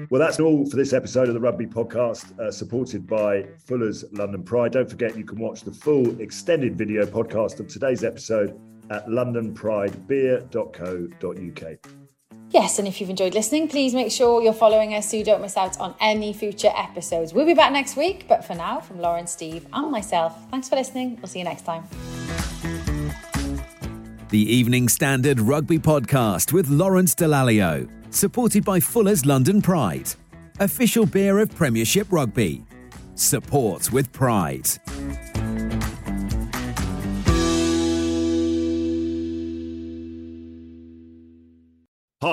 well, 0.09 0.21
that's 0.21 0.39
all 0.39 0.65
for 0.71 0.77
this 0.77 0.93
episode 0.93 1.27
of 1.27 1.35
the 1.35 1.41
Rugby 1.41 1.67
Podcast, 1.67 2.39
uh, 2.39 2.53
supported 2.53 3.09
by 3.09 3.45
Fuller's 3.67 4.05
London 4.13 4.45
Pride. 4.45 4.71
Don't 4.71 4.89
forget 4.89 5.19
you 5.19 5.25
can 5.25 5.41
watch 5.41 5.63
the 5.63 5.73
full 5.73 6.21
extended 6.21 6.79
video 6.79 7.05
podcast 7.07 7.59
of 7.59 7.67
today's 7.67 8.05
episode 8.05 8.57
at 8.91 9.09
londonpridebeer.co.uk. 9.09 12.06
Yes, 12.57 12.79
and 12.79 12.89
if 12.89 13.03
you've 13.03 13.11
enjoyed 13.11 13.35
listening, 13.35 13.69
please 13.69 13.93
make 13.93 14.11
sure 14.11 14.41
you're 14.41 14.55
following 14.55 14.95
us 14.95 15.11
so 15.11 15.19
you 15.19 15.25
don't 15.25 15.43
miss 15.43 15.59
out 15.59 15.79
on 15.79 15.95
any 16.01 16.33
future 16.33 16.73
episodes. 16.75 17.35
We'll 17.35 17.45
be 17.45 17.53
back 17.53 17.71
next 17.71 17.99
week, 17.99 18.25
but 18.29 18.47
for 18.47 18.55
now, 18.55 18.81
from 18.81 18.99
Lauren, 18.99 19.27
Steve, 19.27 19.67
and 19.75 19.91
myself, 19.91 20.35
thanks 20.51 20.67
for 20.67 20.77
listening. 20.77 21.17
We'll 21.17 21.29
see 21.29 21.41
you 21.41 21.45
next 21.45 21.67
time. 21.67 21.85
The 24.31 24.41
Evening 24.41 24.89
Standard 24.89 25.39
Rugby 25.39 25.79
Podcast 25.79 26.55
with 26.55 26.71
Lawrence 26.71 27.15
Dallaglio, 27.15 27.91
supported 28.09 28.65
by 28.65 28.81
Fuller's 28.81 29.27
London 29.27 29.61
Pride, 29.61 30.09
official 30.59 31.05
beer 31.05 31.41
of 31.41 31.55
Premiership 31.55 32.11
Rugby. 32.11 32.65
Support 33.17 33.93
with 33.93 34.11
pride. 34.13 34.67